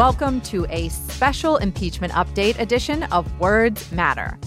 Welcome 0.00 0.40
to 0.48 0.64
a 0.70 0.88
special 0.88 1.58
impeachment 1.58 2.14
update 2.14 2.58
edition 2.58 3.02
of 3.12 3.38
Words 3.38 3.92
Matter. 3.92 4.38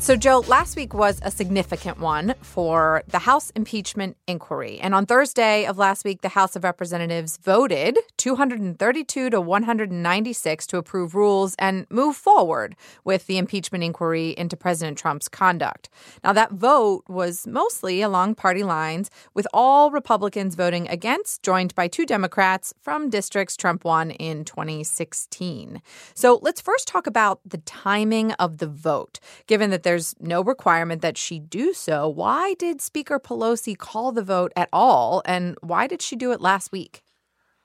So, 0.00 0.16
Joe, 0.16 0.42
last 0.48 0.76
week 0.76 0.94
was 0.94 1.20
a 1.22 1.30
significant 1.30 2.00
one 2.00 2.34
for 2.40 3.02
the 3.08 3.18
House 3.18 3.50
impeachment 3.50 4.16
inquiry. 4.26 4.80
And 4.80 4.94
on 4.94 5.04
Thursday 5.04 5.66
of 5.66 5.76
last 5.76 6.06
week, 6.06 6.22
the 6.22 6.30
House 6.30 6.56
of 6.56 6.64
Representatives 6.64 7.36
voted 7.36 7.98
232 8.16 9.28
to 9.28 9.40
196 9.42 10.66
to 10.68 10.78
approve 10.78 11.14
rules 11.14 11.54
and 11.58 11.86
move 11.90 12.16
forward 12.16 12.76
with 13.04 13.26
the 13.26 13.36
impeachment 13.36 13.84
inquiry 13.84 14.30
into 14.38 14.56
President 14.56 14.96
Trump's 14.96 15.28
conduct. 15.28 15.90
Now, 16.24 16.32
that 16.32 16.52
vote 16.52 17.04
was 17.06 17.46
mostly 17.46 18.00
along 18.00 18.36
party 18.36 18.62
lines, 18.62 19.10
with 19.34 19.46
all 19.52 19.90
Republicans 19.90 20.54
voting 20.54 20.88
against, 20.88 21.42
joined 21.42 21.74
by 21.74 21.88
two 21.88 22.06
Democrats 22.06 22.72
from 22.80 23.10
districts 23.10 23.54
Trump 23.54 23.84
won 23.84 24.12
in 24.12 24.46
2016. 24.46 25.82
So, 26.14 26.38
let's 26.40 26.62
first 26.62 26.88
talk 26.88 27.06
about 27.06 27.40
the 27.44 27.58
timing 27.58 28.32
of 28.32 28.58
the 28.58 28.66
vote, 28.66 29.20
given 29.46 29.68
that 29.68 29.89
there's 29.90 30.14
no 30.20 30.40
requirement 30.40 31.02
that 31.02 31.18
she 31.18 31.40
do 31.40 31.72
so. 31.72 32.08
Why 32.08 32.54
did 32.54 32.80
Speaker 32.80 33.18
Pelosi 33.18 33.76
call 33.76 34.12
the 34.12 34.22
vote 34.22 34.52
at 34.54 34.68
all, 34.72 35.20
and 35.24 35.56
why 35.62 35.88
did 35.88 36.00
she 36.00 36.14
do 36.14 36.30
it 36.30 36.40
last 36.40 36.70
week? 36.70 37.02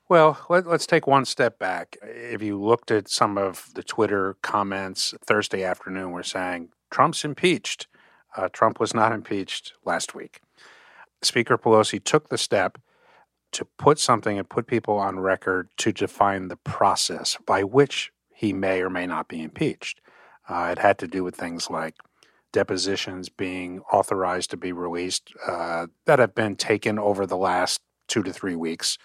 Well, 0.09 0.44
let, 0.50 0.66
us 0.66 0.88
take 0.88 1.06
one 1.06 1.26
step 1.26 1.59
back. 1.59 1.98
If 2.02 2.42
you 2.42 2.59
looked 2.59 2.90
at 2.90 3.09
some 3.09 3.38
of 3.38 3.70
the 3.76 3.84
Twitter 3.84 4.38
comments 4.42 5.14
Thursday 5.23 5.64
afternoon, 5.64 6.12
we're 6.14 6.23
saying 6.23 6.70
Trump's 6.90 7.23
impeached. 7.23 7.86
Uh, 8.36 8.50
Trump 8.52 8.80
was 8.80 8.96
not 8.96 9.12
impeached 9.12 9.73
last 9.86 10.16
week. 10.16 10.42
Speaker 11.22 11.59
Pelosi 11.59 12.03
took 12.03 12.30
the 12.30 12.40
step 12.40 12.80
to 13.52 13.66
put 13.78 14.00
something 14.00 14.40
and 14.40 14.50
put 14.50 14.66
people 14.66 14.98
on 14.98 15.20
record 15.20 15.70
to 15.78 15.92
define 15.92 16.48
the 16.48 16.58
process 16.58 17.38
by 17.46 17.64
which 17.64 18.12
he 18.34 18.52
may 18.52 18.81
or 18.81 18.90
may 18.90 19.06
not 19.06 19.28
be 19.28 19.44
impeached. 19.44 20.02
Uh, 20.50 20.70
it 20.72 20.80
had 20.80 20.98
to 21.00 21.08
do 21.08 21.23
with 21.23 21.36
things 21.36 21.70
like 21.70 21.96
depositions 22.56 23.28
being 23.28 23.81
authorized 23.92 24.50
to 24.50 24.56
be 24.56 24.72
released 24.72 25.34
uh, 25.45 25.88
that 26.06 26.20
have 26.20 26.34
been 26.34 26.56
taken 26.56 26.97
over 26.97 27.25
the 27.25 27.36
last 27.36 27.81
two 28.08 28.23
to 28.23 28.31
three 28.31 28.56
weeks. 28.56 28.97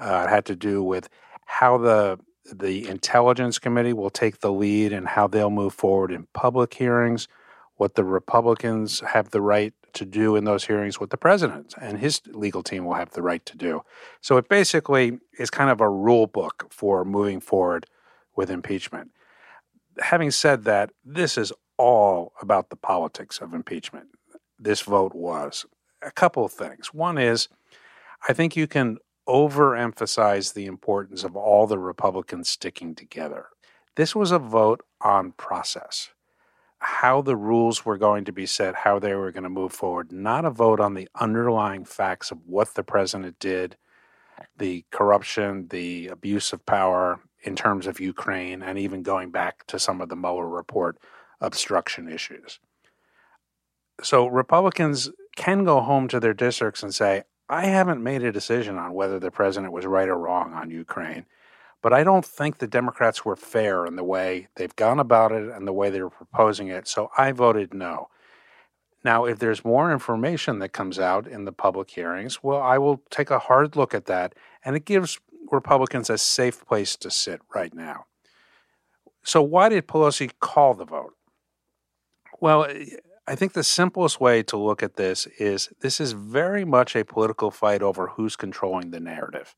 Uh, 0.00 0.24
it 0.24 0.30
had 0.30 0.44
to 0.44 0.54
do 0.54 0.82
with 0.82 1.08
how 1.46 1.76
the 1.76 2.18
the 2.52 2.86
intelligence 2.88 3.58
committee 3.58 3.92
will 3.92 4.08
take 4.08 4.38
the 4.38 4.52
lead 4.52 4.92
and 4.92 5.08
how 5.08 5.26
they'll 5.26 5.50
move 5.50 5.74
forward 5.74 6.12
in 6.12 6.28
public 6.32 6.74
hearings, 6.74 7.26
what 7.74 7.96
the 7.96 8.04
Republicans 8.04 9.00
have 9.00 9.30
the 9.30 9.42
right 9.42 9.74
to 9.94 10.04
do 10.04 10.36
in 10.36 10.44
those 10.44 10.64
hearings, 10.66 11.00
what 11.00 11.10
the 11.10 11.16
president 11.16 11.74
and 11.80 11.98
his 11.98 12.22
legal 12.28 12.62
team 12.62 12.84
will 12.84 12.94
have 12.94 13.10
the 13.10 13.22
right 13.22 13.44
to 13.46 13.56
do. 13.56 13.82
So 14.20 14.36
it 14.36 14.48
basically 14.48 15.18
is 15.40 15.50
kind 15.50 15.70
of 15.70 15.80
a 15.80 15.90
rule 15.90 16.28
book 16.28 16.68
for 16.70 17.04
moving 17.04 17.40
forward 17.40 17.86
with 18.36 18.48
impeachment. 18.48 19.10
Having 19.98 20.30
said 20.30 20.62
that, 20.64 20.92
this 21.04 21.36
is 21.36 21.52
all 21.78 22.32
about 22.40 22.70
the 22.70 22.76
politics 22.76 23.40
of 23.40 23.54
impeachment. 23.54 24.08
This 24.58 24.82
vote 24.82 25.14
was. 25.14 25.66
A 26.02 26.10
couple 26.10 26.44
of 26.44 26.52
things. 26.52 26.92
One 26.92 27.18
is, 27.18 27.48
I 28.28 28.32
think 28.32 28.56
you 28.56 28.66
can 28.66 28.98
overemphasize 29.28 30.54
the 30.54 30.66
importance 30.66 31.24
of 31.24 31.36
all 31.36 31.66
the 31.66 31.78
Republicans 31.78 32.48
sticking 32.48 32.94
together. 32.94 33.46
This 33.96 34.14
was 34.14 34.30
a 34.30 34.38
vote 34.38 34.82
on 35.00 35.32
process, 35.32 36.10
how 36.78 37.22
the 37.22 37.36
rules 37.36 37.84
were 37.84 37.98
going 37.98 38.24
to 38.26 38.32
be 38.32 38.46
set, 38.46 38.74
how 38.74 38.98
they 38.98 39.14
were 39.14 39.32
going 39.32 39.44
to 39.44 39.50
move 39.50 39.72
forward, 39.72 40.12
not 40.12 40.44
a 40.44 40.50
vote 40.50 40.80
on 40.80 40.94
the 40.94 41.08
underlying 41.18 41.84
facts 41.84 42.30
of 42.30 42.38
what 42.46 42.74
the 42.74 42.84
president 42.84 43.38
did, 43.38 43.76
the 44.56 44.84
corruption, 44.90 45.66
the 45.68 46.08
abuse 46.08 46.52
of 46.52 46.64
power 46.66 47.20
in 47.42 47.56
terms 47.56 47.86
of 47.86 48.00
Ukraine, 48.00 48.62
and 48.62 48.78
even 48.78 49.02
going 49.02 49.30
back 49.30 49.66
to 49.66 49.78
some 49.78 50.00
of 50.00 50.08
the 50.08 50.16
Mueller 50.16 50.48
report 50.48 50.98
obstruction 51.40 52.08
issues. 52.08 52.58
So 54.02 54.26
Republicans 54.26 55.10
can 55.36 55.64
go 55.64 55.80
home 55.80 56.08
to 56.08 56.20
their 56.20 56.34
districts 56.34 56.82
and 56.82 56.94
say, 56.94 57.22
I 57.48 57.66
haven't 57.66 58.02
made 58.02 58.22
a 58.22 58.32
decision 58.32 58.76
on 58.76 58.92
whether 58.92 59.18
the 59.18 59.30
president 59.30 59.72
was 59.72 59.86
right 59.86 60.08
or 60.08 60.18
wrong 60.18 60.52
on 60.52 60.70
Ukraine, 60.70 61.26
but 61.80 61.92
I 61.92 62.02
don't 62.02 62.24
think 62.24 62.58
the 62.58 62.66
Democrats 62.66 63.24
were 63.24 63.36
fair 63.36 63.86
in 63.86 63.96
the 63.96 64.04
way 64.04 64.48
they've 64.56 64.74
gone 64.74 64.98
about 64.98 65.32
it 65.32 65.48
and 65.48 65.66
the 65.66 65.72
way 65.72 65.90
they 65.90 66.02
were 66.02 66.10
proposing 66.10 66.68
it, 66.68 66.88
so 66.88 67.10
I 67.16 67.32
voted 67.32 67.72
no. 67.72 68.08
Now, 69.04 69.24
if 69.24 69.38
there's 69.38 69.64
more 69.64 69.92
information 69.92 70.58
that 70.58 70.70
comes 70.70 70.98
out 70.98 71.28
in 71.28 71.44
the 71.44 71.52
public 71.52 71.90
hearings, 71.90 72.42
well, 72.42 72.60
I 72.60 72.78
will 72.78 73.02
take 73.08 73.30
a 73.30 73.38
hard 73.38 73.76
look 73.76 73.94
at 73.94 74.06
that, 74.06 74.34
and 74.64 74.74
it 74.74 74.84
gives 74.84 75.20
Republicans 75.52 76.10
a 76.10 76.18
safe 76.18 76.66
place 76.66 76.96
to 76.96 77.10
sit 77.10 77.40
right 77.54 77.72
now. 77.72 78.06
So, 79.22 79.42
why 79.42 79.68
did 79.68 79.86
Pelosi 79.86 80.32
call 80.40 80.74
the 80.74 80.84
vote? 80.84 81.15
Well, 82.40 82.64
eh, 82.64 82.96
I 83.28 83.34
think 83.34 83.54
the 83.54 83.64
simplest 83.64 84.20
way 84.20 84.42
to 84.44 84.56
look 84.56 84.82
at 84.82 84.96
this 84.96 85.26
is 85.38 85.70
this 85.80 86.00
is 86.00 86.12
very 86.12 86.64
much 86.64 86.94
a 86.94 87.04
political 87.04 87.50
fight 87.50 87.82
over 87.82 88.08
who's 88.08 88.36
controlling 88.36 88.90
the 88.90 89.00
narrative. 89.00 89.56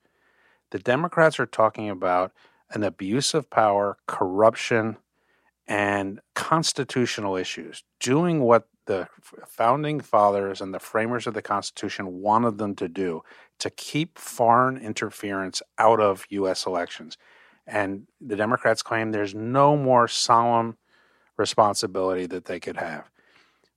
The 0.71 0.79
Democrats 0.79 1.39
are 1.39 1.47
talking 1.47 1.91
about 1.91 2.33
an 2.71 2.83
abuse 2.83 3.35
of 3.35 3.51
power, 3.51 3.99
corruption, 4.07 4.97
and 5.67 6.21
constitutional 6.35 7.37
issues, 7.37 7.85
doing 8.01 8.41
what 8.41 8.69
the 8.87 9.07
founding 9.47 10.01
fathers 10.01 10.63
and 10.63 10.73
the 10.73 10.79
framers 10.79 11.27
of 11.27 11.35
the 11.35 11.43
Constitution 11.43 12.23
wanted 12.23 12.57
them 12.57 12.75
to 12.77 12.89
do 12.89 13.23
to 13.59 13.69
keep 13.69 14.19
foreign 14.19 14.79
interference 14.79 15.61
out 15.77 16.01
of 16.01 16.25
U.S. 16.31 16.65
elections. 16.65 17.19
And 17.67 18.07
the 18.19 18.37
Democrats 18.37 18.83
claim 18.83 19.13
there's 19.13 19.35
no 19.35 19.77
more 19.77 20.09
solemn 20.09 20.79
responsibility 21.39 22.27
that 22.27 22.45
they 22.45 22.61
could 22.61 22.77
have. 22.77 23.11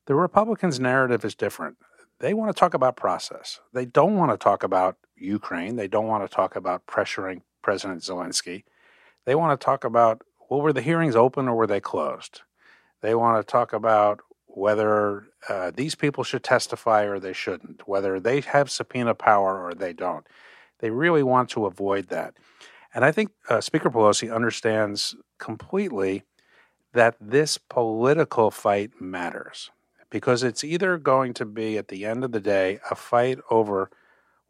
The 0.08 0.16
Republicans' 0.16 0.80
narrative 0.80 1.24
is 1.24 1.36
different. 1.36 1.78
They 2.20 2.34
want 2.34 2.54
to 2.54 2.60
talk 2.60 2.74
about 2.74 2.98
process. 2.98 3.60
They 3.74 3.86
don't 3.86 4.18
want 4.18 4.32
to 4.32 4.38
talk 4.38 4.64
about 4.64 4.98
Ukraine. 5.16 5.76
They 5.76 5.88
don't 5.88 6.08
want 6.08 6.30
to 6.30 6.36
talk 6.36 6.56
about 6.56 6.86
pressuring 6.86 7.42
President 7.62 8.02
Zelensky. 8.02 8.64
They 9.26 9.36
want 9.36 9.60
to 9.60 9.64
talk 9.64 9.84
about 9.84 10.24
well, 10.50 10.60
were 10.60 10.74
the 10.74 10.82
hearings 10.82 11.16
open 11.16 11.48
or 11.48 11.56
were 11.56 11.68
they 11.68 11.80
closed? 11.80 12.42
They 13.02 13.16
want 13.16 13.40
to 13.40 13.50
talk 13.50 13.72
about 13.72 14.20
whether 14.48 15.28
uh, 15.48 15.72
these 15.74 15.96
people 15.96 16.26
should 16.26 16.44
testify 16.44 17.04
or 17.04 17.20
they 17.20 17.32
shouldn't, 17.32 17.88
whether 17.88 18.20
they 18.20 18.42
have 18.42 18.70
subpoena 18.70 19.16
power 19.16 19.64
or 19.64 19.74
they 19.74 19.94
don't. 19.94 20.28
They 20.80 20.90
really 20.90 21.24
want 21.24 21.50
to 21.52 21.68
avoid 21.68 22.10
that. 22.10 22.36
And 22.94 23.06
I 23.06 23.14
think 23.14 23.32
uh, 23.50 23.62
Speaker 23.62 23.90
Pelosi 23.90 24.34
understands 24.34 25.16
completely 25.40 26.24
that 26.94 27.16
this 27.19 27.57
political 27.57 28.52
fight 28.52 29.00
matters 29.00 29.72
because 30.09 30.44
it's 30.44 30.63
either 30.63 30.97
going 30.97 31.34
to 31.34 31.46
be, 31.46 31.78
at 31.78 31.88
the 31.88 32.06
end 32.06 32.24
of 32.24 32.34
the 32.34 32.40
day, 32.41 32.79
a 32.90 32.96
fight 32.96 33.40
over 33.50 33.90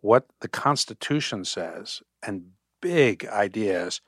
what 0.02 0.26
the 0.42 0.48
Constitution 0.48 1.46
says 1.46 2.02
and 2.24 2.48
big 2.82 3.26
ideas, 3.28 4.02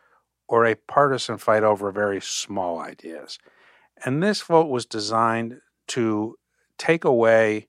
or 0.47 0.65
a 0.65 0.75
partisan 0.75 1.37
fight 1.37 1.63
over 1.63 1.91
very 1.91 2.19
small 2.19 2.79
ideas. 2.79 3.37
And 4.03 4.21
this 4.21 4.41
vote 4.41 4.67
was 4.67 4.85
designed 4.85 5.61
to 5.89 6.35
take 6.77 7.05
away 7.05 7.67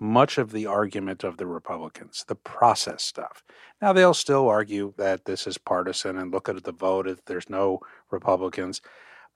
much 0.00 0.38
of 0.38 0.50
the 0.50 0.66
argument 0.66 1.22
of 1.22 1.36
the 1.36 1.46
Republicans, 1.46 2.24
the 2.26 2.34
process 2.34 3.04
stuff. 3.04 3.44
Now, 3.80 3.92
they'll 3.92 4.14
still 4.14 4.48
argue 4.48 4.94
that 4.96 5.26
this 5.26 5.46
is 5.46 5.58
partisan 5.58 6.16
and 6.16 6.32
look 6.32 6.48
at 6.48 6.64
the 6.64 6.72
vote 6.72 7.06
if 7.06 7.24
there's 7.26 7.50
no 7.50 7.80
Republicans. 8.10 8.80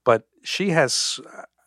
But 0.04 0.26
she 0.42 0.70
has, 0.70 1.18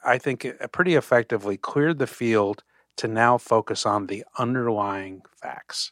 I 0.05 0.17
think, 0.17 0.47
pretty 0.71 0.95
effectively 0.95 1.57
cleared 1.57 1.99
the 1.99 2.07
field 2.07 2.63
to 2.97 3.07
now 3.07 3.37
focus 3.37 3.85
on 3.85 4.07
the 4.07 4.23
underlying 4.37 5.21
facts 5.35 5.91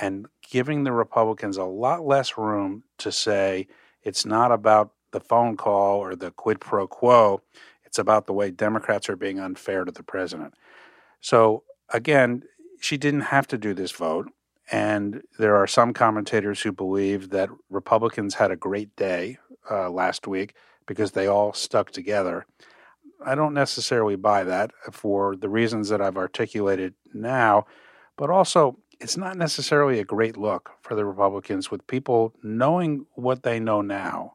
and 0.00 0.26
giving 0.48 0.84
the 0.84 0.92
Republicans 0.92 1.56
a 1.56 1.64
lot 1.64 2.06
less 2.06 2.36
room 2.36 2.84
to 2.98 3.10
say 3.10 3.66
it's 4.02 4.26
not 4.26 4.52
about 4.52 4.92
the 5.12 5.20
phone 5.20 5.56
call 5.56 5.98
or 5.98 6.14
the 6.14 6.30
quid 6.30 6.60
pro 6.60 6.86
quo. 6.86 7.42
It's 7.84 7.98
about 7.98 8.26
the 8.26 8.32
way 8.32 8.50
Democrats 8.50 9.08
are 9.08 9.16
being 9.16 9.40
unfair 9.40 9.84
to 9.84 9.92
the 9.92 10.02
president. 10.02 10.54
So, 11.20 11.64
again, 11.92 12.42
she 12.80 12.96
didn't 12.96 13.22
have 13.22 13.46
to 13.48 13.58
do 13.58 13.74
this 13.74 13.92
vote. 13.92 14.30
And 14.70 15.22
there 15.38 15.56
are 15.56 15.66
some 15.66 15.92
commentators 15.92 16.60
who 16.60 16.72
believe 16.72 17.30
that 17.30 17.48
Republicans 17.70 18.34
had 18.34 18.50
a 18.50 18.56
great 18.56 18.94
day 18.96 19.38
uh, 19.70 19.90
last 19.90 20.26
week 20.26 20.54
because 20.86 21.12
they 21.12 21.26
all 21.26 21.52
stuck 21.52 21.90
together. 21.90 22.46
I 23.24 23.34
don't 23.34 23.54
necessarily 23.54 24.16
buy 24.16 24.44
that 24.44 24.72
for 24.92 25.36
the 25.36 25.48
reasons 25.48 25.88
that 25.88 26.00
I've 26.00 26.16
articulated 26.16 26.94
now, 27.12 27.66
but 28.16 28.30
also 28.30 28.78
it's 29.00 29.16
not 29.16 29.36
necessarily 29.36 29.98
a 29.98 30.04
great 30.04 30.36
look 30.36 30.70
for 30.80 30.94
the 30.94 31.04
Republicans 31.04 31.70
with 31.70 31.86
people 31.86 32.32
knowing 32.42 33.06
what 33.14 33.42
they 33.42 33.60
know 33.60 33.82
now, 33.82 34.34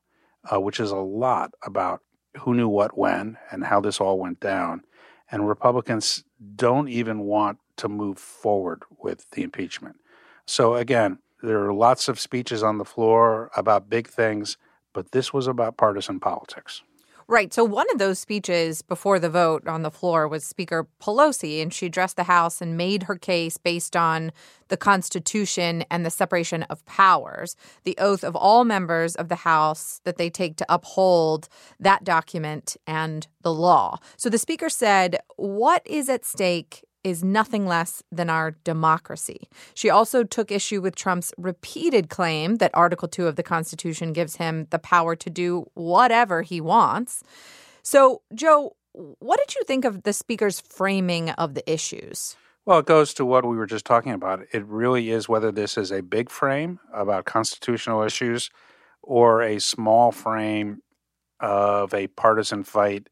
uh, 0.51 0.59
which 0.59 0.79
is 0.79 0.91
a 0.91 0.97
lot 0.97 1.53
about 1.63 2.01
who 2.39 2.53
knew 2.53 2.67
what 2.67 2.97
when 2.97 3.37
and 3.51 3.65
how 3.65 3.81
this 3.81 3.99
all 3.99 4.19
went 4.19 4.39
down. 4.39 4.83
And 5.31 5.47
Republicans 5.47 6.23
don't 6.55 6.89
even 6.89 7.21
want 7.21 7.59
to 7.77 7.89
move 7.89 8.19
forward 8.19 8.83
with 8.99 9.25
the 9.31 9.43
impeachment. 9.43 9.95
So, 10.45 10.75
again, 10.75 11.19
there 11.41 11.63
are 11.65 11.73
lots 11.73 12.07
of 12.07 12.19
speeches 12.19 12.61
on 12.61 12.77
the 12.77 12.85
floor 12.85 13.49
about 13.55 13.89
big 13.89 14.07
things, 14.07 14.57
but 14.93 15.11
this 15.11 15.33
was 15.33 15.47
about 15.47 15.77
partisan 15.77 16.19
politics. 16.19 16.81
Right. 17.31 17.53
So 17.53 17.63
one 17.63 17.87
of 17.93 17.97
those 17.97 18.19
speeches 18.19 18.81
before 18.81 19.17
the 19.17 19.29
vote 19.29 19.65
on 19.65 19.83
the 19.83 19.89
floor 19.89 20.27
was 20.27 20.43
Speaker 20.43 20.87
Pelosi, 21.01 21.61
and 21.61 21.73
she 21.73 21.85
addressed 21.85 22.17
the 22.17 22.25
House 22.25 22.61
and 22.61 22.75
made 22.75 23.03
her 23.03 23.15
case 23.15 23.57
based 23.57 23.95
on 23.95 24.33
the 24.67 24.75
Constitution 24.75 25.85
and 25.89 26.05
the 26.05 26.09
separation 26.09 26.63
of 26.63 26.85
powers, 26.85 27.55
the 27.85 27.95
oath 27.99 28.25
of 28.25 28.35
all 28.35 28.65
members 28.65 29.15
of 29.15 29.29
the 29.29 29.35
House 29.35 30.01
that 30.03 30.17
they 30.17 30.29
take 30.29 30.57
to 30.57 30.65
uphold 30.67 31.47
that 31.79 32.03
document 32.03 32.75
and 32.85 33.27
the 33.43 33.53
law. 33.53 33.97
So 34.17 34.29
the 34.29 34.37
Speaker 34.37 34.67
said, 34.67 35.17
What 35.37 35.83
is 35.85 36.09
at 36.09 36.25
stake 36.25 36.83
is 37.03 37.23
nothing 37.23 37.65
less 37.65 38.03
than 38.11 38.29
our 38.29 38.51
democracy. 38.63 39.47
She 39.73 39.89
also 39.89 40.23
took 40.23 40.51
issue 40.51 40.81
with 40.81 40.95
Trump's 40.95 41.33
repeated 41.37 42.09
claim 42.09 42.57
that 42.57 42.71
Article 42.73 43.07
2 43.07 43.27
of 43.27 43.35
the 43.35 43.43
Constitution 43.43 44.13
gives 44.13 44.35
him 44.35 44.67
the 44.69 44.79
power 44.79 45.15
to 45.15 45.29
do 45.29 45.69
whatever 45.73 46.41
he 46.41 46.61
wants. 46.61 47.23
So, 47.83 48.21
Joe, 48.33 48.75
what 48.93 49.39
did 49.39 49.55
you 49.55 49.63
think 49.63 49.85
of 49.85 50.03
the 50.03 50.13
speaker's 50.13 50.59
framing 50.59 51.31
of 51.31 51.53
the 51.55 51.71
issues? 51.71 52.35
Well, 52.65 52.79
it 52.79 52.85
goes 52.85 53.13
to 53.15 53.25
what 53.25 53.45
we 53.45 53.57
were 53.57 53.65
just 53.65 53.85
talking 53.85 54.11
about. 54.11 54.45
It 54.51 54.63
really 54.65 55.09
is 55.09 55.27
whether 55.27 55.51
this 55.51 55.77
is 55.77 55.91
a 55.91 56.01
big 56.01 56.29
frame 56.29 56.79
about 56.93 57.25
constitutional 57.25 58.03
issues 58.03 58.51
or 59.01 59.41
a 59.41 59.59
small 59.59 60.11
frame 60.11 60.83
of 61.39 61.93
a 61.93 62.05
partisan 62.07 62.63
fight 62.63 63.07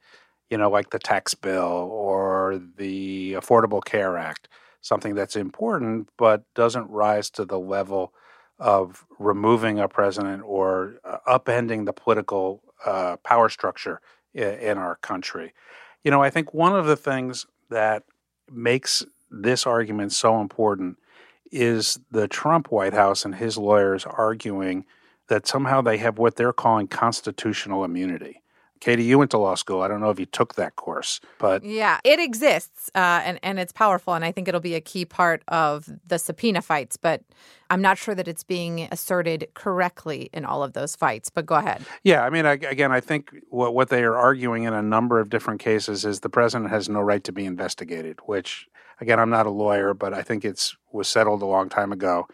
you 0.50 0.58
know, 0.58 0.70
like 0.70 0.90
the 0.90 1.00
tax 1.00 1.34
bill 1.34 1.90
or 1.92 2.29
the 2.58 3.34
Affordable 3.34 3.84
Care 3.84 4.18
Act, 4.18 4.48
something 4.82 5.16
that's 5.16 5.36
important 5.36 6.10
but 6.18 6.44
doesn't 6.56 6.90
rise 6.90 7.30
to 7.32 7.46
the 7.46 7.60
level 7.60 8.14
of 8.58 9.06
removing 9.18 9.80
a 9.80 9.88
president 9.88 10.44
or 10.46 11.00
uh, 11.04 11.18
upending 11.28 11.86
the 11.86 11.94
political 11.94 12.62
uh, 12.86 13.16
power 13.18 13.50
structure 13.50 14.02
in, 14.34 14.54
in 14.60 14.78
our 14.78 14.96
country. 14.98 15.54
You 16.04 16.12
know, 16.12 16.22
I 16.22 16.30
think 16.30 16.54
one 16.54 16.76
of 16.76 16.86
the 16.86 16.98
things 16.98 17.46
that 17.70 18.04
makes 18.52 19.06
this 19.32 19.66
argument 19.66 20.12
so 20.12 20.42
important 20.42 20.98
is 21.52 22.00
the 22.12 22.28
Trump 22.28 22.72
White 22.72 22.94
House 22.94 23.26
and 23.26 23.36
his 23.36 23.58
lawyers 23.58 24.06
arguing 24.06 24.86
that 25.28 25.48
somehow 25.48 25.82
they 25.82 25.98
have 25.98 26.18
what 26.18 26.36
they're 26.36 26.54
calling 26.54 26.88
constitutional 26.88 27.84
immunity. 27.84 28.42
Katie, 28.80 29.04
you 29.04 29.20
went 29.20 29.32
to 29.32 29.38
law 29.38 29.56
school. 29.56 29.82
I 29.82 29.88
don't 29.88 30.00
know 30.00 30.10
if 30.10 30.20
you 30.20 30.26
took 30.26 30.56
that 30.56 30.76
course, 30.78 31.20
but 31.38 31.64
yeah, 31.64 32.00
it 32.04 32.20
exists 32.20 32.90
uh, 32.96 33.22
and 33.24 33.40
and 33.44 33.60
it's 33.60 33.74
powerful, 33.74 34.14
and 34.14 34.24
I 34.24 34.32
think 34.32 34.48
it'll 34.48 34.62
be 34.62 34.76
a 34.76 34.82
key 34.82 35.06
part 35.06 35.44
of 35.48 35.90
the 36.08 36.18
subpoena 36.18 36.62
fights. 36.62 36.96
But 36.96 37.22
I'm 37.70 37.82
not 37.82 37.98
sure 37.98 38.16
that 38.16 38.28
it's 38.28 38.44
being 38.44 38.88
asserted 38.92 39.50
correctly 39.54 40.30
in 40.34 40.46
all 40.46 40.64
of 40.64 40.74
those 40.74 40.96
fights. 40.96 41.30
But 41.30 41.46
go 41.46 41.56
ahead. 41.56 41.84
Yeah, 42.04 42.24
I 42.24 42.30
mean, 42.30 42.46
I, 42.46 42.54
again, 42.54 42.92
I 42.92 43.02
think 43.02 43.32
what 43.50 43.74
what 43.74 43.90
they 43.90 44.04
are 44.04 44.16
arguing 44.16 44.64
in 44.64 44.74
a 44.74 44.82
number 44.82 45.20
of 45.20 45.30
different 45.30 45.60
cases 45.60 46.06
is 46.06 46.22
the 46.22 46.30
president 46.30 46.70
has 46.70 46.88
no 46.88 47.02
right 47.02 47.24
to 47.26 47.34
be 47.34 47.46
investigated. 47.46 48.20
Which, 48.26 48.68
again, 49.02 49.20
I'm 49.20 49.30
not 49.30 49.46
a 49.46 49.52
lawyer, 49.52 49.94
but 49.94 50.14
I 50.14 50.22
think 50.22 50.46
it's 50.46 50.78
was 50.92 51.08
settled 51.08 51.42
a 51.42 51.46
long 51.46 51.68
time 51.68 51.92
ago 51.92 52.28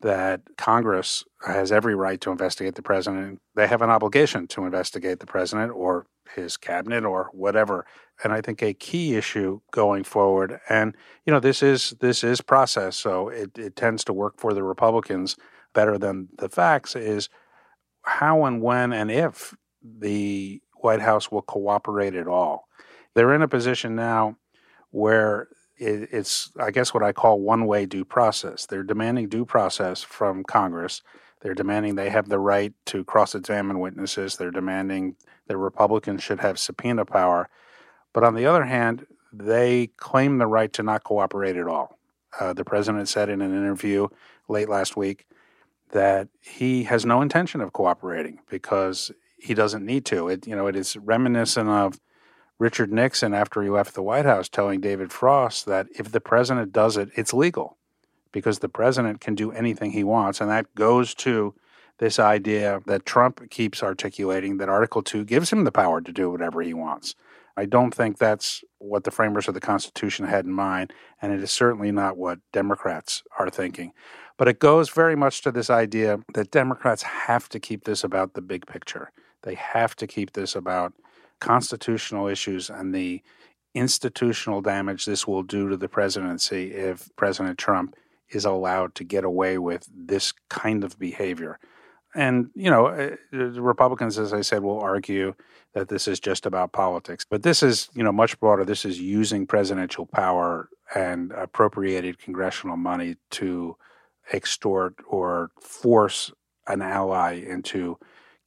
that 0.00 0.42
Congress 0.56 1.24
has 1.46 1.72
every 1.72 1.94
right 1.94 2.20
to 2.20 2.30
investigate 2.30 2.74
the 2.74 2.82
president. 2.82 3.40
They 3.54 3.66
have 3.66 3.82
an 3.82 3.90
obligation 3.90 4.46
to 4.48 4.64
investigate 4.64 5.20
the 5.20 5.26
president 5.26 5.72
or 5.72 6.06
his 6.34 6.56
cabinet 6.56 7.04
or 7.04 7.30
whatever. 7.32 7.86
And 8.22 8.32
I 8.32 8.40
think 8.40 8.62
a 8.62 8.74
key 8.74 9.16
issue 9.16 9.60
going 9.70 10.04
forward, 10.04 10.60
and 10.68 10.94
you 11.24 11.32
know, 11.32 11.40
this 11.40 11.62
is 11.62 11.94
this 12.00 12.24
is 12.24 12.40
process, 12.40 12.96
so 12.96 13.28
it, 13.28 13.56
it 13.56 13.76
tends 13.76 14.04
to 14.04 14.12
work 14.12 14.38
for 14.38 14.52
the 14.52 14.62
Republicans 14.62 15.36
better 15.74 15.98
than 15.98 16.28
the 16.38 16.48
facts, 16.48 16.96
is 16.96 17.28
how 18.02 18.44
and 18.44 18.60
when 18.60 18.92
and 18.92 19.10
if 19.10 19.54
the 19.82 20.60
White 20.80 21.00
House 21.00 21.30
will 21.30 21.42
cooperate 21.42 22.14
at 22.14 22.26
all. 22.26 22.68
They're 23.14 23.34
in 23.34 23.42
a 23.42 23.48
position 23.48 23.94
now 23.94 24.36
where 24.90 25.48
it's, 25.78 26.50
I 26.58 26.70
guess, 26.70 26.92
what 26.92 27.02
I 27.02 27.12
call 27.12 27.40
one 27.40 27.66
way 27.66 27.86
due 27.86 28.04
process. 28.04 28.66
They're 28.66 28.82
demanding 28.82 29.28
due 29.28 29.44
process 29.44 30.02
from 30.02 30.44
Congress. 30.44 31.02
They're 31.40 31.54
demanding 31.54 31.94
they 31.94 32.10
have 32.10 32.28
the 32.28 32.38
right 32.38 32.72
to 32.86 33.04
cross 33.04 33.34
examine 33.34 33.78
witnesses. 33.78 34.36
They're 34.36 34.50
demanding 34.50 35.16
that 35.46 35.56
Republicans 35.56 36.22
should 36.22 36.40
have 36.40 36.58
subpoena 36.58 37.04
power. 37.04 37.48
But 38.12 38.24
on 38.24 38.34
the 38.34 38.46
other 38.46 38.64
hand, 38.64 39.06
they 39.32 39.88
claim 39.96 40.38
the 40.38 40.46
right 40.46 40.72
to 40.72 40.82
not 40.82 41.04
cooperate 41.04 41.56
at 41.56 41.68
all. 41.68 41.98
Uh, 42.38 42.52
the 42.52 42.64
president 42.64 43.08
said 43.08 43.28
in 43.28 43.40
an 43.40 43.56
interview 43.56 44.08
late 44.48 44.68
last 44.68 44.96
week 44.96 45.26
that 45.92 46.28
he 46.40 46.84
has 46.84 47.06
no 47.06 47.22
intention 47.22 47.60
of 47.60 47.72
cooperating 47.72 48.40
because 48.50 49.10
he 49.38 49.54
doesn't 49.54 49.84
need 49.84 50.04
to. 50.06 50.28
It, 50.28 50.46
you 50.46 50.54
know, 50.54 50.66
it 50.66 50.76
is 50.76 50.96
reminiscent 50.96 51.68
of 51.68 51.98
Richard 52.58 52.92
Nixon, 52.92 53.34
after 53.34 53.62
he 53.62 53.70
left 53.70 53.94
the 53.94 54.02
White 54.02 54.24
House, 54.24 54.48
telling 54.48 54.80
David 54.80 55.12
Frost 55.12 55.66
that 55.66 55.86
if 55.96 56.10
the 56.10 56.20
president 56.20 56.72
does 56.72 56.96
it, 56.96 57.10
it's 57.14 57.32
legal 57.32 57.76
because 58.32 58.58
the 58.58 58.68
president 58.68 59.20
can 59.20 59.34
do 59.34 59.52
anything 59.52 59.92
he 59.92 60.04
wants. 60.04 60.40
And 60.40 60.50
that 60.50 60.74
goes 60.74 61.14
to 61.14 61.54
this 61.98 62.18
idea 62.18 62.80
that 62.86 63.06
Trump 63.06 63.48
keeps 63.50 63.82
articulating 63.82 64.58
that 64.58 64.68
Article 64.68 65.02
2 65.02 65.24
gives 65.24 65.52
him 65.52 65.64
the 65.64 65.72
power 65.72 66.00
to 66.00 66.12
do 66.12 66.30
whatever 66.30 66.60
he 66.62 66.74
wants. 66.74 67.14
I 67.56 67.64
don't 67.64 67.92
think 67.92 68.18
that's 68.18 68.62
what 68.78 69.02
the 69.02 69.10
framers 69.10 69.48
of 69.48 69.54
the 69.54 69.60
Constitution 69.60 70.26
had 70.26 70.44
in 70.44 70.52
mind, 70.52 70.92
and 71.20 71.32
it 71.32 71.42
is 71.42 71.50
certainly 71.50 71.90
not 71.90 72.16
what 72.16 72.38
Democrats 72.52 73.24
are 73.38 73.50
thinking. 73.50 73.92
But 74.36 74.46
it 74.46 74.60
goes 74.60 74.90
very 74.90 75.16
much 75.16 75.42
to 75.42 75.50
this 75.50 75.68
idea 75.68 76.20
that 76.34 76.52
Democrats 76.52 77.02
have 77.02 77.48
to 77.48 77.58
keep 77.58 77.82
this 77.82 78.04
about 78.04 78.34
the 78.34 78.42
big 78.42 78.66
picture. 78.66 79.10
They 79.42 79.54
have 79.54 79.96
to 79.96 80.06
keep 80.06 80.34
this 80.34 80.54
about 80.54 80.92
constitutional 81.40 82.28
issues 82.28 82.70
and 82.70 82.94
the 82.94 83.22
institutional 83.74 84.60
damage 84.60 85.04
this 85.04 85.26
will 85.26 85.42
do 85.42 85.68
to 85.68 85.76
the 85.76 85.88
presidency 85.88 86.72
if 86.72 87.14
President 87.16 87.58
Trump 87.58 87.94
is 88.30 88.44
allowed 88.44 88.94
to 88.96 89.04
get 89.04 89.24
away 89.24 89.58
with 89.58 89.88
this 89.94 90.32
kind 90.48 90.84
of 90.84 90.98
behavior. 90.98 91.58
And, 92.14 92.50
you 92.54 92.70
know, 92.70 92.86
uh, 92.86 93.16
the 93.30 93.62
Republicans, 93.62 94.18
as 94.18 94.32
I 94.32 94.40
said, 94.40 94.62
will 94.62 94.80
argue 94.80 95.34
that 95.74 95.88
this 95.88 96.08
is 96.08 96.18
just 96.18 96.46
about 96.46 96.72
politics. 96.72 97.24
But 97.28 97.42
this 97.42 97.62
is, 97.62 97.90
you 97.94 98.02
know, 98.02 98.12
much 98.12 98.40
broader. 98.40 98.64
This 98.64 98.84
is 98.84 99.00
using 99.00 99.46
presidential 99.46 100.06
power 100.06 100.68
and 100.94 101.32
appropriated 101.32 102.18
congressional 102.18 102.76
money 102.76 103.16
to 103.30 103.76
extort 104.32 104.94
or 105.08 105.50
force 105.60 106.32
an 106.66 106.82
ally 106.82 107.34
into 107.34 107.98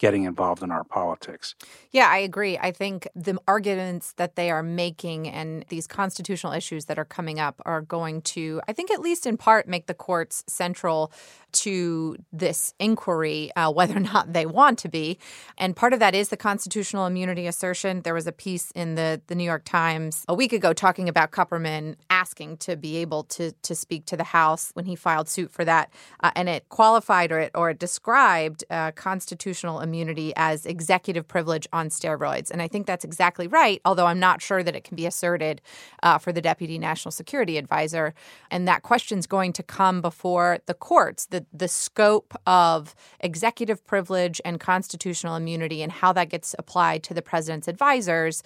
getting 0.01 0.23
involved 0.23 0.63
in 0.63 0.71
our 0.71 0.83
politics. 0.83 1.53
Yeah, 1.91 2.07
I 2.09 2.17
agree. 2.17 2.57
I 2.57 2.71
think 2.71 3.07
the 3.15 3.37
arguments 3.47 4.13
that 4.13 4.35
they 4.35 4.49
are 4.49 4.63
making 4.63 5.29
and 5.29 5.63
these 5.69 5.85
constitutional 5.85 6.53
issues 6.53 6.85
that 6.85 6.97
are 6.97 7.05
coming 7.05 7.39
up 7.39 7.61
are 7.67 7.81
going 7.81 8.23
to, 8.23 8.61
I 8.67 8.73
think, 8.73 8.89
at 8.89 8.99
least 8.99 9.27
in 9.27 9.37
part, 9.37 9.67
make 9.67 9.85
the 9.85 9.93
courts 9.93 10.43
central 10.47 11.13
to 11.51 12.15
this 12.31 12.73
inquiry, 12.79 13.51
uh, 13.55 13.71
whether 13.71 13.97
or 13.97 13.99
not 13.99 14.33
they 14.33 14.45
want 14.45 14.79
to 14.79 14.89
be. 14.89 15.19
And 15.57 15.75
part 15.75 15.93
of 15.93 15.99
that 15.99 16.15
is 16.15 16.29
the 16.29 16.37
constitutional 16.37 17.05
immunity 17.05 17.45
assertion. 17.45 18.01
There 18.01 18.13
was 18.15 18.25
a 18.25 18.31
piece 18.31 18.71
in 18.71 18.95
the, 18.95 19.21
the 19.27 19.35
New 19.35 19.43
York 19.43 19.65
Times 19.65 20.25
a 20.27 20.33
week 20.33 20.53
ago 20.53 20.73
talking 20.73 21.09
about 21.09 21.29
Kupperman 21.31 21.95
asking 22.09 22.57
to 22.57 22.75
be 22.75 22.97
able 22.97 23.23
to, 23.25 23.51
to 23.51 23.75
speak 23.75 24.05
to 24.05 24.17
the 24.17 24.23
House 24.23 24.71
when 24.73 24.85
he 24.85 24.95
filed 24.95 25.29
suit 25.29 25.51
for 25.51 25.65
that. 25.65 25.93
Uh, 26.21 26.31
and 26.35 26.49
it 26.49 26.69
qualified 26.69 27.31
or 27.31 27.39
it, 27.39 27.51
or 27.53 27.69
it 27.69 27.77
described 27.77 28.63
uh, 28.71 28.91
constitutional 28.91 29.79
immunity 29.81 29.90
as 30.35 30.65
executive 30.65 31.27
privilege 31.27 31.67
on 31.73 31.89
steroids. 31.89 32.51
And 32.51 32.61
I 32.61 32.67
think 32.67 32.87
that's 32.87 33.05
exactly 33.05 33.47
right, 33.47 33.81
although 33.85 34.05
I'm 34.05 34.19
not 34.19 34.41
sure 34.41 34.63
that 34.63 34.75
it 34.75 34.83
can 34.83 34.95
be 34.95 35.05
asserted 35.05 35.61
uh, 36.03 36.17
for 36.17 36.31
the 36.31 36.41
Deputy 36.41 36.77
National 36.77 37.11
Security 37.11 37.57
Advisor. 37.57 38.13
And 38.49 38.67
that 38.67 38.83
question's 38.83 39.27
going 39.27 39.53
to 39.53 39.63
come 39.63 40.01
before 40.01 40.59
the 40.65 40.73
courts. 40.73 41.25
The 41.25 41.45
the 41.53 41.67
scope 41.67 42.33
of 42.45 42.95
executive 43.19 43.85
privilege 43.85 44.41
and 44.45 44.59
constitutional 44.59 45.35
immunity 45.35 45.81
and 45.81 45.91
how 45.91 46.13
that 46.13 46.29
gets 46.29 46.55
applied 46.57 47.03
to 47.03 47.13
the 47.13 47.21
president's 47.21 47.67
advisors 47.67 48.43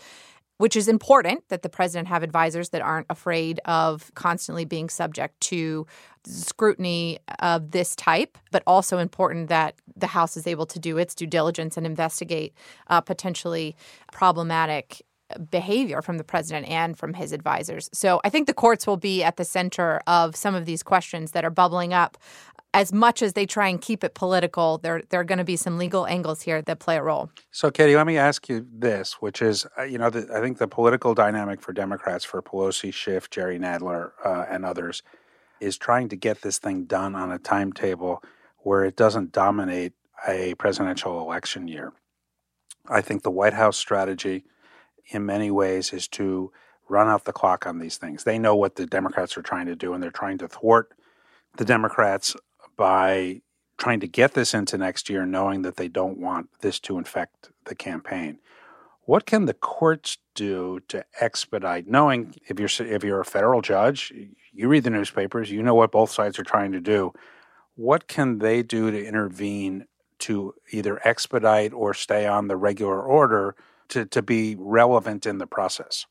which 0.57 0.75
is 0.75 0.87
important 0.87 1.43
that 1.49 1.61
the 1.61 1.69
president 1.69 2.07
have 2.07 2.23
advisors 2.23 2.69
that 2.69 2.81
aren't 2.81 3.07
afraid 3.09 3.59
of 3.65 4.11
constantly 4.15 4.65
being 4.65 4.89
subject 4.89 5.39
to 5.41 5.85
scrutiny 6.25 7.19
of 7.39 7.71
this 7.71 7.95
type, 7.95 8.37
but 8.51 8.63
also 8.65 8.97
important 8.97 9.49
that 9.49 9.75
the 9.95 10.07
House 10.07 10.37
is 10.37 10.47
able 10.47 10.65
to 10.65 10.79
do 10.79 10.97
its 10.97 11.13
due 11.13 11.27
diligence 11.27 11.77
and 11.77 11.85
investigate 11.85 12.53
uh, 12.87 13.01
potentially 13.01 13.75
problematic 14.11 15.01
behavior 15.49 16.01
from 16.01 16.17
the 16.17 16.23
president 16.23 16.67
and 16.67 16.97
from 16.97 17.13
his 17.13 17.31
advisors. 17.31 17.89
So 17.93 18.21
I 18.23 18.29
think 18.29 18.47
the 18.47 18.53
courts 18.53 18.85
will 18.85 18.97
be 18.97 19.23
at 19.23 19.37
the 19.37 19.45
center 19.45 20.01
of 20.07 20.35
some 20.35 20.53
of 20.55 20.65
these 20.65 20.83
questions 20.83 21.31
that 21.31 21.43
are 21.43 21.49
bubbling 21.49 21.93
up. 21.93 22.17
As 22.75 22.91
much 22.91 23.21
as 23.21 23.33
they 23.33 23.45
try 23.45 23.69
and 23.69 23.79
keep 23.81 24.03
it 24.03 24.15
political, 24.15 24.79
there 24.79 25.01
there 25.09 25.21
are 25.21 25.23
going 25.23 25.37
to 25.37 25.45
be 25.45 25.55
some 25.55 25.77
legal 25.77 26.05
angles 26.05 26.41
here 26.41 26.61
that 26.61 26.79
play 26.79 26.97
a 26.97 27.01
role. 27.01 27.29
So, 27.49 27.71
Katie, 27.71 27.95
let 27.95 28.05
me 28.05 28.17
ask 28.17 28.49
you 28.49 28.67
this, 28.69 29.13
which 29.21 29.41
is, 29.41 29.65
uh, 29.79 29.83
you 29.83 29.97
know, 29.97 30.09
the, 30.09 30.27
I 30.35 30.41
think 30.41 30.57
the 30.57 30.67
political 30.67 31.13
dynamic 31.13 31.61
for 31.61 31.71
Democrats, 31.71 32.25
for 32.25 32.41
Pelosi, 32.41 32.93
Schiff, 32.93 33.29
Jerry 33.29 33.57
Nadler, 33.57 34.11
uh, 34.25 34.43
and 34.49 34.65
others, 34.65 35.03
is 35.61 35.77
trying 35.77 36.09
to 36.09 36.17
get 36.17 36.41
this 36.41 36.57
thing 36.57 36.83
done 36.83 37.15
on 37.15 37.31
a 37.31 37.39
timetable 37.39 38.21
where 38.57 38.83
it 38.83 38.97
doesn't 38.97 39.31
dominate 39.31 39.93
a 40.27 40.53
presidential 40.55 41.21
election 41.21 41.69
year. 41.69 41.93
I 42.89 42.99
think 42.99 43.23
the 43.23 43.31
White 43.31 43.53
House 43.53 43.77
strategy 43.77 44.43
in 45.07 45.25
many 45.25 45.49
ways 45.49 45.93
is 45.93 46.09
to 46.09 46.51
run 46.89 47.07
out 47.07 47.23
the 47.23 47.31
clock 47.31 47.65
on 47.65 47.79
these 47.79 47.95
things. 47.95 48.25
They 48.25 48.37
know 48.37 48.55
what 48.55 48.75
the 48.75 48.85
Democrats 48.85 49.37
are 49.37 49.41
trying 49.41 49.67
to 49.67 49.77
do, 49.77 49.93
and 49.93 50.03
they're 50.03 50.11
trying 50.11 50.39
to 50.39 50.49
thwart 50.49 50.91
the 51.55 51.63
Democrats 51.65 52.35
by 52.75 53.41
trying 53.77 53.99
to 53.99 54.07
get 54.07 54.33
this 54.33 54.53
into 54.53 54.77
next 54.77 55.09
year, 55.09 55.25
knowing 55.25 55.61
that 55.63 55.75
they 55.75 55.87
don't 55.87 56.17
want 56.17 56.49
this 56.61 56.79
to 56.79 56.97
infect 56.97 57.49
the 57.65 57.75
campaign. 57.75 58.39
What 59.03 59.25
can 59.25 59.45
the 59.45 59.53
courts 59.53 60.17
do 60.33 60.79
to 60.87 61.05
expedite? 61.19 61.87
Knowing 61.87 62.35
if 62.47 62.59
you're 62.59 62.87
if 62.87 63.03
you're 63.03 63.19
a 63.19 63.25
federal 63.25 63.61
judge, 63.61 64.11
you 64.51 64.67
read 64.67 64.83
the 64.83 64.89
newspapers, 64.89 65.51
you 65.51 65.61
know 65.61 65.75
what 65.75 65.91
both 65.91 66.11
sides 66.11 66.39
are 66.39 66.43
trying 66.43 66.71
to 66.71 66.79
do. 66.79 67.13
What 67.75 68.07
can 68.07 68.39
they 68.39 68.63
do 68.63 68.89
to 68.89 69.05
intervene 69.05 69.85
to 70.19 70.55
either 70.71 71.05
expedite 71.07 71.73
or 71.73 71.93
stay 71.93 72.25
on 72.25 72.47
the 72.47 72.55
regular 72.55 73.01
order 73.01 73.55
to, 73.89 74.05
to 74.05 74.21
be 74.21 74.55
relevant 74.57 75.25
in 75.25 75.37
the 75.37 75.47
process? 75.47 76.05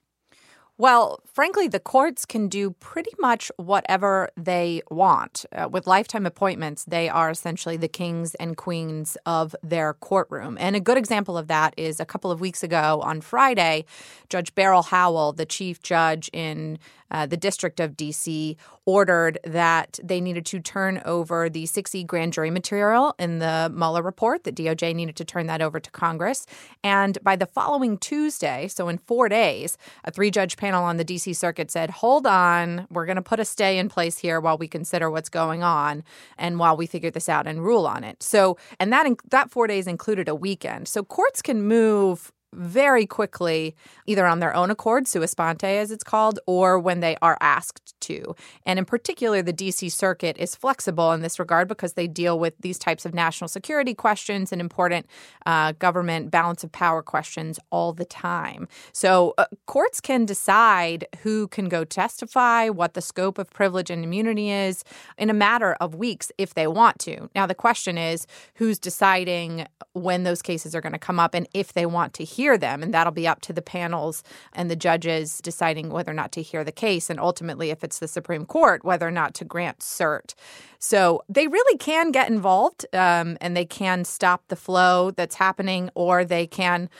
Well, 0.76 1.20
frankly, 1.24 1.68
the 1.68 1.78
courts 1.78 2.24
can 2.24 2.48
do 2.48 2.72
pretty 2.72 3.12
much 3.20 3.52
whatever 3.58 4.30
they 4.36 4.82
want. 4.90 5.44
Uh, 5.52 5.68
with 5.68 5.86
lifetime 5.86 6.26
appointments, 6.26 6.84
they 6.84 7.08
are 7.08 7.30
essentially 7.30 7.76
the 7.76 7.86
kings 7.86 8.34
and 8.36 8.56
queens 8.56 9.16
of 9.24 9.54
their 9.62 9.94
courtroom. 9.94 10.56
And 10.58 10.74
a 10.74 10.80
good 10.80 10.98
example 10.98 11.38
of 11.38 11.46
that 11.46 11.74
is 11.76 12.00
a 12.00 12.04
couple 12.04 12.32
of 12.32 12.40
weeks 12.40 12.64
ago 12.64 13.00
on 13.04 13.20
Friday, 13.20 13.84
Judge 14.28 14.52
Beryl 14.56 14.82
Howell, 14.82 15.34
the 15.34 15.46
chief 15.46 15.80
judge 15.80 16.28
in 16.32 16.80
uh, 17.10 17.26
the 17.26 17.36
District 17.36 17.80
of 17.80 17.92
DC 17.96 18.56
ordered 18.86 19.38
that 19.44 19.98
they 20.02 20.20
needed 20.20 20.44
to 20.46 20.60
turn 20.60 21.00
over 21.04 21.48
the 21.48 21.64
6E 21.64 22.06
grand 22.06 22.32
jury 22.32 22.50
material 22.50 23.14
in 23.18 23.38
the 23.38 23.72
Mueller 23.74 24.02
report, 24.02 24.44
that 24.44 24.54
DOJ 24.54 24.94
needed 24.94 25.16
to 25.16 25.24
turn 25.24 25.46
that 25.46 25.62
over 25.62 25.80
to 25.80 25.90
Congress. 25.90 26.46
And 26.82 27.18
by 27.22 27.36
the 27.36 27.46
following 27.46 27.96
Tuesday, 27.96 28.68
so 28.68 28.88
in 28.88 28.98
four 28.98 29.28
days, 29.28 29.78
a 30.04 30.10
three 30.10 30.30
judge 30.30 30.56
panel 30.56 30.84
on 30.84 30.96
the 30.96 31.04
DC 31.04 31.34
Circuit 31.34 31.70
said, 31.70 31.90
hold 31.90 32.26
on, 32.26 32.86
we're 32.90 33.06
going 33.06 33.16
to 33.16 33.22
put 33.22 33.40
a 33.40 33.44
stay 33.44 33.78
in 33.78 33.88
place 33.88 34.18
here 34.18 34.40
while 34.40 34.58
we 34.58 34.68
consider 34.68 35.10
what's 35.10 35.28
going 35.28 35.62
on 35.62 36.04
and 36.36 36.58
while 36.58 36.76
we 36.76 36.86
figure 36.86 37.10
this 37.10 37.28
out 37.28 37.46
and 37.46 37.64
rule 37.64 37.86
on 37.86 38.04
it. 38.04 38.22
So, 38.22 38.58
and 38.78 38.92
that, 38.92 39.06
that 39.30 39.50
four 39.50 39.66
days 39.66 39.86
included 39.86 40.28
a 40.28 40.34
weekend. 40.34 40.88
So 40.88 41.02
courts 41.02 41.40
can 41.40 41.62
move 41.62 42.32
very 42.54 43.06
quickly, 43.06 43.74
either 44.06 44.26
on 44.26 44.40
their 44.40 44.54
own 44.54 44.70
accord, 44.70 45.06
sua 45.06 45.26
sponte 45.26 45.64
as 45.64 45.90
it's 45.90 46.04
called, 46.04 46.38
or 46.46 46.78
when 46.78 47.00
they 47.00 47.16
are 47.22 47.36
asked 47.40 47.98
to. 48.00 48.34
And 48.66 48.78
in 48.78 48.84
particular, 48.84 49.42
the 49.42 49.52
DC 49.52 49.90
Circuit 49.90 50.36
is 50.38 50.54
flexible 50.54 51.12
in 51.12 51.20
this 51.20 51.38
regard 51.38 51.68
because 51.68 51.94
they 51.94 52.06
deal 52.06 52.38
with 52.38 52.54
these 52.60 52.78
types 52.78 53.04
of 53.04 53.14
national 53.14 53.48
security 53.48 53.94
questions 53.94 54.52
and 54.52 54.60
important 54.60 55.06
uh, 55.46 55.72
government 55.72 56.30
balance 56.30 56.64
of 56.64 56.72
power 56.72 57.02
questions 57.02 57.58
all 57.70 57.92
the 57.92 58.04
time. 58.04 58.68
So 58.92 59.34
uh, 59.38 59.46
courts 59.66 60.00
can 60.00 60.24
decide 60.24 61.06
who 61.22 61.48
can 61.48 61.68
go 61.68 61.84
testify, 61.84 62.68
what 62.68 62.94
the 62.94 63.02
scope 63.02 63.38
of 63.38 63.50
privilege 63.50 63.90
and 63.90 64.04
immunity 64.04 64.50
is 64.50 64.84
in 65.18 65.30
a 65.30 65.34
matter 65.34 65.74
of 65.80 65.94
weeks 65.94 66.30
if 66.38 66.54
they 66.54 66.66
want 66.66 66.98
to. 67.00 67.28
Now, 67.34 67.46
the 67.46 67.54
question 67.54 67.98
is 67.98 68.26
who's 68.56 68.78
deciding 68.78 69.66
when 69.92 70.24
those 70.24 70.42
cases 70.42 70.74
are 70.74 70.80
going 70.80 70.92
to 70.92 70.98
come 70.98 71.18
up 71.18 71.34
and 71.34 71.48
if 71.54 71.72
they 71.72 71.86
want 71.86 72.14
to 72.14 72.24
hear 72.24 72.43
hear 72.44 72.58
them. 72.58 72.82
And 72.82 72.92
that'll 72.92 73.12
be 73.12 73.26
up 73.26 73.40
to 73.42 73.54
the 73.54 73.62
panels 73.62 74.22
and 74.52 74.70
the 74.70 74.76
judges 74.76 75.40
deciding 75.40 75.88
whether 75.88 76.10
or 76.10 76.14
not 76.14 76.30
to 76.32 76.42
hear 76.42 76.62
the 76.62 76.72
case. 76.86 77.08
And 77.08 77.18
ultimately, 77.18 77.70
if 77.70 77.82
it's 77.82 78.00
the 78.00 78.08
Supreme 78.08 78.44
Court, 78.44 78.84
whether 78.84 79.08
or 79.08 79.10
not 79.10 79.32
to 79.36 79.46
grant 79.46 79.78
cert. 79.78 80.34
So 80.78 81.22
they 81.30 81.46
really 81.46 81.78
can 81.78 82.10
get 82.10 82.28
involved 82.28 82.84
um, 82.92 83.38
and 83.40 83.56
they 83.56 83.64
can 83.64 84.04
stop 84.04 84.42
the 84.48 84.56
flow 84.56 85.10
that's 85.10 85.36
happening 85.36 85.88
or 85.94 86.26
they 86.26 86.46
can 86.46 86.90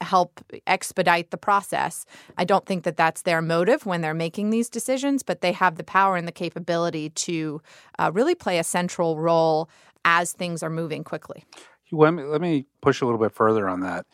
help 0.00 0.40
expedite 0.68 1.32
the 1.32 1.36
process. 1.36 2.06
I 2.38 2.44
don't 2.44 2.64
think 2.64 2.84
that 2.84 2.96
that's 2.96 3.22
their 3.22 3.42
motive 3.42 3.84
when 3.84 4.02
they're 4.02 4.14
making 4.14 4.50
these 4.50 4.68
decisions, 4.70 5.24
but 5.24 5.40
they 5.40 5.50
have 5.50 5.74
the 5.74 5.84
power 5.84 6.16
and 6.16 6.28
the 6.28 6.32
capability 6.32 7.10
to 7.10 7.60
uh, 7.98 8.12
really 8.14 8.36
play 8.36 8.58
a 8.58 8.64
central 8.64 9.18
role 9.18 9.68
as 10.04 10.32
things 10.32 10.62
are 10.62 10.70
moving 10.70 11.02
quickly. 11.02 11.44
Let 11.90 12.14
me, 12.14 12.22
let 12.22 12.40
me 12.40 12.66
push 12.80 13.00
a 13.00 13.04
little 13.04 13.20
bit 13.20 13.32
further 13.32 13.68
on 13.68 13.80
that 13.80 14.06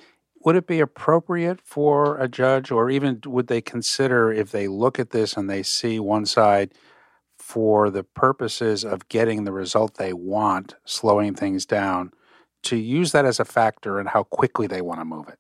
would 0.45 0.57
it 0.57 0.67
be 0.67 0.81
appropriate 0.81 1.61
for 1.61 2.19
a 2.19 2.29
judge, 2.29 2.71
or 2.71 2.91
even 2.91 3.21
would 3.27 3.49
they 3.49 3.61
consider 3.61 4.33
if 4.33 4.51
they 4.51 4.69
look 4.69 4.99
at 4.99 5.11
this 5.11 5.37
and 5.37 5.49
they 5.49 5.63
see 5.63 5.99
one 5.99 6.27
side 6.27 6.73
for 7.37 7.91
the 7.91 8.05
purposes 8.05 8.85
of 8.85 9.09
getting 9.09 9.45
the 9.45 9.53
result 9.53 9.95
they 9.95 10.13
want, 10.13 10.75
slowing 10.85 11.35
things 11.35 11.67
down, 11.67 12.13
to 12.63 12.77
use 12.77 13.13
that 13.13 13.25
as 13.25 13.41
a 13.41 13.45
factor 13.45 14.01
in 14.01 14.07
how 14.07 14.23
quickly 14.25 14.67
they 14.67 14.83
want 14.83 15.01
to 15.01 15.05
move 15.05 15.29
it? 15.29 15.39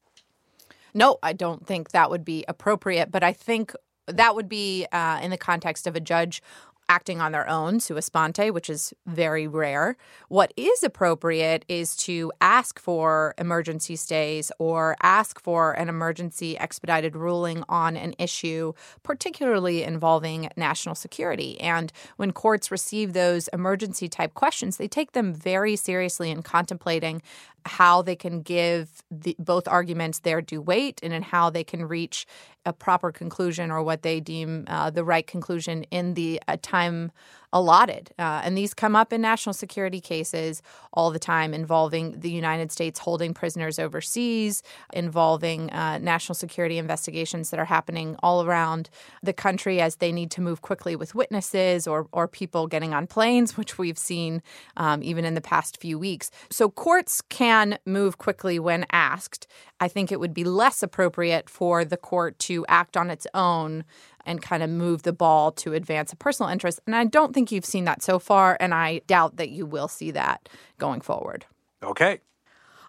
No, 0.95 1.19
I 1.23 1.33
don't 1.33 1.67
think 1.67 1.90
that 1.90 2.11
would 2.11 2.25
be 2.25 2.45
appropriate, 2.49 3.11
but 3.11 3.23
I 3.23 3.33
think 3.33 3.73
that 4.07 4.35
would 4.35 4.49
be 4.49 4.87
uh, 4.90 5.21
in 5.23 5.31
the 5.31 5.37
context 5.37 5.87
of 5.87 5.95
a 5.95 6.00
judge 6.00 6.43
acting 6.88 7.21
on 7.21 7.33
their 7.33 7.49
own, 7.49 7.80
sua 7.80 8.02
sponte, 8.02 8.52
which 8.52 8.71
is 8.71 8.95
very 9.07 9.47
rare. 9.47 9.97
What 10.28 10.52
is 10.57 10.83
appropriate 10.83 11.64
is 11.68 11.95
to 11.97 12.33
ask 12.40 12.78
for 12.78 13.35
emergency 13.38 13.97
stays 13.97 14.50
or 14.59 14.97
ask 15.02 15.40
for 15.40 15.73
an 15.73 15.88
emergency 15.88 16.57
expedited 16.59 17.14
ruling 17.14 17.62
on 17.68 17.97
an 17.97 18.14
issue, 18.18 18.73
particularly 19.02 19.83
involving 19.83 20.49
national 20.57 20.95
security. 20.95 21.61
And 21.61 21.92
when 22.16 22.33
courts 22.33 22.71
receive 22.71 23.12
those 23.12 23.49
emergency 23.49 24.09
type 24.09 24.35
questions, 24.35 24.76
they 24.76 24.88
take 24.88 25.12
them 25.12 25.35
very 25.35 25.76
seriously 25.76 26.30
in 26.30 26.42
contemplating 26.42 27.23
how 27.68 28.02
they 28.02 28.16
can 28.16 28.42
give 28.42 29.02
the, 29.10 29.37
both 29.38 29.68
arguments 29.68 30.20
their 30.20 30.40
due 30.40 30.60
weight 30.60 30.98
and 31.02 31.12
in 31.12 31.22
how 31.22 31.50
they 31.50 31.62
can 31.62 31.87
reach 31.87 32.26
a 32.64 32.72
proper 32.72 33.12
conclusion 33.12 33.70
or 33.70 33.82
what 33.82 34.02
they 34.02 34.18
deem 34.20 34.64
uh, 34.66 34.90
the 34.90 35.04
right 35.04 35.26
conclusion 35.26 35.84
in 35.84 36.14
the 36.14 36.40
uh, 36.48 36.56
time 36.62 37.12
allotted. 37.52 38.11
Uh, 38.19 38.43
and 38.45 38.57
these 38.57 38.75
come 38.75 38.95
up 38.95 39.12
in 39.12 39.21
national 39.21 39.52
security 39.52 40.00
cases 40.00 40.62
all 40.93 41.11
the 41.11 41.19
time 41.19 41.55
involving 41.55 42.19
the 42.21 42.31
United 42.31 42.71
States 42.71 42.99
holding 42.99 43.33
prisoners 43.33 43.78
overseas, 43.78 44.62
involving 44.93 45.71
uh, 45.71 45.99
national 45.99 46.35
security 46.35 46.78
investigations 46.78 47.50
that 47.50 47.59
are 47.59 47.64
happening 47.64 48.17
all 48.23 48.45
around 48.45 48.90
the 49.23 49.33
country 49.33 49.81
as 49.81 49.97
they 49.97 50.12
need 50.12 50.31
to 50.31 50.40
move 50.40 50.62
quickly 50.62 50.95
with 50.97 51.14
witnesses 51.14 51.87
or, 51.87 52.07
or 52.12 52.28
people 52.28 52.67
getting 52.67 52.93
on 52.93 53.07
planes, 53.07 53.57
which 53.57 53.78
we've 53.78 53.99
seen 53.99 54.43
um, 54.76 55.02
even 55.02 55.25
in 55.25 55.35
the 55.35 55.40
past 55.40 55.81
few 55.81 55.99
weeks. 55.99 56.31
So 56.50 56.69
courts 56.69 57.23
can 57.23 57.78
move 57.87 58.19
quickly 58.19 58.59
when 58.59 58.85
asked. 58.93 59.47
I 59.81 59.88
think 59.88 60.11
it 60.11 60.21
would 60.21 60.35
be 60.35 60.45
less 60.45 60.83
appropriate 60.83 61.49
for 61.49 61.85
the 61.85 61.97
court 61.97 62.38
to 62.40 62.67
act 62.69 62.97
on 62.97 63.11
its 63.11 63.26
own 63.33 63.85
and 64.28 64.42
kind 64.42 64.62
of 64.62 64.70
move 64.70 65.02
the 65.02 65.12
ball 65.12 65.50
to 65.52 65.73
advance 65.73 66.12
a 66.12 66.16
personal 66.16 66.50
interest. 66.50 66.78
And 66.87 66.94
I 66.94 67.04
don't 67.04 67.35
think 67.35 67.50
you've 67.50 67.64
seen 67.64 67.85
that 67.87 68.02
so 68.02 68.18
far, 68.18 68.56
and 68.61 68.73
I 68.75 69.00
doubt 69.06 69.37
that 69.38 69.49
you 69.49 69.66
will 69.66 69.88
see 69.88 70.12
that 70.12 70.49
going 70.78 71.00
forward. 71.00 71.47
Okay. 71.82 72.20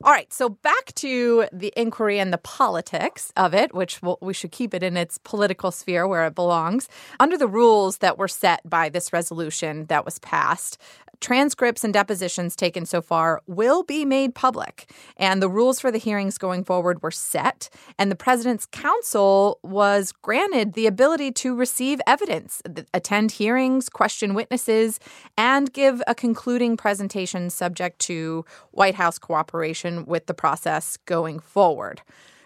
All 0.01 0.13
right, 0.13 0.31
so 0.31 0.47
back 0.47 0.93
to 0.95 1.45
the 1.51 1.73
inquiry 1.75 2.19
and 2.19 2.31
the 2.31 2.37
politics 2.37 3.33
of 3.35 3.53
it, 3.53 3.73
which 3.73 4.01
we'll, 4.01 4.17
we 4.21 4.33
should 4.33 4.51
keep 4.51 4.73
it 4.73 4.81
in 4.81 4.95
its 4.95 5.17
political 5.17 5.71
sphere 5.71 6.07
where 6.07 6.25
it 6.25 6.35
belongs. 6.35 6.87
Under 7.19 7.37
the 7.37 7.47
rules 7.47 7.97
that 7.97 8.17
were 8.17 8.29
set 8.29 8.61
by 8.69 8.87
this 8.87 9.11
resolution 9.11 9.87
that 9.87 10.05
was 10.05 10.17
passed, 10.19 10.77
transcripts 11.21 11.83
and 11.83 11.93
depositions 11.93 12.55
taken 12.55 12.85
so 12.85 13.01
far 13.01 13.41
will 13.47 13.83
be 13.83 14.05
made 14.05 14.35
public. 14.35 14.91
And 15.17 15.41
the 15.41 15.49
rules 15.49 15.79
for 15.79 15.91
the 15.91 15.97
hearings 15.97 16.37
going 16.37 16.63
forward 16.63 17.01
were 17.01 17.11
set. 17.11 17.69
And 17.97 18.11
the 18.11 18.15
president's 18.15 18.65
counsel 18.65 19.59
was 19.63 20.11
granted 20.11 20.73
the 20.73 20.87
ability 20.87 21.31
to 21.33 21.55
receive 21.55 21.99
evidence, 22.07 22.61
attend 22.93 23.31
hearings, 23.33 23.89
question 23.89 24.33
witnesses, 24.33 24.99
and 25.37 25.71
give 25.73 26.01
a 26.07 26.15
concluding 26.15 26.77
presentation 26.77 27.49
subject 27.49 27.99
to 27.99 28.45
White 28.71 28.95
House 28.95 29.19
cooperation 29.19 30.05
with 30.05 30.25
the 30.27 30.33
process 30.33 30.97
going 31.05 31.39
forward. 31.39 32.01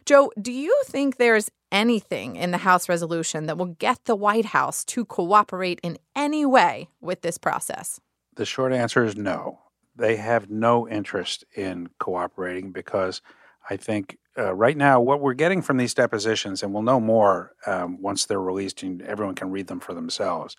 Joe, 0.06 0.32
do 0.42 0.52
you 0.52 0.76
think 0.86 1.16
there's 1.16 1.50
anything 1.72 2.36
in 2.36 2.52
the 2.52 2.58
House 2.60 2.90
resolution 2.90 3.46
that 3.46 3.58
will 3.58 3.66
get 3.66 4.04
the 4.06 4.16
White 4.16 4.46
House 4.46 4.84
to 4.86 5.06
cooperate 5.06 5.80
in 5.82 5.98
any 6.16 6.46
way 6.46 6.90
with 7.00 7.22
this 7.22 7.38
process? 7.38 8.00
The 8.36 8.46
short 8.46 8.74
answer 8.74 9.04
is 9.04 9.16
no. 9.16 9.60
They 9.96 10.16
have 10.16 10.50
no 10.50 10.88
interest 10.88 11.46
in 11.56 11.90
cooperating 12.00 12.72
because 12.72 13.22
I 13.70 13.78
think 13.78 14.18
uh, 14.38 14.54
right 14.54 14.76
now 14.76 15.00
what 15.00 15.22
we're 15.22 15.34
getting 15.34 15.62
from 15.62 15.78
these 15.78 15.94
depositions, 15.94 16.64
and 16.64 16.74
we'll 16.74 16.84
know 16.84 17.00
more 17.00 17.54
um, 17.68 18.02
once 18.02 18.26
they're 18.26 18.42
released 18.42 18.82
and 18.82 19.02
everyone 19.04 19.36
can 19.36 19.52
read 19.52 19.68
them 19.68 19.80
for 19.80 19.94
themselves, 19.94 20.56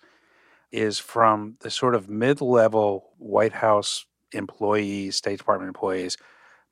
is 0.71 0.99
from 0.99 1.57
the 1.59 1.69
sort 1.69 1.95
of 1.95 2.09
mid 2.09 2.41
level 2.41 3.11
White 3.17 3.53
House 3.53 4.05
employees, 4.31 5.17
State 5.17 5.37
Department 5.37 5.67
employees, 5.67 6.17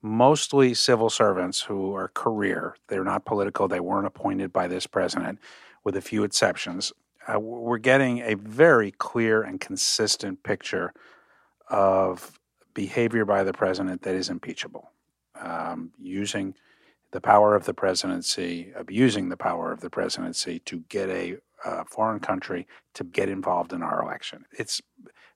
mostly 0.02 0.74
civil 0.74 1.10
servants 1.10 1.62
who 1.62 1.94
are 1.94 2.08
career. 2.08 2.76
They're 2.88 3.04
not 3.04 3.24
political, 3.24 3.68
they 3.68 3.80
weren't 3.80 4.06
appointed 4.06 4.52
by 4.52 4.68
this 4.68 4.86
president, 4.86 5.38
with 5.82 5.96
a 5.96 6.02
few 6.02 6.24
exceptions. 6.24 6.92
Uh, 7.26 7.38
we're 7.38 7.78
getting 7.78 8.20
a 8.20 8.34
very 8.34 8.90
clear 8.90 9.42
and 9.42 9.60
consistent 9.60 10.42
picture 10.42 10.92
of 11.68 12.38
behavior 12.74 13.24
by 13.24 13.42
the 13.42 13.52
president 13.52 14.02
that 14.02 14.14
is 14.14 14.28
impeachable, 14.28 14.90
um, 15.40 15.90
using 15.98 16.54
the 17.12 17.20
power 17.20 17.54
of 17.54 17.64
the 17.64 17.72
presidency, 17.72 18.72
abusing 18.74 19.28
the 19.28 19.36
power 19.36 19.72
of 19.72 19.80
the 19.80 19.88
presidency 19.88 20.58
to 20.60 20.80
get 20.88 21.08
a 21.08 21.36
uh, 21.64 21.84
foreign 21.84 22.20
country 22.20 22.66
to 22.92 23.04
get 23.04 23.28
involved 23.28 23.72
in 23.72 23.82
our 23.82 24.02
election. 24.02 24.44
It's 24.52 24.82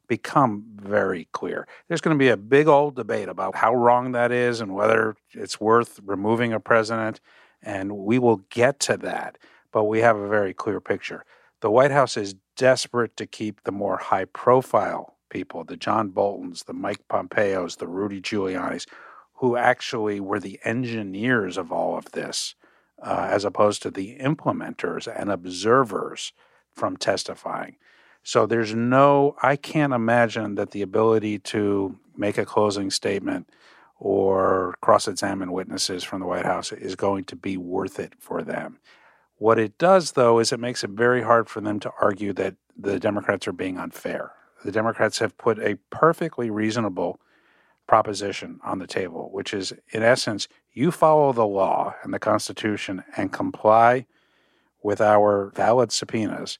become 0.09 0.65
very 0.75 1.29
clear. 1.33 1.67
There's 1.87 2.01
going 2.01 2.17
to 2.17 2.23
be 2.23 2.31
a 2.31 2.37
big 2.37 2.67
old 2.67 2.97
debate 2.97 3.29
about 3.29 3.55
how 3.55 3.75
wrong 3.75 4.13
that 4.13 4.33
is 4.33 4.61
and 4.61 4.75
whether 4.75 5.17
it's 5.33 5.61
worth 5.61 6.01
removing 6.05 6.53
a 6.53 6.61
president, 6.61 7.21
and 7.63 7.93
we 7.93 8.19
will 8.19 8.39
get 8.51 8.81
to 8.81 8.97
that. 8.99 9.39
But 9.71 9.85
we 9.85 10.01
have 10.01 10.17
a 10.17 10.29
very 10.29 10.53
clear 10.53 10.81
picture. 10.81 11.25
The 11.61 11.71
White 11.71 11.91
House 11.91 12.17
is 12.17 12.37
desperate 12.57 13.17
to 13.17 13.27
keep 13.27 13.65
the 13.65 13.73
more 13.73 13.97
high 13.97 14.27
profile 14.27 15.17
people, 15.29 15.65
the 15.65 15.77
John 15.77 16.11
Boltons, 16.11 16.65
the 16.65 16.73
Mike 16.73 17.09
Pompeos, 17.09 17.79
the 17.79 17.89
Rudy 17.89 18.21
Giulianis, 18.21 18.87
who 19.35 19.57
actually 19.57 20.21
were 20.21 20.41
the 20.41 20.61
engineers 20.65 21.57
of 21.57 21.73
all 21.73 21.97
of 21.99 22.13
this, 22.13 22.55
uh, 23.03 23.29
as 23.31 23.45
opposed 23.45 23.83
to 23.83 23.91
the 23.91 24.19
implementers 24.19 25.09
and 25.13 25.31
observers 25.31 26.33
from 26.73 26.97
testifying. 26.97 27.77
So 28.23 28.47
there's 28.47 28.75
no, 28.75 29.37
I 29.43 29.57
can't 29.57 29.93
imagine 29.93 30.55
that 30.57 30.71
the 30.71 30.83
ability 30.83 31.39
to 31.41 31.99
make 32.17 32.39
a 32.39 32.45
closing 32.45 32.91
statement 32.91 33.49
or 33.99 34.77
cross 34.81 35.09
examine 35.09 35.51
witnesses 35.51 36.05
from 36.05 36.21
the 36.21 36.27
White 36.27 36.45
House 36.45 36.71
is 36.71 36.95
going 36.95 37.25
to 37.25 37.37
be 37.37 37.57
worth 37.57 37.99
it 37.99 38.15
for 38.19 38.43
them. 38.43 38.79
What 39.39 39.59
it 39.59 39.79
does, 39.79 40.13
though, 40.13 40.41
is 40.41 40.53
it 40.53 40.61
makes 40.61 40.83
it 40.83 40.91
very 40.91 41.23
hard 41.23 41.49
for 41.49 41.61
them 41.61 41.79
to 41.81 41.93
argue 42.01 42.33
that 42.35 42.57
the 42.77 42.99
Democrats 42.99 43.47
are 43.47 43.53
being 43.53 43.79
unfair. 43.79 44.33
The 44.65 44.73
Democrats 44.73 45.21
have 45.21 45.39
put 45.39 45.59
a 45.61 45.79
perfectly 45.91 46.51
reasonable 46.51 47.21
proposition 47.87 48.61
on 48.65 48.81
the 48.81 48.87
table, 48.87 49.31
which 49.33 49.55
is, 49.55 49.73
in 49.93 50.03
essence, 50.03 50.49
you 50.73 50.91
follow 50.91 51.33
the 51.33 51.47
law 51.47 51.95
and 52.03 52.13
the 52.13 52.19
Constitution 52.19 53.05
and 53.17 53.33
comply 53.33 54.07
with 54.83 55.01
our 55.01 55.53
valid 55.55 55.93
subpoenas, 55.93 56.59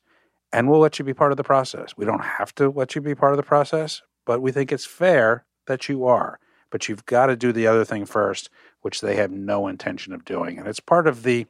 and 0.53 0.69
we'll 0.69 0.81
let 0.81 0.99
you 0.99 1.05
be 1.05 1.15
part 1.15 1.33
of 1.33 1.37
the 1.37 1.45
process. 1.45 1.97
We 1.97 2.05
don't 2.05 2.25
have 2.25 2.55
to 2.57 2.71
let 2.71 2.95
you 2.95 3.01
be 3.01 3.15
part 3.15 3.33
of 3.33 3.37
the 3.37 3.43
process, 3.43 4.03
but 4.25 4.41
we 4.41 4.53
think 4.53 4.73
it's 4.73 4.87
fair 4.87 5.45
that 5.67 5.89
you 5.89 6.07
are. 6.07 6.39
But 6.71 6.89
you've 6.89 7.07
got 7.07 7.27
to 7.27 7.37
do 7.37 7.53
the 7.53 7.67
other 7.67 7.85
thing 7.85 8.07
first, 8.07 8.51
which 8.83 9.01
they 9.01 9.17
have 9.17 9.31
no 9.31 9.69
intention 9.69 10.13
of 10.13 10.25
doing. 10.25 10.59
And 10.59 10.69
it's 10.69 10.81
part 10.81 11.07
of 11.07 11.23
the 11.23 11.47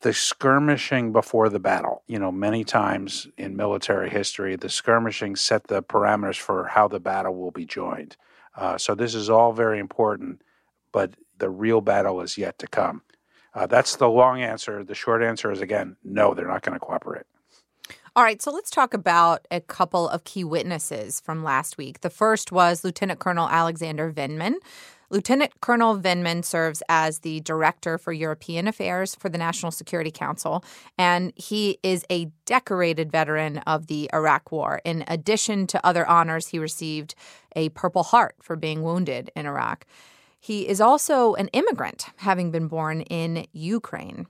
the 0.00 0.12
skirmishing 0.12 1.12
before 1.12 1.48
the 1.48 1.58
battle. 1.58 2.02
You 2.06 2.18
know, 2.18 2.30
many 2.30 2.64
times 2.64 3.26
in 3.36 3.56
military 3.56 4.10
history, 4.10 4.56
the 4.56 4.68
skirmishing 4.68 5.36
set 5.36 5.68
the 5.68 5.82
parameters 5.82 6.38
for 6.38 6.66
how 6.66 6.88
the 6.88 7.00
battle 7.00 7.34
will 7.34 7.50
be 7.50 7.64
joined. 7.64 8.16
Uh, 8.54 8.78
so 8.78 8.94
this 8.94 9.14
is 9.14 9.30
all 9.30 9.52
very 9.52 9.78
important, 9.78 10.42
but 10.92 11.14
the 11.38 11.50
real 11.50 11.80
battle 11.80 12.20
is 12.20 12.38
yet 12.38 12.58
to 12.58 12.66
come. 12.66 13.02
Uh, 13.54 13.66
that's 13.66 13.96
the 13.96 14.08
long 14.08 14.42
answer. 14.42 14.84
The 14.84 14.94
short 14.94 15.22
answer 15.22 15.50
is 15.50 15.60
again, 15.60 15.96
no, 16.04 16.34
they're 16.34 16.46
not 16.46 16.62
going 16.62 16.78
to 16.78 16.84
cooperate. 16.84 17.24
All 18.14 18.22
right, 18.22 18.40
so 18.40 18.50
let's 18.50 18.70
talk 18.70 18.94
about 18.94 19.46
a 19.50 19.60
couple 19.60 20.08
of 20.08 20.24
key 20.24 20.42
witnesses 20.42 21.20
from 21.20 21.44
last 21.44 21.76
week. 21.76 22.00
The 22.00 22.08
first 22.08 22.50
was 22.50 22.82
Lieutenant 22.82 23.20
Colonel 23.20 23.46
Alexander 23.46 24.10
Vindman. 24.10 24.54
Lieutenant 25.08 25.52
Colonel 25.60 25.96
Vindman 25.96 26.44
serves 26.44 26.82
as 26.88 27.20
the 27.20 27.40
Director 27.40 27.96
for 27.96 28.12
European 28.12 28.66
Affairs 28.66 29.14
for 29.14 29.28
the 29.28 29.38
National 29.38 29.70
Security 29.70 30.10
Council, 30.10 30.64
and 30.98 31.32
he 31.36 31.78
is 31.82 32.04
a 32.10 32.30
decorated 32.44 33.12
veteran 33.12 33.58
of 33.58 33.86
the 33.86 34.10
Iraq 34.12 34.50
War. 34.50 34.80
In 34.84 35.04
addition 35.06 35.66
to 35.68 35.86
other 35.86 36.06
honors, 36.06 36.48
he 36.48 36.58
received 36.58 37.14
a 37.54 37.68
Purple 37.70 38.02
Heart 38.02 38.36
for 38.40 38.56
being 38.56 38.82
wounded 38.82 39.30
in 39.36 39.46
Iraq. 39.46 39.86
He 40.40 40.68
is 40.68 40.80
also 40.80 41.34
an 41.34 41.48
immigrant, 41.48 42.06
having 42.16 42.50
been 42.50 42.68
born 42.68 43.02
in 43.02 43.46
Ukraine. 43.52 44.26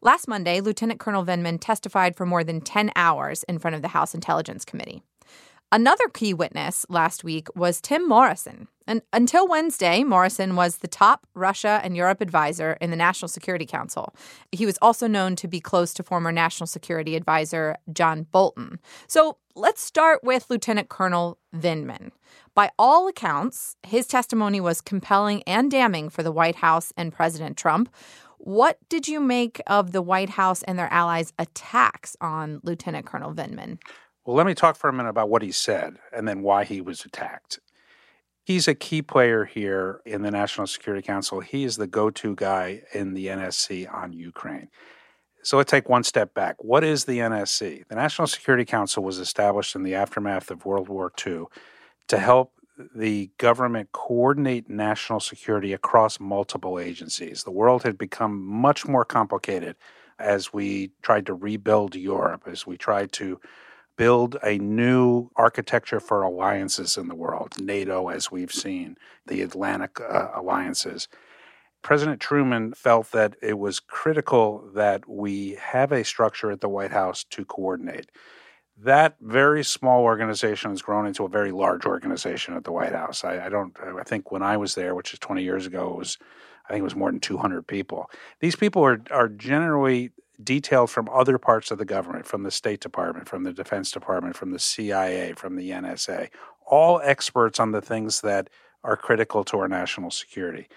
Last 0.00 0.28
Monday, 0.28 0.60
Lieutenant 0.60 1.00
Colonel 1.00 1.24
Vindman 1.24 1.58
testified 1.60 2.14
for 2.14 2.24
more 2.24 2.44
than 2.44 2.60
10 2.60 2.92
hours 2.94 3.42
in 3.44 3.58
front 3.58 3.74
of 3.74 3.82
the 3.82 3.88
House 3.88 4.14
Intelligence 4.14 4.64
Committee. 4.64 5.02
Another 5.70 6.08
key 6.08 6.32
witness 6.32 6.86
last 6.88 7.24
week 7.24 7.48
was 7.54 7.82
Tim 7.82 8.08
Morrison. 8.08 8.68
And 8.86 9.02
until 9.12 9.46
Wednesday, 9.46 10.02
Morrison 10.02 10.56
was 10.56 10.78
the 10.78 10.88
top 10.88 11.26
Russia 11.34 11.78
and 11.84 11.94
Europe 11.94 12.22
advisor 12.22 12.78
in 12.80 12.88
the 12.88 12.96
National 12.96 13.28
Security 13.28 13.66
Council. 13.66 14.14
He 14.50 14.64
was 14.64 14.78
also 14.80 15.06
known 15.06 15.36
to 15.36 15.46
be 15.46 15.60
close 15.60 15.92
to 15.94 16.02
former 16.02 16.32
National 16.32 16.66
Security 16.66 17.16
Advisor 17.16 17.76
John 17.92 18.22
Bolton. 18.32 18.78
So 19.08 19.36
let's 19.54 19.82
start 19.82 20.24
with 20.24 20.48
Lieutenant 20.48 20.88
Colonel 20.88 21.36
Vindman. 21.54 22.12
By 22.54 22.70
all 22.78 23.06
accounts, 23.06 23.76
his 23.82 24.06
testimony 24.06 24.62
was 24.62 24.80
compelling 24.80 25.42
and 25.42 25.70
damning 25.70 26.08
for 26.08 26.22
the 26.22 26.32
White 26.32 26.56
House 26.56 26.94
and 26.96 27.12
President 27.12 27.58
Trump. 27.58 27.94
What 28.38 28.78
did 28.88 29.06
you 29.06 29.20
make 29.20 29.60
of 29.66 29.92
the 29.92 30.00
White 30.00 30.30
House 30.30 30.62
and 30.62 30.78
their 30.78 30.90
allies' 30.90 31.34
attacks 31.38 32.16
on 32.22 32.60
Lieutenant 32.62 33.04
Colonel 33.04 33.34
Vindman? 33.34 33.78
Well, 34.28 34.36
let 34.36 34.44
me 34.44 34.52
talk 34.52 34.76
for 34.76 34.90
a 34.90 34.92
minute 34.92 35.08
about 35.08 35.30
what 35.30 35.40
he 35.40 35.50
said 35.52 36.00
and 36.12 36.28
then 36.28 36.42
why 36.42 36.64
he 36.64 36.82
was 36.82 37.02
attacked. 37.02 37.60
He's 38.44 38.68
a 38.68 38.74
key 38.74 39.00
player 39.00 39.46
here 39.46 40.02
in 40.04 40.20
the 40.20 40.30
National 40.30 40.66
Security 40.66 41.00
Council. 41.00 41.40
He 41.40 41.64
is 41.64 41.78
the 41.78 41.86
go 41.86 42.10
to 42.10 42.34
guy 42.34 42.82
in 42.92 43.14
the 43.14 43.28
NSC 43.28 43.90
on 43.90 44.12
Ukraine. 44.12 44.68
So 45.42 45.56
let's 45.56 45.70
take 45.70 45.88
one 45.88 46.04
step 46.04 46.34
back. 46.34 46.62
What 46.62 46.84
is 46.84 47.06
the 47.06 47.20
NSC? 47.20 47.88
The 47.88 47.94
National 47.94 48.28
Security 48.28 48.66
Council 48.66 49.02
was 49.02 49.18
established 49.18 49.74
in 49.74 49.82
the 49.82 49.94
aftermath 49.94 50.50
of 50.50 50.66
World 50.66 50.90
War 50.90 51.10
II 51.26 51.44
to 52.08 52.18
help 52.18 52.52
the 52.94 53.30
government 53.38 53.92
coordinate 53.92 54.68
national 54.68 55.20
security 55.20 55.72
across 55.72 56.20
multiple 56.20 56.78
agencies. 56.78 57.44
The 57.44 57.50
world 57.50 57.82
had 57.82 57.96
become 57.96 58.44
much 58.44 58.86
more 58.86 59.06
complicated 59.06 59.76
as 60.18 60.52
we 60.52 60.90
tried 61.00 61.24
to 61.24 61.32
rebuild 61.32 61.94
Europe, 61.94 62.42
as 62.46 62.66
we 62.66 62.76
tried 62.76 63.10
to 63.12 63.40
build 63.98 64.36
a 64.44 64.56
new 64.58 65.28
architecture 65.36 66.00
for 66.00 66.22
alliances 66.22 66.96
in 66.96 67.08
the 67.08 67.16
world, 67.16 67.60
NATO, 67.60 68.08
as 68.08 68.30
we've 68.30 68.52
seen, 68.52 68.96
the 69.26 69.42
Atlantic 69.42 70.00
uh, 70.00 70.28
alliances. 70.34 71.08
President 71.82 72.20
Truman 72.20 72.72
felt 72.72 73.10
that 73.10 73.34
it 73.42 73.58
was 73.58 73.80
critical 73.80 74.70
that 74.74 75.08
we 75.08 75.58
have 75.60 75.90
a 75.90 76.04
structure 76.04 76.50
at 76.50 76.60
the 76.60 76.68
White 76.68 76.92
House 76.92 77.24
to 77.24 77.44
coordinate. 77.44 78.10
That 78.80 79.16
very 79.20 79.64
small 79.64 80.04
organization 80.04 80.70
has 80.70 80.80
grown 80.80 81.06
into 81.06 81.24
a 81.24 81.28
very 81.28 81.50
large 81.50 81.84
organization 81.84 82.54
at 82.54 82.62
the 82.62 82.72
White 82.72 82.92
House. 82.92 83.24
I, 83.24 83.46
I 83.46 83.48
don't. 83.48 83.76
I 83.80 84.04
think 84.04 84.30
when 84.30 84.42
I 84.42 84.56
was 84.56 84.76
there, 84.76 84.94
which 84.94 85.12
is 85.12 85.18
20 85.18 85.42
years 85.42 85.66
ago, 85.66 85.90
it 85.90 85.96
was 85.96 86.18
I 86.66 86.72
think 86.72 86.80
it 86.80 86.84
was 86.84 86.94
more 86.94 87.10
than 87.10 87.18
200 87.18 87.66
people. 87.66 88.08
These 88.38 88.54
people 88.54 88.84
are 88.84 89.00
are 89.10 89.28
generally 89.28 90.12
detailed 90.42 90.90
from 90.90 91.08
other 91.12 91.38
parts 91.38 91.70
of 91.70 91.78
the 91.78 91.84
government, 91.84 92.26
from 92.26 92.42
the 92.42 92.50
State 92.50 92.80
Department, 92.80 93.28
from 93.28 93.42
the 93.42 93.52
Defense 93.52 93.90
Department, 93.90 94.36
from 94.36 94.52
the 94.52 94.58
CIA, 94.58 95.32
from 95.32 95.56
the 95.56 95.70
NSA, 95.70 96.28
all 96.66 97.00
experts 97.02 97.58
on 97.58 97.72
the 97.72 97.80
things 97.80 98.20
that 98.20 98.48
are 98.84 98.96
critical 98.96 99.42
to 99.44 99.58
our 99.58 99.68
national 99.68 100.10
security. 100.10 100.68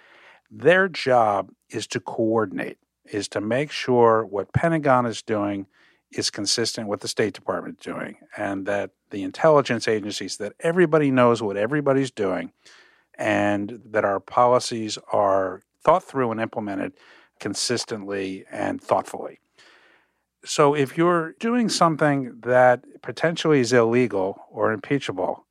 Their 0.49 0.87
job 0.89 1.51
is 1.69 1.87
to 1.87 1.99
coordinate, 1.99 2.77
is 3.05 3.27
to 3.29 3.41
make 3.41 3.71
sure 3.71 4.25
what 4.25 4.53
Pentagon 4.53 5.05
is 5.05 5.21
doing 5.21 5.67
is 6.11 6.29
consistent 6.29 6.87
with 6.87 7.01
the 7.01 7.07
State 7.07 7.33
Department 7.33 7.79
doing, 7.79 8.17
and 8.35 8.65
that 8.65 8.91
the 9.11 9.23
intelligence 9.23 9.87
agencies, 9.87 10.37
that 10.37 10.53
everybody 10.59 11.11
knows 11.11 11.41
what 11.41 11.55
everybody's 11.55 12.11
doing, 12.11 12.51
and 13.17 13.81
that 13.85 14.03
our 14.03 14.19
policies 14.19 14.97
are 15.13 15.61
thought 15.83 16.03
through 16.03 16.31
and 16.31 16.41
implemented 16.41 16.93
consistently 17.39 18.45
and 18.51 18.81
thoughtfully. 18.81 19.39
So 20.43 20.73
if 20.73 20.97
you're 20.97 21.33
doing 21.39 21.69
something 21.69 22.39
that 22.41 22.83
potentially 23.01 23.59
is 23.59 23.73
illegal 23.73 24.45
or 24.49 24.71
impeachable, 24.71 25.45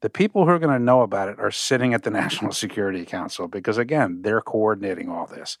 the 0.00 0.10
people 0.10 0.44
who 0.44 0.50
are 0.50 0.58
going 0.58 0.76
to 0.76 0.84
know 0.84 1.02
about 1.02 1.28
it 1.28 1.38
are 1.38 1.50
sitting 1.50 1.94
at 1.94 2.02
the 2.02 2.10
National 2.22 2.52
Security 2.52 3.04
Council 3.04 3.48
because, 3.48 3.78
again, 3.78 4.22
they're 4.22 4.40
coordinating 4.40 5.08
all 5.08 5.26
this. 5.26 5.58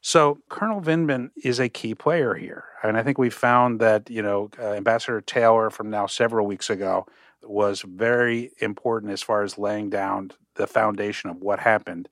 So 0.00 0.38
Colonel 0.50 0.82
Vindman 0.82 1.30
is 1.42 1.58
a 1.58 1.70
key 1.70 1.94
player 1.94 2.34
here. 2.34 2.64
And 2.82 2.98
I 2.98 3.02
think 3.02 3.16
we 3.16 3.30
found 3.30 3.80
that, 3.80 4.10
you 4.10 4.20
know, 4.20 4.50
uh, 4.58 4.72
Ambassador 4.72 5.22
Taylor 5.22 5.70
from 5.70 5.88
now 5.88 6.06
several 6.06 6.46
weeks 6.46 6.68
ago 6.68 7.06
was 7.42 7.80
very 7.82 8.52
important 8.58 9.12
as 9.12 9.22
far 9.22 9.42
as 9.42 9.56
laying 9.56 9.88
down 9.88 10.32
the 10.56 10.66
foundation 10.66 11.30
of 11.30 11.38
what 11.38 11.60
happened. 11.60 12.10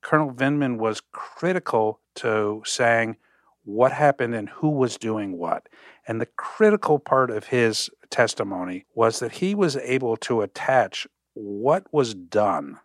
Colonel 0.00 0.32
Vindman 0.32 0.78
was 0.78 1.00
critical 1.12 2.00
to 2.16 2.62
saying 2.66 3.16
what 3.64 3.92
happened 3.92 4.34
and 4.34 4.48
who 4.48 4.68
was 4.68 4.96
doing 4.96 5.38
what. 5.38 5.68
And 6.06 6.20
the 6.20 6.26
critical 6.36 6.98
part 6.98 7.30
of 7.30 7.46
his 7.46 7.90
testimony 8.10 8.86
was 8.94 9.20
that 9.20 9.32
he 9.32 9.54
was 9.54 9.76
able 9.76 10.16
to 10.18 10.42
attach 10.42 11.06
what 11.34 11.92
was 11.92 12.14
done, 12.14 12.78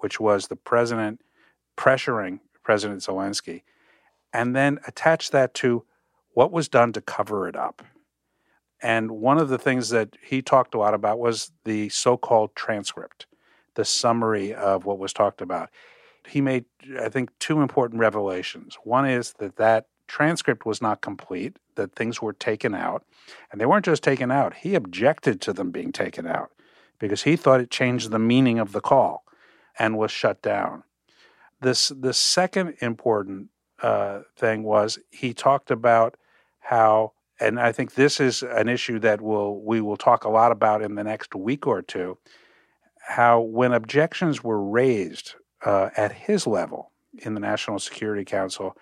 which 0.00 0.20
was 0.20 0.48
the 0.48 0.56
president 0.56 1.20
pressuring 1.76 2.40
President 2.62 3.00
Zelensky, 3.00 3.62
and 4.32 4.54
then 4.54 4.78
attach 4.86 5.30
that 5.30 5.54
to 5.54 5.84
what 6.34 6.52
was 6.52 6.68
done 6.68 6.92
to 6.92 7.00
cover 7.00 7.48
it 7.48 7.56
up. 7.56 7.82
And 8.82 9.10
one 9.10 9.38
of 9.38 9.48
the 9.48 9.58
things 9.58 9.90
that 9.90 10.16
he 10.22 10.40
talked 10.40 10.74
a 10.74 10.78
lot 10.78 10.94
about 10.94 11.18
was 11.18 11.52
the 11.64 11.88
so 11.88 12.16
called 12.16 12.54
transcript, 12.54 13.26
the 13.74 13.84
summary 13.84 14.54
of 14.54 14.84
what 14.84 14.98
was 14.98 15.12
talked 15.12 15.40
about. 15.40 15.70
He 16.26 16.40
made, 16.40 16.64
I 16.98 17.08
think, 17.08 17.30
two 17.38 17.60
important 17.60 18.00
revelations. 18.00 18.78
One 18.84 19.06
is 19.08 19.34
that 19.38 19.56
that 19.56 19.86
transcript 20.10 20.66
was 20.66 20.82
not 20.82 21.00
complete, 21.00 21.56
that 21.76 21.94
things 21.94 22.20
were 22.20 22.32
taken 22.32 22.74
out. 22.74 23.04
And 23.50 23.60
they 23.60 23.66
weren't 23.66 23.84
just 23.84 24.02
taken 24.02 24.30
out, 24.30 24.54
he 24.56 24.74
objected 24.74 25.40
to 25.42 25.52
them 25.52 25.70
being 25.70 25.92
taken 25.92 26.26
out 26.26 26.50
because 26.98 27.22
he 27.22 27.36
thought 27.36 27.60
it 27.60 27.70
changed 27.70 28.10
the 28.10 28.18
meaning 28.18 28.58
of 28.58 28.72
the 28.72 28.80
call 28.80 29.24
and 29.78 29.96
was 29.96 30.10
shut 30.10 30.42
down. 30.42 30.82
This 31.60 31.88
the 31.88 32.12
second 32.12 32.74
important 32.80 33.50
uh, 33.82 34.22
thing 34.36 34.64
was 34.64 34.98
he 35.10 35.32
talked 35.32 35.70
about 35.70 36.16
how, 36.58 37.12
and 37.38 37.60
I 37.60 37.70
think 37.70 37.94
this 37.94 38.18
is 38.18 38.42
an 38.42 38.68
issue 38.68 38.98
that 38.98 39.20
will 39.20 39.62
we 39.62 39.80
will 39.80 39.96
talk 39.96 40.24
a 40.24 40.30
lot 40.30 40.50
about 40.50 40.82
in 40.82 40.96
the 40.96 41.04
next 41.04 41.34
week 41.34 41.66
or 41.66 41.82
two. 41.82 42.18
How 43.06 43.40
when 43.40 43.72
objections 43.72 44.42
were 44.42 44.62
raised 44.62 45.34
uh, 45.64 45.90
at 45.96 46.12
his 46.12 46.46
level 46.46 46.90
in 47.18 47.34
the 47.34 47.40
National 47.40 47.78
Security 47.78 48.24
Council, 48.24 48.76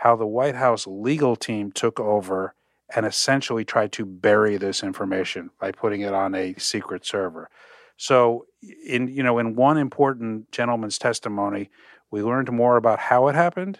how 0.00 0.16
the 0.16 0.26
White 0.26 0.54
House 0.54 0.86
legal 0.86 1.36
team 1.36 1.70
took 1.70 2.00
over 2.00 2.54
and 2.96 3.04
essentially 3.04 3.66
tried 3.66 3.92
to 3.92 4.06
bury 4.06 4.56
this 4.56 4.82
information 4.82 5.50
by 5.60 5.70
putting 5.72 6.00
it 6.00 6.14
on 6.14 6.34
a 6.34 6.54
secret 6.54 7.04
server. 7.04 7.50
So, 7.98 8.46
in 8.86 9.08
you 9.08 9.22
know, 9.22 9.38
in 9.38 9.54
one 9.54 9.76
important 9.76 10.50
gentleman's 10.52 10.96
testimony, 10.96 11.68
we 12.10 12.22
learned 12.22 12.50
more 12.50 12.78
about 12.78 12.98
how 12.98 13.28
it 13.28 13.34
happened, 13.34 13.78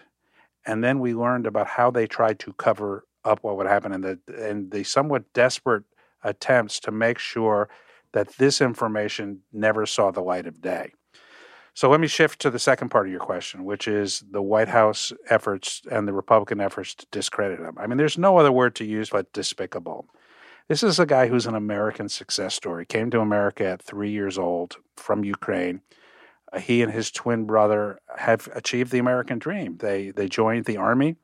and 0.63 0.83
then 0.83 0.99
we 0.99 1.15
learned 1.15 1.47
about 1.47 1.65
how 1.65 1.89
they 1.89 2.05
tried 2.05 2.37
to 2.41 2.53
cover 2.53 3.03
up 3.25 3.39
what 3.41 3.57
would 3.57 3.67
happen 3.67 3.91
and 3.91 4.03
the 4.03 4.19
and 4.27 4.69
the 4.69 4.83
somewhat 4.83 5.33
desperate 5.33 5.85
attempts 6.23 6.79
to 6.81 6.91
make 6.91 7.17
sure 7.17 7.67
that 8.13 8.37
this 8.37 8.61
information 8.61 9.39
never 9.51 9.87
saw 9.87 10.11
the 10.11 10.21
light 10.21 10.45
of 10.45 10.61
day. 10.61 10.93
So 11.73 11.89
let 11.89 12.01
me 12.01 12.07
shift 12.07 12.39
to 12.41 12.49
the 12.49 12.59
second 12.59 12.89
part 12.89 13.07
of 13.07 13.11
your 13.11 13.21
question, 13.21 13.63
which 13.63 13.87
is 13.87 14.23
the 14.29 14.41
White 14.41 14.67
House 14.67 15.13
efforts 15.29 15.81
and 15.89 16.07
the 16.07 16.13
Republican 16.13 16.59
efforts 16.59 16.93
to 16.95 17.05
discredit 17.11 17.59
him. 17.59 17.77
I 17.77 17.87
mean, 17.87 17.97
there's 17.97 18.17
no 18.17 18.37
other 18.37 18.51
word 18.51 18.75
to 18.75 18.85
use 18.85 19.09
but 19.09 19.31
despicable. 19.31 20.07
This 20.67 20.83
is 20.83 20.99
a 20.99 21.05
guy 21.05 21.27
who's 21.27 21.47
an 21.47 21.55
American 21.55 22.09
success 22.09 22.55
story. 22.55 22.85
Came 22.85 23.09
to 23.11 23.21
America 23.21 23.65
at 23.65 23.81
three 23.81 24.11
years 24.11 24.37
old 24.37 24.77
from 24.97 25.23
Ukraine 25.23 25.81
uh, 26.51 26.59
he 26.59 26.81
and 26.81 26.91
his 26.91 27.11
twin 27.11 27.45
brother 27.45 27.99
have 28.17 28.49
achieved 28.53 28.91
the 28.91 28.99
American 28.99 29.39
dream. 29.39 29.77
They 29.77 30.11
they 30.11 30.27
joined 30.27 30.65
the 30.65 30.77
army. 30.77 31.15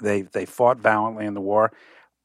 They 0.00 0.22
they 0.22 0.46
fought 0.46 0.78
valiantly 0.78 1.26
in 1.26 1.34
the 1.34 1.40
war. 1.40 1.72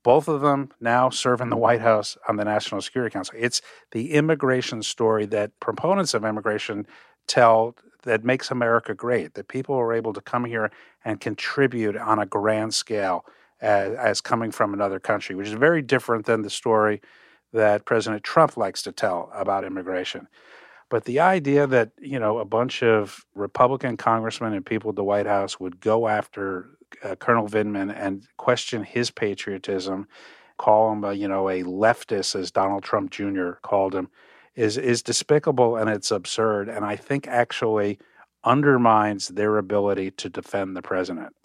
Both 0.03 0.27
of 0.27 0.41
them 0.41 0.69
now 0.81 1.09
serve 1.09 1.39
in 1.39 1.49
the 1.49 1.57
White 1.57 1.79
House 1.79 2.17
on 2.27 2.35
the 2.35 2.43
National 2.43 2.81
Security 2.81 3.13
Council. 3.13 3.35
It's 3.37 3.61
the 3.91 4.11
immigration 4.11 4.83
story 4.83 5.25
that 5.27 5.57
proponents 5.61 6.13
of 6.13 6.25
immigration 6.25 6.85
tell 7.27 7.75
that 8.03 8.23
makes 8.23 8.51
America 8.51 8.93
great. 8.93 9.33
That 9.33 9.47
people 9.47 9.75
are 9.75 9.93
able 9.93 10.13
to 10.13 10.21
come 10.21 10.45
here 10.45 10.71
and 11.05 11.19
contribute 11.19 11.97
on 11.97 12.19
a 12.19 12.25
grand 12.25 12.73
scale 12.73 13.25
as, 13.61 13.93
as 13.95 14.21
coming 14.21 14.51
from 14.51 14.73
another 14.73 14.99
country, 14.99 15.35
which 15.35 15.47
is 15.47 15.53
very 15.53 15.81
different 15.81 16.25
than 16.25 16.41
the 16.41 16.49
story 16.49 17.01
that 17.53 17.85
President 17.85 18.23
Trump 18.23 18.57
likes 18.57 18.81
to 18.83 18.91
tell 18.91 19.31
about 19.33 19.63
immigration. 19.63 20.27
But 20.89 21.05
the 21.05 21.21
idea 21.21 21.65
that, 21.67 21.91
you 21.99 22.19
know, 22.19 22.39
a 22.39 22.45
bunch 22.45 22.83
of 22.83 23.25
Republican 23.35 23.97
congressmen 23.97 24.53
and 24.53 24.65
people 24.65 24.89
at 24.89 24.95
the 24.95 25.03
White 25.03 25.25
House 25.25 25.59
would 25.59 25.79
go 25.79 26.07
after 26.07 26.77
uh, 27.03 27.15
Colonel 27.15 27.47
Vindman 27.47 27.95
and 27.97 28.27
question 28.37 28.83
his 28.83 29.09
patriotism, 29.09 30.07
call 30.57 30.91
him, 30.91 31.03
a, 31.03 31.13
you 31.13 31.27
know, 31.27 31.49
a 31.49 31.63
leftist, 31.63 32.39
as 32.39 32.51
Donald 32.51 32.83
Trump 32.83 33.09
Jr. 33.11 33.53
called 33.63 33.95
him, 33.95 34.09
is 34.55 34.77
is 34.77 35.01
despicable 35.01 35.75
and 35.75 35.89
it's 35.89 36.11
absurd. 36.11 36.69
And 36.69 36.85
I 36.85 36.95
think 36.95 37.27
actually 37.27 37.99
undermines 38.43 39.29
their 39.29 39.57
ability 39.57 40.11
to 40.11 40.29
defend 40.29 40.75
the 40.75 40.81
president. 40.81 41.35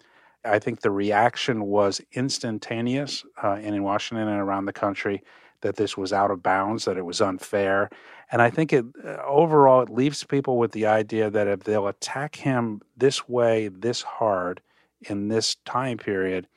I 0.45 0.59
think 0.59 0.81
the 0.81 0.91
reaction 0.91 1.65
was 1.65 2.01
instantaneous 2.13 3.25
uh, 3.43 3.55
in 3.61 3.83
Washington 3.83 4.27
and 4.27 4.39
around 4.39 4.65
the 4.65 4.73
country 4.73 5.21
that 5.61 5.75
this 5.75 5.97
was 5.97 6.13
out 6.13 6.31
of 6.31 6.41
bounds, 6.41 6.85
that 6.85 6.97
it 6.97 7.05
was 7.05 7.21
unfair. 7.21 7.89
And 8.31 8.41
I 8.41 8.49
think 8.49 8.71
it 8.71 8.85
uh, 9.03 9.17
overall 9.25 9.81
it 9.81 9.89
leaves 9.89 10.23
people 10.23 10.57
with 10.57 10.71
the 10.71 10.85
idea 10.85 11.29
that 11.29 11.47
if 11.47 11.63
they'll 11.63 11.87
attack 11.87 12.35
him 12.35 12.81
this 12.95 13.27
way, 13.27 13.67
this 13.67 14.01
hard, 14.01 14.61
in 15.01 15.29
this 15.29 15.55
time 15.65 15.97
period, 15.97 16.47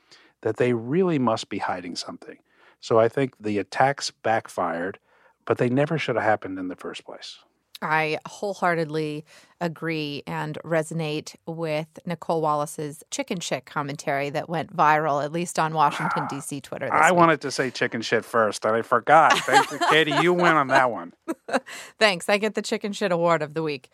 that 0.41 0.57
they 0.57 0.73
really 0.73 1.19
must 1.19 1.49
be 1.49 1.57
hiding 1.57 1.95
something. 1.95 2.37
So 2.79 2.99
I 2.99 3.07
think 3.07 3.33
the 3.39 3.59
attacks 3.59 4.11
backfired, 4.11 4.99
but 5.45 5.57
they 5.57 5.69
never 5.69 5.97
should 5.97 6.15
have 6.15 6.23
happened 6.23 6.59
in 6.59 6.67
the 6.67 6.75
first 6.75 7.05
place. 7.05 7.39
I 7.83 8.17
wholeheartedly 8.25 9.25
agree 9.59 10.23
and 10.25 10.57
resonate 10.63 11.35
with 11.45 11.87
Nicolle 12.05 12.41
Wallace's 12.41 13.03
chicken 13.11 13.39
shit 13.39 13.65
commentary 13.65 14.29
that 14.29 14.49
went 14.49 14.75
viral, 14.75 15.23
at 15.23 15.31
least 15.31 15.59
on 15.59 15.73
Washington, 15.73 16.25
D.C. 16.29 16.61
Twitter. 16.61 16.91
I 16.91 17.11
week. 17.11 17.17
wanted 17.17 17.41
to 17.41 17.51
say 17.51 17.69
chicken 17.69 18.01
shit 18.01 18.23
first, 18.23 18.65
and 18.65 18.75
I 18.75 18.81
forgot. 18.81 19.37
Thank 19.39 19.69
you, 19.71 19.79
Katie. 19.89 20.13
You 20.21 20.33
win 20.33 20.53
on 20.53 20.67
that 20.67 20.91
one. 20.91 21.13
Thanks. 21.99 22.29
I 22.29 22.37
get 22.37 22.55
the 22.55 22.61
chicken 22.61 22.93
shit 22.93 23.11
award 23.11 23.41
of 23.41 23.53
the 23.53 23.63
week. 23.63 23.89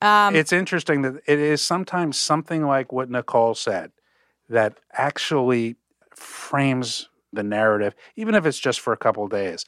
Um, 0.00 0.34
it's 0.34 0.52
interesting 0.52 1.02
that 1.02 1.22
it 1.26 1.38
is 1.38 1.60
sometimes 1.60 2.16
something 2.16 2.66
like 2.66 2.92
what 2.92 3.10
Nicolle 3.10 3.54
said 3.54 3.92
that 4.48 4.78
actually 4.92 5.76
frames 6.14 7.08
the 7.32 7.42
narrative, 7.42 7.94
even 8.16 8.34
if 8.34 8.46
it's 8.46 8.58
just 8.58 8.80
for 8.80 8.92
a 8.92 8.96
couple 8.96 9.26
days. 9.28 9.64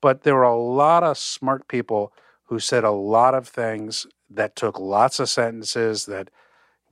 But 0.00 0.22
there 0.22 0.34
were 0.34 0.42
a 0.42 0.56
lot 0.56 1.02
of 1.02 1.18
smart 1.18 1.68
people 1.68 2.12
who 2.44 2.58
said 2.58 2.84
a 2.84 2.90
lot 2.90 3.34
of 3.34 3.48
things 3.48 4.06
that 4.30 4.56
took 4.56 4.78
lots 4.78 5.18
of 5.20 5.28
sentences 5.28 6.06
that 6.06 6.30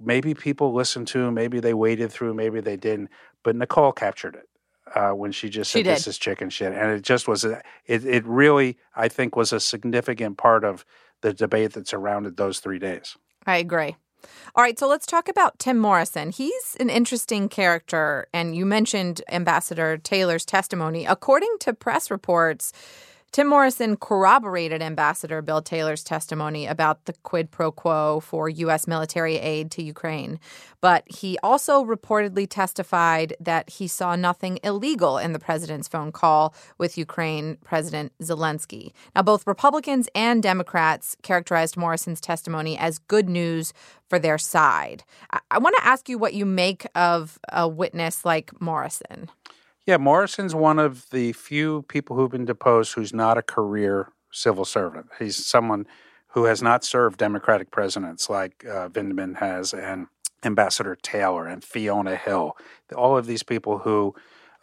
maybe 0.00 0.34
people 0.34 0.72
listened 0.72 1.08
to, 1.08 1.30
maybe 1.30 1.60
they 1.60 1.74
waded 1.74 2.10
through, 2.10 2.34
maybe 2.34 2.60
they 2.60 2.76
didn't. 2.76 3.10
But 3.42 3.56
Nicolle 3.56 3.92
captured 3.92 4.34
it 4.36 4.48
uh, 4.94 5.10
when 5.10 5.32
she 5.32 5.48
just 5.48 5.70
said, 5.70 5.80
she 5.80 5.82
"This 5.82 6.06
is 6.06 6.18
chicken 6.18 6.50
shit," 6.50 6.72
and 6.72 6.90
it 6.90 7.02
just 7.02 7.28
was. 7.28 7.44
A, 7.44 7.62
it 7.86 8.04
it 8.04 8.24
really, 8.24 8.78
I 8.94 9.08
think, 9.08 9.36
was 9.36 9.52
a 9.52 9.60
significant 9.60 10.38
part 10.38 10.64
of 10.64 10.84
the 11.20 11.32
debate 11.32 11.72
that 11.72 11.88
surrounded 11.88 12.36
those 12.36 12.60
three 12.60 12.78
days. 12.78 13.16
I 13.46 13.58
agree. 13.58 13.96
All 14.54 14.62
right, 14.62 14.78
so 14.78 14.86
let's 14.88 15.06
talk 15.06 15.28
about 15.28 15.58
Tim 15.58 15.78
Morrison. 15.78 16.30
He's 16.30 16.76
an 16.78 16.90
interesting 16.90 17.48
character, 17.48 18.26
and 18.32 18.54
you 18.54 18.64
mentioned 18.64 19.22
Ambassador 19.30 19.98
Taylor's 19.98 20.44
testimony. 20.44 21.06
According 21.06 21.56
to 21.60 21.72
press 21.72 22.10
reports, 22.10 22.72
Tim 23.34 23.48
Morrison 23.48 23.96
corroborated 23.96 24.80
Ambassador 24.80 25.42
Bill 25.42 25.60
Taylor's 25.60 26.04
testimony 26.04 26.68
about 26.68 27.06
the 27.06 27.14
quid 27.24 27.50
pro 27.50 27.72
quo 27.72 28.20
for 28.20 28.48
U.S. 28.48 28.86
military 28.86 29.38
aid 29.38 29.72
to 29.72 29.82
Ukraine. 29.82 30.38
But 30.80 31.02
he 31.08 31.36
also 31.42 31.84
reportedly 31.84 32.46
testified 32.48 33.34
that 33.40 33.70
he 33.70 33.88
saw 33.88 34.14
nothing 34.14 34.60
illegal 34.62 35.18
in 35.18 35.32
the 35.32 35.40
president's 35.40 35.88
phone 35.88 36.12
call 36.12 36.54
with 36.78 36.96
Ukraine 36.96 37.56
President 37.64 38.12
Zelensky. 38.22 38.92
Now, 39.16 39.22
both 39.22 39.48
Republicans 39.48 40.08
and 40.14 40.40
Democrats 40.40 41.16
characterized 41.24 41.76
Morrison's 41.76 42.20
testimony 42.20 42.78
as 42.78 43.00
good 43.00 43.28
news 43.28 43.72
for 44.08 44.20
their 44.20 44.38
side. 44.38 45.02
I, 45.32 45.40
I 45.50 45.58
want 45.58 45.74
to 45.78 45.84
ask 45.84 46.08
you 46.08 46.18
what 46.18 46.34
you 46.34 46.46
make 46.46 46.86
of 46.94 47.40
a 47.52 47.66
witness 47.66 48.24
like 48.24 48.52
Morrison. 48.60 49.28
Yeah, 49.86 49.98
Morrison's 49.98 50.54
one 50.54 50.78
of 50.78 51.10
the 51.10 51.34
few 51.34 51.82
people 51.88 52.16
who've 52.16 52.30
been 52.30 52.46
deposed 52.46 52.94
who's 52.94 53.12
not 53.12 53.36
a 53.36 53.42
career 53.42 54.08
civil 54.30 54.64
servant. 54.64 55.08
He's 55.18 55.44
someone 55.44 55.86
who 56.28 56.44
has 56.44 56.62
not 56.62 56.84
served 56.84 57.18
Democratic 57.18 57.70
presidents 57.70 58.30
like 58.30 58.64
uh, 58.64 58.88
Vindman 58.88 59.36
has 59.36 59.74
and 59.74 60.06
Ambassador 60.42 60.96
Taylor 60.96 61.46
and 61.46 61.62
Fiona 61.62 62.16
Hill. 62.16 62.56
All 62.96 63.18
of 63.18 63.26
these 63.26 63.42
people 63.42 63.78
who 63.78 64.14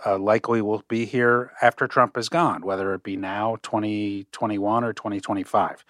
uh, 0.04 0.18
likely 0.18 0.60
will 0.60 0.84
be 0.88 1.06
here 1.06 1.52
after 1.62 1.88
Trump 1.88 2.18
is 2.18 2.28
gone, 2.28 2.64
whether 2.64 2.92
it 2.96 3.04
be 3.04 3.16
now, 3.16 3.58
2021, 3.62 4.84
or 4.84 4.92
2025. 4.92 5.86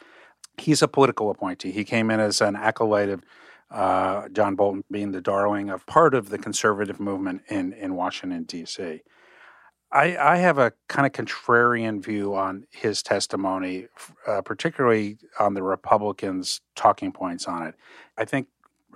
He's 0.58 0.82
a 0.82 0.89
political 0.89 1.30
appointee. 1.30 1.72
He 1.72 1.86
came 1.86 2.12
in 2.12 2.20
as 2.20 2.41
an 2.41 2.58
acolyte 2.58 3.08
of 3.08 3.24
uh, 3.72 4.28
John 4.28 4.56
Bolton 4.56 4.84
being 4.91 5.13
the 5.13 5.22
darling 5.22 5.70
of 5.70 5.86
part 5.86 6.13
of 6.13 6.28
the 6.28 6.38
conservative 6.38 7.00
movement 7.00 7.44
in, 7.48 7.72
in 7.72 7.96
Washington, 7.96 8.44
D.C. 8.44 9.02
I, 9.91 10.15
I 10.17 10.38
have 10.38 10.58
a 10.58 10.71
kind 10.88 11.06
of 11.06 11.12
contrarian 11.12 12.04
view 12.04 12.34
on 12.34 12.65
his 12.71 13.04
testimony, 13.04 13.88
uh, 14.25 14.41
particularly 14.41 15.17
on 15.39 15.54
the 15.54 15.63
Republicans' 15.63 16.62
talking 16.75 17.12
points 17.12 17.45
on 17.45 17.67
it. 17.67 17.75
I 18.17 18.23
think 18.23 18.47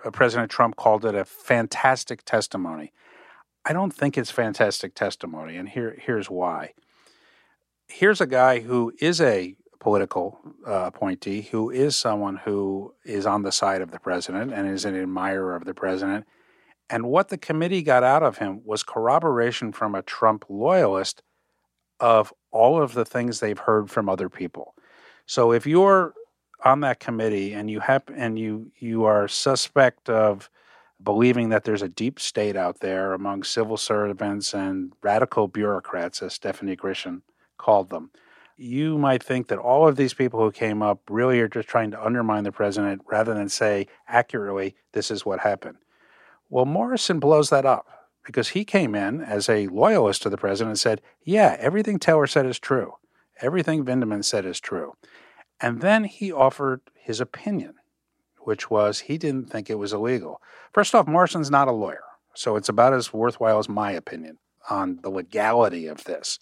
uh, 0.05 0.11
President 0.11 0.49
Trump 0.49 0.77
called 0.77 1.03
it 1.03 1.13
a 1.13 1.25
fantastic 1.25 2.23
testimony. 2.23 2.93
I 3.65 3.73
don't 3.73 3.91
think 3.91 4.17
it's 4.17 4.31
fantastic 4.31 4.95
testimony, 4.95 5.57
and 5.57 5.67
here 5.67 5.97
here's 5.99 6.29
why. 6.29 6.73
Here's 7.87 8.21
a 8.21 8.27
guy 8.27 8.59
who 8.59 8.93
is 8.99 9.19
a 9.19 9.55
political 9.79 10.39
uh, 10.65 10.85
appointee, 10.85 11.41
who 11.41 11.69
is 11.69 11.95
someone 11.95 12.37
who 12.37 12.93
is 13.03 13.25
on 13.25 13.43
the 13.43 13.51
side 13.51 13.81
of 13.81 13.91
the 13.91 13.99
president 13.99 14.53
and 14.53 14.67
is 14.67 14.85
an 14.85 14.99
admirer 14.99 15.55
of 15.55 15.65
the 15.65 15.73
president, 15.73 16.25
and 16.89 17.05
what 17.07 17.29
the 17.29 17.37
committee 17.37 17.81
got 17.81 18.03
out 18.03 18.23
of 18.23 18.37
him 18.37 18.61
was 18.63 18.83
corroboration 18.83 19.71
from 19.71 19.95
a 19.95 20.01
Trump 20.01 20.45
loyalist 20.49 21.23
of 21.99 22.33
all 22.51 22.81
of 22.81 22.93
the 22.93 23.05
things 23.05 23.39
they've 23.39 23.59
heard 23.59 23.89
from 23.89 24.09
other 24.09 24.29
people. 24.29 24.75
So 25.25 25.51
if 25.51 25.65
you're 25.65 26.13
on 26.63 26.81
that 26.81 26.99
committee 26.99 27.53
and 27.53 27.69
you 27.69 27.79
have 27.79 28.03
and 28.15 28.37
you 28.39 28.71
you 28.79 29.05
are 29.05 29.27
suspect 29.27 30.09
of 30.09 30.49
believing 31.03 31.49
that 31.49 31.63
there's 31.63 31.81
a 31.81 31.89
deep 31.89 32.19
state 32.19 32.55
out 32.55 32.79
there 32.79 33.13
among 33.13 33.43
civil 33.43 33.77
servants 33.77 34.53
and 34.53 34.93
radical 35.03 35.47
bureaucrats, 35.47 36.21
as 36.21 36.33
Stephanie 36.33 36.75
Grisham 36.75 37.21
called 37.57 37.89
them, 37.89 38.11
you 38.57 38.97
might 38.97 39.21
think 39.21 39.47
that 39.47 39.59
all 39.59 39.87
of 39.87 39.97
these 39.97 40.13
people 40.13 40.39
who 40.39 40.51
came 40.51 40.81
up 40.81 41.01
really 41.09 41.39
are 41.41 41.47
just 41.47 41.67
trying 41.67 41.91
to 41.91 42.03
undermine 42.03 42.43
the 42.43 42.51
president 42.51 43.01
rather 43.05 43.33
than 43.33 43.49
say 43.49 43.87
accurately, 44.07 44.75
this 44.93 45.11
is 45.11 45.25
what 45.25 45.41
happened. 45.41 45.77
Well, 46.49 46.65
Morrison 46.65 47.19
blows 47.19 47.49
that 47.49 47.65
up 47.65 47.87
because 48.25 48.49
he 48.49 48.65
came 48.65 48.95
in 48.95 49.21
as 49.21 49.49
a 49.49 49.67
loyalist 49.67 50.21
to 50.23 50.29
the 50.29 50.37
president 50.37 50.71
and 50.71 50.79
said, 50.79 51.01
Yeah, 51.23 51.55
everything 51.59 51.99
Taylor 51.99 52.27
said 52.27 52.45
is 52.45 52.59
true. 52.59 52.93
Everything 53.41 53.83
Vindman 53.83 54.23
said 54.23 54.45
is 54.45 54.59
true. 54.59 54.93
And 55.59 55.81
then 55.81 56.03
he 56.03 56.31
offered 56.31 56.81
his 56.95 57.21
opinion, 57.21 57.75
which 58.39 58.69
was 58.69 59.01
he 59.01 59.17
didn't 59.17 59.49
think 59.49 59.69
it 59.69 59.79
was 59.79 59.93
illegal. 59.93 60.41
First 60.73 60.95
off, 60.95 61.07
Morrison's 61.07 61.51
not 61.51 61.67
a 61.67 61.73
lawyer, 61.73 62.03
so 62.33 62.55
it's 62.55 62.69
about 62.69 62.93
as 62.93 63.13
worthwhile 63.13 63.59
as 63.59 63.69
my 63.69 63.91
opinion 63.91 64.37
on 64.69 64.99
the 65.01 65.09
legality 65.09 65.87
of 65.87 66.03
this. 66.03 66.39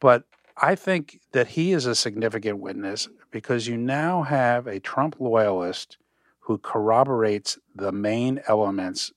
But 0.00 0.24
I 0.56 0.74
think 0.74 1.20
that 1.32 1.48
he 1.48 1.72
is 1.72 1.86
a 1.86 1.94
significant 1.94 2.58
witness 2.58 3.08
because 3.30 3.66
you 3.66 3.76
now 3.76 4.22
have 4.22 4.66
a 4.66 4.80
Trump 4.80 5.16
loyalist 5.18 5.96
who 6.42 6.58
corroborates 6.58 7.58
the 7.74 7.92
main 7.92 8.40
elements 8.48 9.12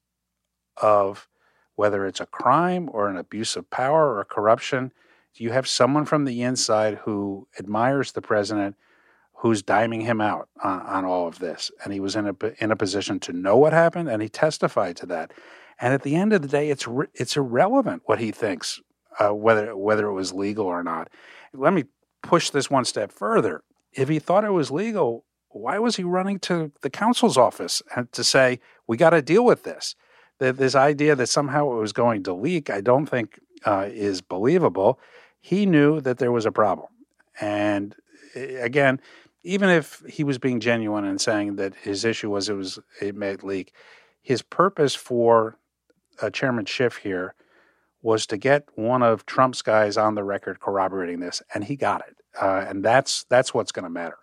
of 0.77 1.27
whether 1.75 2.05
it's 2.05 2.21
a 2.21 2.25
crime 2.25 2.89
or 2.91 3.09
an 3.09 3.17
abuse 3.17 3.55
of 3.55 3.69
power 3.69 4.17
or 4.17 4.23
corruption. 4.23 4.91
You 5.33 5.51
have 5.51 5.67
someone 5.67 6.05
from 6.05 6.25
the 6.25 6.41
inside 6.43 6.99
who 7.03 7.47
admires 7.59 8.13
the 8.13 8.21
president, 8.21 8.75
who's 9.33 9.61
diming 9.61 10.03
him 10.03 10.21
out 10.21 10.47
on, 10.63 10.81
on 10.81 11.05
all 11.05 11.27
of 11.27 11.39
this, 11.39 11.71
and 11.83 11.91
he 11.91 11.99
was 11.99 12.15
in 12.15 12.27
a 12.27 12.35
in 12.59 12.71
a 12.71 12.75
position 12.75 13.19
to 13.21 13.33
know 13.33 13.57
what 13.57 13.73
happened, 13.73 14.07
and 14.07 14.21
he 14.21 14.29
testified 14.29 14.95
to 14.97 15.05
that. 15.07 15.33
And 15.79 15.93
at 15.93 16.03
the 16.03 16.15
end 16.15 16.31
of 16.31 16.41
the 16.41 16.47
day, 16.47 16.69
it's 16.69 16.87
it's 17.13 17.35
irrelevant 17.35 18.03
what 18.05 18.19
he 18.19 18.31
thinks, 18.31 18.79
uh, 19.19 19.33
whether 19.33 19.75
whether 19.75 20.07
it 20.07 20.13
was 20.13 20.31
legal 20.31 20.65
or 20.65 20.83
not. 20.83 21.09
Let 21.53 21.73
me 21.73 21.83
push 22.23 22.49
this 22.49 22.69
one 22.69 22.85
step 22.85 23.11
further. 23.11 23.63
If 23.91 24.07
he 24.07 24.19
thought 24.19 24.45
it 24.45 24.51
was 24.51 24.71
legal, 24.71 25.25
why 25.55 25.79
was 25.79 25.95
he 25.95 26.03
running 26.03 26.39
to 26.39 26.71
the 26.81 26.89
counsel's 26.89 27.37
office 27.37 27.81
to 28.11 28.23
say, 28.23 28.59
we 28.87 28.97
got 28.97 29.11
to 29.11 29.21
deal 29.21 29.45
with 29.45 29.63
this? 29.63 29.95
That 30.39 30.57
This 30.57 30.75
idea 30.75 31.15
that 31.15 31.27
somehow 31.27 31.71
it 31.71 31.75
was 31.75 31.93
going 31.93 32.23
to 32.23 32.33
leak, 32.33 32.69
I 32.69 32.81
don't 32.81 33.05
think 33.05 33.39
uh, 33.65 33.87
is 33.89 34.21
believable. 34.21 34.99
He 35.39 35.65
knew 35.65 36.01
that 36.01 36.17
there 36.17 36.31
was 36.31 36.45
a 36.45 36.51
problem. 36.51 36.89
And 37.39 37.95
again, 38.35 38.99
even 39.43 39.69
if 39.69 40.03
he 40.09 40.23
was 40.25 40.37
being 40.37 40.59
genuine 40.59 41.05
and 41.05 41.21
saying 41.21 41.55
that 41.55 41.73
his 41.75 42.03
issue 42.03 42.31
was 42.31 42.49
it 42.49 42.55
was 42.55 42.79
it 43.01 43.15
may 43.15 43.35
leak, 43.35 43.73
his 44.21 44.41
purpose 44.41 44.93
for 44.93 45.57
uh, 46.21 46.29
Chairman 46.29 46.65
Schiff 46.65 46.97
here 46.97 47.33
was 48.01 48.27
to 48.27 48.37
get 48.37 48.67
one 48.75 49.03
of 49.03 49.25
Trump's 49.25 49.61
guys 49.61 49.97
on 49.97 50.15
the 50.15 50.23
record 50.23 50.59
corroborating 50.59 51.21
this, 51.21 51.41
and 51.53 51.63
he 51.63 51.75
got 51.75 52.01
it. 52.07 52.17
Uh, 52.39 52.65
and 52.67 52.83
that's 52.83 53.23
that's 53.29 53.53
what's 53.53 53.71
going 53.71 53.83
to 53.83 53.89
matter. 53.89 54.17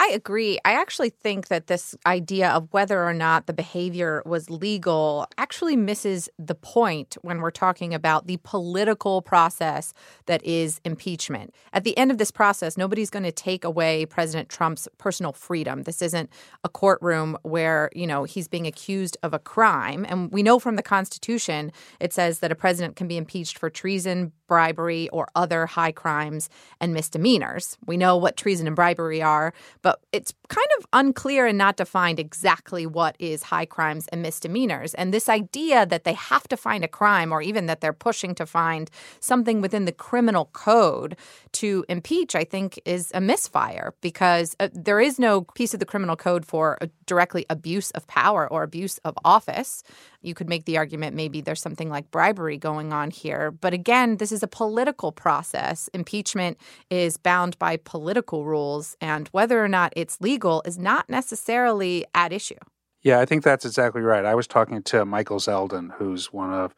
I 0.00 0.12
agree. 0.14 0.60
I 0.64 0.74
actually 0.74 1.10
think 1.10 1.48
that 1.48 1.66
this 1.66 1.96
idea 2.06 2.50
of 2.50 2.68
whether 2.70 3.02
or 3.02 3.12
not 3.12 3.48
the 3.48 3.52
behavior 3.52 4.22
was 4.24 4.48
legal 4.48 5.26
actually 5.36 5.74
misses 5.74 6.28
the 6.38 6.54
point 6.54 7.16
when 7.22 7.40
we're 7.40 7.50
talking 7.50 7.92
about 7.92 8.28
the 8.28 8.36
political 8.44 9.22
process 9.22 9.92
that 10.26 10.44
is 10.44 10.80
impeachment. 10.84 11.52
At 11.72 11.82
the 11.82 11.98
end 11.98 12.12
of 12.12 12.18
this 12.18 12.30
process, 12.30 12.76
nobody's 12.76 13.10
going 13.10 13.24
to 13.24 13.32
take 13.32 13.64
away 13.64 14.06
President 14.06 14.48
Trump's 14.48 14.86
personal 14.98 15.32
freedom. 15.32 15.82
This 15.82 16.00
isn't 16.00 16.30
a 16.62 16.68
courtroom 16.68 17.36
where, 17.42 17.90
you 17.92 18.06
know, 18.06 18.22
he's 18.22 18.46
being 18.46 18.68
accused 18.68 19.16
of 19.24 19.34
a 19.34 19.40
crime. 19.40 20.06
And 20.08 20.30
we 20.30 20.44
know 20.44 20.60
from 20.60 20.76
the 20.76 20.82
Constitution, 20.82 21.72
it 21.98 22.12
says 22.12 22.38
that 22.38 22.52
a 22.52 22.54
president 22.54 22.94
can 22.94 23.08
be 23.08 23.16
impeached 23.16 23.58
for 23.58 23.68
treason, 23.68 24.30
bribery, 24.46 25.08
or 25.10 25.28
other 25.34 25.66
high 25.66 25.92
crimes 25.92 26.48
and 26.80 26.94
misdemeanors. 26.94 27.76
We 27.84 27.96
know 27.96 28.16
what 28.16 28.36
treason 28.36 28.68
and 28.68 28.76
bribery 28.76 29.20
are, 29.20 29.52
but 29.82 29.87
it's 30.12 30.32
kind 30.48 30.66
of 30.78 30.86
unclear 30.92 31.46
and 31.46 31.58
not 31.58 31.76
defined 31.76 32.18
exactly 32.18 32.86
what 32.86 33.16
is 33.18 33.42
high 33.44 33.66
crimes 33.66 34.08
and 34.08 34.22
misdemeanors. 34.22 34.94
And 34.94 35.12
this 35.12 35.28
idea 35.28 35.86
that 35.86 36.04
they 36.04 36.14
have 36.14 36.48
to 36.48 36.56
find 36.56 36.84
a 36.84 36.88
crime 36.88 37.32
or 37.32 37.42
even 37.42 37.66
that 37.66 37.80
they're 37.80 37.92
pushing 37.92 38.34
to 38.36 38.46
find 38.46 38.90
something 39.20 39.60
within 39.60 39.84
the 39.84 39.92
criminal 39.92 40.46
code 40.52 41.16
to 41.52 41.84
impeach, 41.88 42.34
I 42.34 42.44
think, 42.44 42.80
is 42.84 43.10
a 43.14 43.20
misfire 43.20 43.94
because 44.00 44.56
uh, 44.60 44.68
there 44.72 45.00
is 45.00 45.18
no 45.18 45.42
piece 45.42 45.74
of 45.74 45.80
the 45.80 45.86
criminal 45.86 46.16
code 46.16 46.44
for 46.46 46.78
directly 47.06 47.46
abuse 47.50 47.90
of 47.92 48.06
power 48.06 48.50
or 48.50 48.62
abuse 48.62 48.98
of 48.98 49.16
office. 49.24 49.82
You 50.20 50.34
could 50.34 50.48
make 50.48 50.64
the 50.64 50.76
argument 50.76 51.14
maybe 51.14 51.40
there's 51.40 51.60
something 51.60 51.88
like 51.88 52.10
bribery 52.10 52.58
going 52.58 52.92
on 52.92 53.10
here. 53.10 53.50
But 53.50 53.72
again, 53.72 54.16
this 54.16 54.32
is 54.32 54.42
a 54.42 54.48
political 54.48 55.12
process. 55.12 55.88
Impeachment 55.94 56.58
is 56.90 57.16
bound 57.16 57.58
by 57.58 57.76
political 57.76 58.44
rules, 58.44 58.96
and 59.00 59.28
whether 59.28 59.62
or 59.62 59.67
not 59.68 59.92
it's 59.96 60.20
legal 60.20 60.62
is 60.64 60.78
not 60.78 61.08
necessarily 61.08 62.04
at 62.14 62.32
issue. 62.32 62.54
Yeah, 63.02 63.20
I 63.20 63.26
think 63.26 63.44
that's 63.44 63.64
exactly 63.64 64.02
right. 64.02 64.24
I 64.24 64.34
was 64.34 64.46
talking 64.46 64.82
to 64.84 65.04
Michael 65.04 65.38
Zeldin, 65.38 65.92
who's 65.96 66.32
one 66.32 66.52
of 66.52 66.74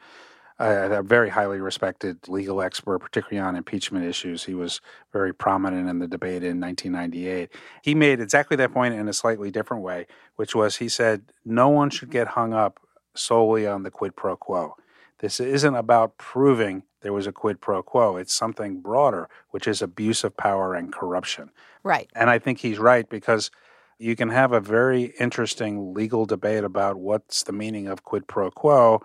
uh, 0.61 0.91
a 0.91 1.03
very 1.03 1.31
highly 1.31 1.59
respected 1.59 2.29
legal 2.29 2.61
expert, 2.61 2.99
particularly 2.99 3.39
on 3.39 3.57
impeachment 3.57 4.05
issues. 4.05 4.45
He 4.45 4.55
was 4.55 4.83
very 5.11 5.33
prominent 5.33 5.89
in 5.89 5.99
the 5.99 6.07
debate 6.07 6.45
in 6.45 6.61
1998. 6.61 7.49
He 7.83 7.95
made 7.95 8.21
exactly 8.21 8.57
that 8.59 8.73
point 8.73 8.95
in 8.95 9.09
a 9.09 9.13
slightly 9.15 9.51
different 9.51 9.83
way, 9.83 10.07
which 10.37 10.55
was 10.55 10.77
he 10.77 10.89
said, 10.89 11.33
no 11.47 11.71
one 11.71 11.89
should 11.89 12.11
get 12.11 12.29
hung 12.29 12.53
up 12.53 12.79
solely 13.15 13.67
on 13.67 13.85
the 13.85 13.91
quid 13.91 14.15
pro 14.17 14.37
quo. 14.37 14.77
This 15.21 15.41
isn't 15.41 15.75
about 15.75 16.19
proving 16.19 16.83
there 17.01 17.13
was 17.13 17.27
a 17.27 17.33
quid 17.33 17.61
pro 17.61 17.83
quo. 17.83 18.17
It's 18.17 18.33
something 18.33 18.81
broader, 18.81 19.29
which 19.51 19.67
is 19.67 19.81
abuse 19.81 20.25
of 20.25 20.37
power 20.37 20.75
and 20.75 20.93
corruption. 20.93 21.51
Right. 21.83 22.11
And 22.15 22.29
I 22.29 22.39
think 22.39 22.59
he's 22.59 22.79
right 22.79 23.09
because 23.09 23.51
you 23.99 24.17
can 24.17 24.31
have 24.31 24.53
a 24.53 24.61
very 24.61 25.15
interesting 25.21 25.95
legal 25.95 26.25
debate 26.25 26.65
about 26.65 26.97
what's 26.97 27.43
the 27.43 27.53
meaning 27.53 27.87
of 27.87 28.03
quid 28.03 28.27
pro 28.27 28.51
quo 28.51 29.03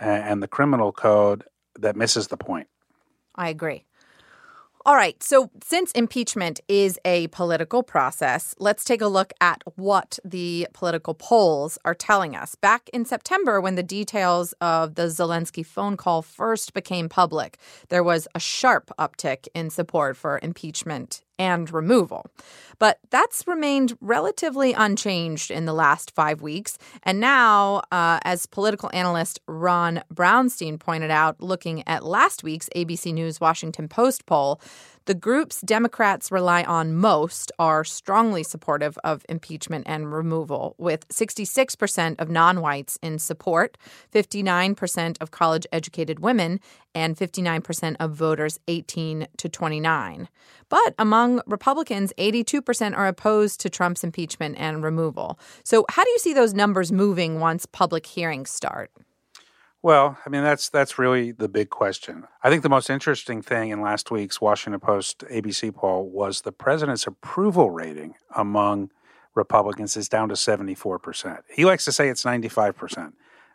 and 0.00 0.42
the 0.42 0.48
criminal 0.48 0.92
code 0.92 1.44
that 1.78 1.96
misses 1.96 2.28
the 2.28 2.36
point. 2.36 2.68
I 3.34 3.48
agree. 3.48 3.84
All 4.86 4.94
right. 4.94 5.22
So, 5.22 5.50
since 5.62 5.92
impeachment 5.92 6.60
is 6.66 6.98
a 7.04 7.26
political 7.26 7.82
process, 7.82 8.54
let's 8.58 8.84
take 8.84 9.02
a 9.02 9.06
look 9.06 9.34
at 9.38 9.62
what 9.76 10.18
the 10.24 10.66
political 10.72 11.12
polls 11.12 11.78
are 11.84 11.94
telling 11.94 12.34
us. 12.34 12.54
Back 12.54 12.88
in 12.94 13.04
September, 13.04 13.60
when 13.60 13.74
the 13.74 13.82
details 13.82 14.54
of 14.62 14.94
the 14.94 15.08
Zelensky 15.08 15.66
phone 15.66 15.98
call 15.98 16.22
first 16.22 16.72
became 16.72 17.10
public, 17.10 17.58
there 17.90 18.02
was 18.02 18.26
a 18.34 18.40
sharp 18.40 18.90
uptick 18.98 19.46
in 19.54 19.68
support 19.68 20.16
for 20.16 20.40
impeachment 20.42 21.22
and 21.38 21.70
removal. 21.72 22.26
But 22.78 22.98
that's 23.10 23.46
remained 23.46 23.96
relatively 24.00 24.72
unchanged 24.72 25.50
in 25.50 25.64
the 25.64 25.72
last 25.72 26.12
five 26.14 26.40
weeks. 26.40 26.78
And 27.02 27.20
now, 27.20 27.82
uh, 27.90 28.20
as 28.22 28.46
political 28.46 28.90
analyst 28.92 29.40
Ron 29.46 30.02
Brownstein 30.14 30.78
pointed 30.78 31.10
out, 31.10 31.40
looking 31.40 31.86
at 31.88 32.04
last 32.04 32.44
week's 32.44 32.68
ABC 32.76 33.12
News 33.12 33.40
Washington 33.40 33.88
Post 33.88 34.26
poll, 34.26 34.60
The 35.08 35.14
groups 35.14 35.62
Democrats 35.62 36.30
rely 36.30 36.64
on 36.64 36.94
most 36.94 37.50
are 37.58 37.82
strongly 37.82 38.42
supportive 38.42 38.98
of 39.02 39.24
impeachment 39.26 39.84
and 39.88 40.12
removal, 40.12 40.74
with 40.76 41.08
66% 41.08 42.16
of 42.18 42.28
non 42.28 42.60
whites 42.60 42.98
in 43.00 43.18
support, 43.18 43.78
59% 44.12 45.16
of 45.22 45.30
college 45.30 45.66
educated 45.72 46.20
women, 46.20 46.60
and 46.94 47.16
59% 47.16 47.96
of 47.98 48.12
voters 48.12 48.60
18 48.68 49.26
to 49.38 49.48
29. 49.48 50.28
But 50.68 50.94
among 50.98 51.40
Republicans, 51.46 52.12
82% 52.18 52.94
are 52.94 53.06
opposed 53.06 53.60
to 53.60 53.70
Trump's 53.70 54.04
impeachment 54.04 54.56
and 54.58 54.84
removal. 54.84 55.38
So, 55.64 55.86
how 55.88 56.04
do 56.04 56.10
you 56.10 56.18
see 56.18 56.34
those 56.34 56.52
numbers 56.52 56.92
moving 56.92 57.40
once 57.40 57.64
public 57.64 58.04
hearings 58.04 58.50
start? 58.50 58.90
Well, 59.80 60.18
I 60.26 60.28
mean 60.28 60.42
that's 60.42 60.68
that's 60.68 60.98
really 60.98 61.30
the 61.30 61.48
big 61.48 61.70
question. 61.70 62.24
I 62.42 62.50
think 62.50 62.62
the 62.62 62.68
most 62.68 62.90
interesting 62.90 63.42
thing 63.42 63.70
in 63.70 63.80
last 63.80 64.10
week's 64.10 64.40
Washington 64.40 64.80
Post 64.80 65.20
ABC 65.30 65.72
poll 65.74 66.08
was 66.08 66.40
the 66.40 66.52
president's 66.52 67.06
approval 67.06 67.70
rating 67.70 68.14
among 68.34 68.90
Republicans 69.34 69.96
is 69.96 70.08
down 70.08 70.28
to 70.30 70.34
74%. 70.34 71.42
He 71.48 71.64
likes 71.64 71.84
to 71.84 71.92
say 71.92 72.08
it's 72.08 72.24
95%. 72.24 73.12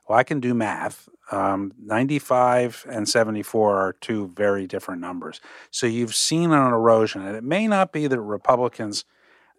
Well, 0.08 0.18
I 0.18 0.24
can 0.24 0.40
do 0.40 0.54
math. 0.54 1.10
Um, 1.32 1.74
95 1.82 2.86
and 2.90 3.08
74 3.08 3.76
are 3.76 3.94
two 3.94 4.28
very 4.28 4.66
different 4.66 5.02
numbers. 5.02 5.42
So 5.72 5.88
you've 5.88 6.16
seen 6.16 6.52
an 6.52 6.74
erosion, 6.74 7.26
and 7.26 7.36
it 7.36 7.44
may 7.44 7.68
not 7.68 7.92
be 7.92 8.08
that 8.08 8.22
Republicans 8.22 9.04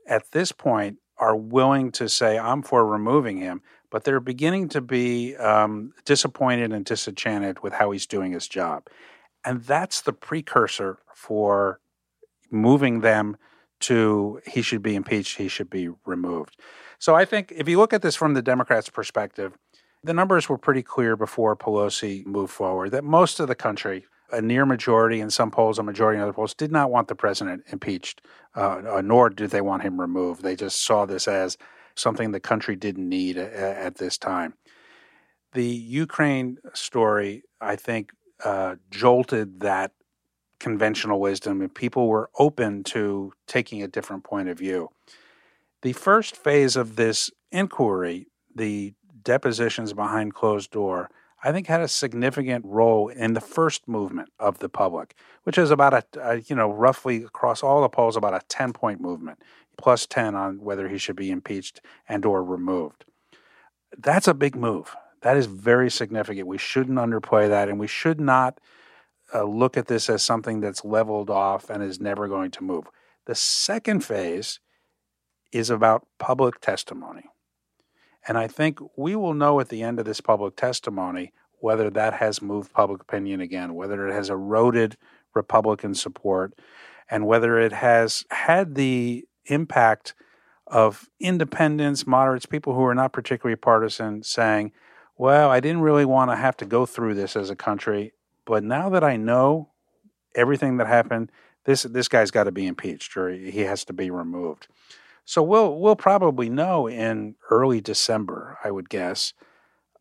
at 0.07 0.31
this 0.33 0.53
point 0.53 0.99
are 1.19 1.37
willing 1.37 1.93
to 1.93 2.09
say, 2.09 2.39
I'm 2.39 2.63
for 2.63 2.87
removing 2.87 3.39
him, 3.39 3.63
but 3.95 4.03
they're 4.03 4.19
beginning 4.19 4.69
to 4.69 4.81
be 4.81 5.37
um, 5.37 5.93
disappointed 6.05 6.73
and 6.73 6.85
disenchanted 6.85 7.63
with 7.63 7.73
how 7.75 7.93
he's 7.93 8.09
doing 8.09 8.33
his 8.33 8.49
job. 8.49 8.89
And 9.45 9.63
that's 9.63 10.01
the 10.01 10.13
precursor 10.13 10.99
for 11.15 11.79
moving 12.51 13.03
them 13.03 13.37
to 13.83 14.41
he 14.49 14.63
should 14.63 14.83
be 14.83 14.97
impeached, 14.97 15.39
he 15.39 15.47
should 15.47 15.71
be 15.71 15.91
removed. 16.05 16.57
So 16.99 17.15
I 17.15 17.25
think 17.25 17.53
if 17.55 17.69
you 17.69 17.79
look 17.79 17.93
at 17.93 18.03
this 18.03 18.17
from 18.17 18.35
the 18.35 18.43
Democrats' 18.43 18.89
perspective, 18.89 19.57
the 20.03 20.13
numbers 20.13 20.49
were 20.49 20.59
pretty 20.59 20.83
clear 20.83 21.17
before 21.17 21.55
Pelosi 21.55 22.27
moved 22.27 22.53
forward 22.53 22.91
that 22.91 23.05
most 23.05 23.39
of 23.39 23.47
the 23.47 23.55
country, 23.55 24.07
a 24.33 24.43
near 24.43 24.67
majority 24.67 25.21
in 25.21 25.31
some 25.31 25.53
polls, 25.53 25.79
a 25.79 25.85
majority 25.85 26.17
in 26.17 26.23
other 26.25 26.33
polls, 26.33 26.53
did 26.53 26.73
not 26.73 26.91
want 26.91 27.07
the 27.07 27.15
president 27.15 27.63
impeached, 27.71 28.23
uh, 28.57 28.97
uh 28.97 29.03
nor 29.05 29.31
did 29.31 29.51
they 29.51 29.61
want 29.61 29.85
him 29.85 30.01
removed. 30.01 30.43
They 30.43 30.57
just 30.57 30.85
saw 30.85 31.07
this 31.07 31.29
as 31.29 31.57
something 31.97 32.33
the 32.33 32.41
country 32.41 32.77
didn't 32.77 33.09
need 33.09 33.37
at, 33.37 33.53
at 33.53 33.95
this 33.97 34.19
time. 34.19 34.55
The 35.53 35.65
Ukraine 35.65 36.59
story, 36.75 37.43
I 37.61 37.77
think, 37.77 38.13
uh, 38.45 38.77
jolted 38.91 39.61
that 39.61 39.93
conventional 40.59 41.21
wisdom, 41.21 41.61
and 41.61 41.73
people 41.73 42.09
were 42.09 42.31
open 42.39 42.83
to 42.85 43.33
taking 43.47 43.83
a 43.83 43.89
different 43.89 44.25
point 44.25 44.49
of 44.49 44.59
view. 44.59 44.91
The 45.83 45.93
first 45.93 46.37
phase 46.37 46.77
of 46.77 46.97
this 46.97 47.31
inquiry, 47.53 48.29
the 48.55 48.95
depositions 49.23 49.93
behind 49.93 50.35
closed 50.35 50.71
door, 50.71 51.11
I 51.43 51.53
think 51.53 51.67
had 51.67 51.83
a 51.83 51.89
significant 51.89 52.65
role 52.65 53.09
in 53.09 53.35
the 53.35 53.41
first 53.41 53.87
movement 53.87 54.31
of 54.39 54.61
the 54.61 54.71
public, 54.71 55.15
which 55.43 55.59
is 55.59 55.71
about 55.71 55.93
a, 55.93 56.05
a, 56.23 56.41
you 56.41 56.57
know 56.57 56.73
roughly 56.73 57.23
across 57.23 57.63
all 57.63 57.83
the 57.83 57.89
polls 57.91 58.17
about 58.17 58.33
a 58.33 58.41
10 58.49 58.73
point 58.73 59.01
movement 59.01 59.39
plus 59.77 60.07
10 60.07 60.35
on 60.35 60.61
whether 60.61 60.89
he 60.89 60.99
should 60.99 61.17
be 61.17 61.31
impeached 61.31 61.81
and 62.09 62.25
or 62.25 62.43
removed. 62.43 63.05
That's 63.97 64.29
a 64.29 64.35
big 64.35 64.57
move. 64.57 64.95
That 65.23 65.37
is 65.37 65.47
very 65.47 65.91
significant. 65.91 66.47
We 66.47 66.59
shouldn't 66.59 66.99
underplay 66.99 67.49
that 67.49 67.69
and 67.69 67.79
we 67.79 67.87
should 67.87 68.21
not 68.21 68.61
uh, 69.35 69.45
look 69.45 69.77
at 69.77 69.87
this 69.87 70.11
as 70.11 70.23
something 70.23 70.61
that's 70.61 70.85
leveled 70.85 71.31
off 71.31 71.71
and 71.71 71.83
is 71.83 72.01
never 72.01 72.29
going 72.29 72.51
to 72.53 72.65
move. 72.65 72.85
The 73.27 73.35
second 73.35 74.05
phase 74.05 74.61
is 75.53 75.71
about 75.71 76.07
public 76.19 76.61
testimony. 76.61 77.25
And 78.27 78.37
I 78.39 78.49
think 78.49 78.79
we 78.97 79.17
will 79.17 79.35
know 79.35 79.61
at 79.61 79.69
the 79.69 79.83
end 79.83 79.99
of 79.99 80.05
this 80.05 80.21
public 80.21 80.57
testimony 80.57 81.33
whether 81.61 81.89
that 81.91 82.15
has 82.15 82.43
moved 82.43 82.73
public 82.73 83.01
opinion 83.01 83.41
again, 83.41 83.75
whether 83.75 84.07
it 84.07 84.13
has 84.13 84.29
eroded 84.29 84.97
Republican 85.35 85.95
support, 85.95 86.53
and 87.11 87.27
whether 87.27 87.59
it 87.59 87.73
has 87.73 88.25
had 88.31 88.75
the 88.75 89.25
impact 89.47 90.15
of 90.67 91.09
independents, 91.21 92.07
moderates, 92.07 92.47
people 92.47 92.75
who 92.75 92.85
are 92.85 92.95
not 92.95 93.13
particularly 93.13 93.57
partisan 93.57 94.23
saying, 94.23 94.73
well, 95.17 95.51
I 95.51 95.61
didn't 95.61 95.83
really 95.83 96.05
want 96.05 96.31
to 96.31 96.37
have 96.37 96.57
to 96.59 96.67
go 96.67 96.87
through 96.87 97.15
this 97.15 97.37
as 97.37 97.51
a 97.51 97.57
country, 97.57 98.13
but 98.45 98.65
now 98.65 98.89
that 98.91 99.05
I 99.05 99.17
know 99.17 99.71
everything 100.35 100.79
that 100.79 100.87
happened, 100.87 101.31
this 101.65 101.85
this 101.85 102.09
guy's 102.09 102.31
got 102.31 102.45
to 102.45 102.53
be 102.53 102.67
impeached 102.67 103.17
or 103.17 103.31
he 103.31 103.61
has 103.61 103.85
to 103.87 103.93
be 103.93 104.11
removed. 104.11 104.67
So 105.25 105.43
we'll 105.43 105.79
we'll 105.79 105.97
probably 105.97 106.49
know 106.49 106.87
in 106.87 107.37
early 107.51 107.81
December, 107.81 108.59
I 108.63 108.71
would 108.71 108.91
guess, 108.91 109.33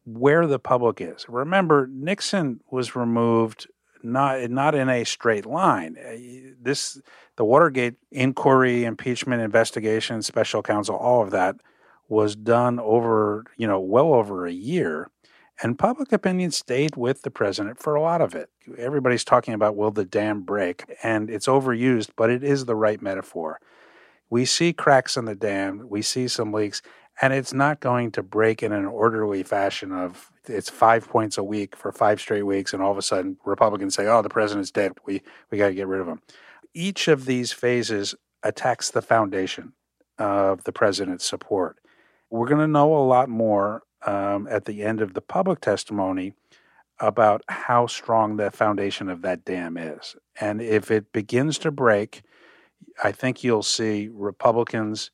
where 0.05 0.45
the 0.47 0.59
public 0.59 0.99
is. 0.99 1.25
Remember, 1.29 1.87
Nixon 1.87 2.59
was 2.69 2.95
removed 2.95 3.67
not 4.03 4.49
not 4.49 4.75
in 4.75 4.89
a 4.89 5.03
straight 5.03 5.45
line. 5.45 5.97
Uh, 5.97 6.53
this 6.61 7.01
the 7.35 7.45
Watergate 7.45 7.95
inquiry, 8.11 8.85
impeachment 8.85 9.41
investigation, 9.41 10.21
special 10.21 10.61
counsel, 10.61 10.95
all 10.95 11.23
of 11.23 11.31
that 11.31 11.55
was 12.07 12.35
done 12.35 12.79
over, 12.79 13.43
you 13.57 13.67
know, 13.67 13.79
well 13.79 14.13
over 14.13 14.45
a 14.45 14.51
year. 14.51 15.09
And 15.61 15.79
public 15.79 16.11
opinion 16.11 16.51
stayed 16.51 16.95
with 16.95 17.21
the 17.21 17.31
president 17.31 17.79
for 17.79 17.95
a 17.95 18.01
lot 18.01 18.21
of 18.21 18.35
it. 18.35 18.49
Everybody's 18.77 19.23
talking 19.23 19.53
about 19.53 19.75
will 19.75 19.91
the 19.91 20.05
dam 20.05 20.41
break, 20.41 20.83
and 21.03 21.29
it's 21.29 21.47
overused, 21.47 22.09
but 22.15 22.29
it 22.29 22.43
is 22.43 22.65
the 22.65 22.75
right 22.75 23.01
metaphor. 23.01 23.59
We 24.29 24.45
see 24.45 24.73
cracks 24.73 25.15
in 25.15 25.25
the 25.25 25.35
dam, 25.35 25.87
we 25.89 26.01
see 26.01 26.27
some 26.27 26.51
leaks, 26.51 26.81
and 27.21 27.33
it's 27.33 27.53
not 27.53 27.79
going 27.79 28.11
to 28.11 28.23
break 28.23 28.63
in 28.63 28.71
an 28.71 28.85
orderly 28.85 29.43
fashion 29.43 29.91
of 29.91 30.31
it's 30.45 30.69
five 30.69 31.07
points 31.07 31.37
a 31.37 31.43
week 31.43 31.75
for 31.75 31.91
five 31.91 32.19
straight 32.19 32.43
weeks, 32.43 32.73
and 32.73 32.81
all 32.81 32.91
of 32.91 32.97
a 32.97 33.03
sudden 33.03 33.37
Republicans 33.45 33.95
say, 33.95 34.07
"Oh, 34.07 34.21
the 34.21 34.29
president's 34.29 34.71
dead. 34.71 34.93
We 35.05 35.21
we 35.49 35.57
got 35.57 35.67
to 35.69 35.73
get 35.73 35.87
rid 35.87 36.01
of 36.01 36.07
him." 36.07 36.21
Each 36.73 37.07
of 37.07 37.25
these 37.25 37.51
phases 37.51 38.15
attacks 38.41 38.91
the 38.91 39.01
foundation 39.01 39.73
of 40.17 40.63
the 40.63 40.71
president's 40.71 41.25
support. 41.25 41.77
We're 42.29 42.47
going 42.47 42.59
to 42.59 42.67
know 42.67 42.95
a 42.95 43.05
lot 43.05 43.29
more 43.29 43.83
um, 44.05 44.47
at 44.49 44.65
the 44.65 44.83
end 44.83 45.01
of 45.01 45.13
the 45.13 45.21
public 45.21 45.61
testimony 45.61 46.33
about 46.99 47.43
how 47.47 47.87
strong 47.87 48.37
the 48.37 48.51
foundation 48.51 49.09
of 49.09 49.21
that 49.21 49.45
dam 49.45 49.77
is, 49.77 50.15
and 50.39 50.61
if 50.61 50.89
it 50.89 51.13
begins 51.13 51.57
to 51.59 51.71
break, 51.71 52.23
I 53.03 53.11
think 53.11 53.43
you'll 53.43 53.63
see 53.63 54.09
Republicans 54.11 55.11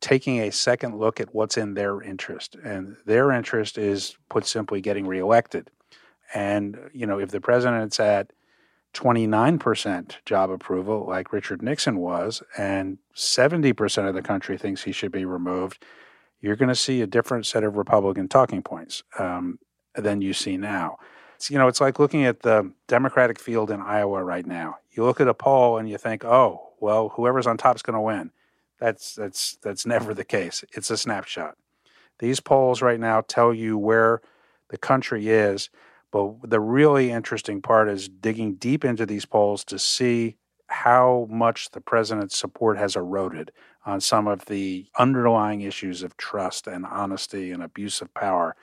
taking 0.00 0.40
a 0.40 0.52
second 0.52 0.98
look 0.98 1.20
at 1.20 1.34
what's 1.34 1.56
in 1.56 1.74
their 1.74 2.00
interest. 2.02 2.56
And 2.62 2.96
their 3.06 3.32
interest 3.32 3.78
is, 3.78 4.16
put 4.28 4.46
simply, 4.46 4.80
getting 4.80 5.06
reelected. 5.06 5.70
And, 6.34 6.78
you 6.92 7.06
know, 7.06 7.18
if 7.18 7.30
the 7.30 7.40
president's 7.40 8.00
at 8.00 8.32
29% 8.94 10.24
job 10.24 10.50
approval, 10.50 11.06
like 11.06 11.32
Richard 11.32 11.62
Nixon 11.62 11.98
was, 11.98 12.42
and 12.56 12.98
70% 13.14 14.08
of 14.08 14.14
the 14.14 14.22
country 14.22 14.58
thinks 14.58 14.82
he 14.82 14.92
should 14.92 15.12
be 15.12 15.24
removed, 15.24 15.84
you're 16.40 16.56
going 16.56 16.68
to 16.68 16.74
see 16.74 17.02
a 17.02 17.06
different 17.06 17.46
set 17.46 17.64
of 17.64 17.76
Republican 17.76 18.28
talking 18.28 18.62
points 18.62 19.02
um, 19.18 19.58
than 19.94 20.20
you 20.20 20.32
see 20.32 20.56
now. 20.56 20.98
It's, 21.36 21.50
you 21.50 21.58
know, 21.58 21.68
it's 21.68 21.80
like 21.80 21.98
looking 21.98 22.24
at 22.24 22.40
the 22.40 22.72
Democratic 22.88 23.38
field 23.38 23.70
in 23.70 23.80
Iowa 23.80 24.24
right 24.24 24.46
now. 24.46 24.76
You 24.92 25.04
look 25.04 25.20
at 25.20 25.28
a 25.28 25.34
poll 25.34 25.78
and 25.78 25.88
you 25.88 25.98
think, 25.98 26.24
oh, 26.24 26.70
well, 26.80 27.10
whoever's 27.10 27.46
on 27.46 27.56
top 27.56 27.76
is 27.76 27.82
going 27.82 27.94
to 27.94 28.00
win. 28.00 28.30
That's 28.78 29.14
that's 29.14 29.56
that's 29.62 29.86
never 29.86 30.14
the 30.14 30.24
case. 30.24 30.64
It's 30.72 30.90
a 30.90 30.96
snapshot. 30.96 31.56
These 32.18 32.40
polls 32.40 32.82
right 32.82 33.00
now 33.00 33.22
tell 33.22 33.52
you 33.52 33.76
where 33.76 34.20
the 34.68 34.78
country 34.78 35.28
is, 35.28 35.70
but 36.10 36.34
the 36.42 36.60
really 36.60 37.10
interesting 37.10 37.62
part 37.62 37.88
is 37.88 38.08
digging 38.08 38.54
deep 38.54 38.84
into 38.84 39.06
these 39.06 39.26
polls 39.26 39.64
to 39.64 39.78
see 39.78 40.36
how 40.68 41.26
much 41.30 41.70
the 41.70 41.80
president's 41.80 42.36
support 42.36 42.76
has 42.76 42.96
eroded 42.96 43.52
on 43.84 44.00
some 44.00 44.26
of 44.26 44.46
the 44.46 44.86
underlying 44.98 45.60
issues 45.60 46.02
of 46.02 46.16
trust 46.16 46.66
and 46.66 46.84
honesty 46.84 47.52
and 47.52 47.62
abuse 47.62 48.00
of 48.00 48.12
power. 48.14 48.56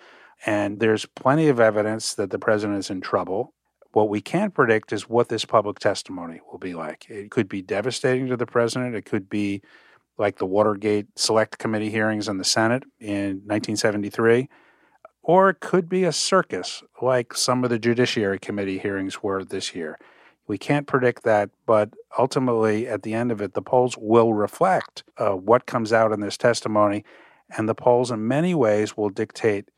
And 0.46 0.80
there's 0.80 1.06
plenty 1.06 1.48
of 1.48 1.60
evidence 1.60 2.14
that 2.16 2.30
the 2.30 2.40
president 2.40 2.80
is 2.80 2.90
in 2.90 3.00
trouble. 3.00 3.54
What 3.94 4.10
we 4.10 4.20
can't 4.20 4.54
predict 4.54 4.92
is 4.92 5.08
what 5.08 5.30
this 5.30 5.46
public 5.46 5.80
testimony 5.80 6.42
will 6.52 6.58
be 6.58 6.74
like. 6.74 7.10
It 7.10 7.32
could 7.32 7.48
be 7.48 7.62
devastating 7.62 8.28
to 8.28 8.36
the 8.36 8.46
president. 8.46 8.96
It 8.96 9.06
could 9.06 9.30
be 9.30 9.62
like 10.18 10.38
the 10.38 10.46
Watergate 10.46 11.08
Select 11.18 11.58
Committee 11.58 11.90
hearings 11.90 12.28
in 12.28 12.38
the 12.38 12.44
Senate 12.44 12.84
in 13.00 13.42
1973, 13.46 14.50
or 15.22 15.50
it 15.50 15.60
could 15.60 15.90
be 15.90 16.04
a 16.04 16.12
circus 16.12 16.84
like 17.02 17.36
some 17.36 17.64
of 17.64 17.70
the 17.70 17.80
Judiciary 17.80 18.40
Committee 18.40 18.78
hearings 18.78 19.24
were 19.24 19.44
this 19.44 19.74
year. 19.74 19.98
We 20.46 20.58
can't 20.58 20.88
predict 20.88 21.24
that, 21.24 21.50
but 21.66 21.92
ultimately, 22.20 22.88
at 22.88 23.04
the 23.04 23.14
end 23.14 23.32
of 23.32 23.42
it, 23.42 23.54
the 23.54 23.62
polls 23.62 23.96
will 23.98 24.34
reflect 24.34 25.04
uh, 25.18 25.32
what 25.32 25.66
comes 25.66 25.94
out 25.94 26.12
in 26.12 26.20
this 26.20 26.38
testimony, 26.38 27.06
and 27.56 27.68
the 27.68 27.76
polls, 27.76 28.12
in 28.12 28.28
many 28.28 28.54
ways, 28.54 28.98
will 28.98 29.10
dictate, 29.10 29.70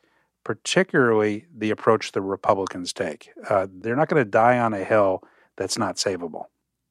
particularly 0.44 1.46
the 1.56 1.70
approach 1.70 2.12
the 2.12 2.22
Republicans 2.22 2.94
take. 2.94 3.30
Uh, 3.48 3.68
they're 3.72 3.96
not 3.96 4.10
going 4.10 4.24
to 4.24 4.30
die 4.30 4.58
on 4.58 4.74
a 4.74 4.84
hill 4.84 5.22
that's 5.56 5.78
not 5.78 5.98
savable. 5.98 6.46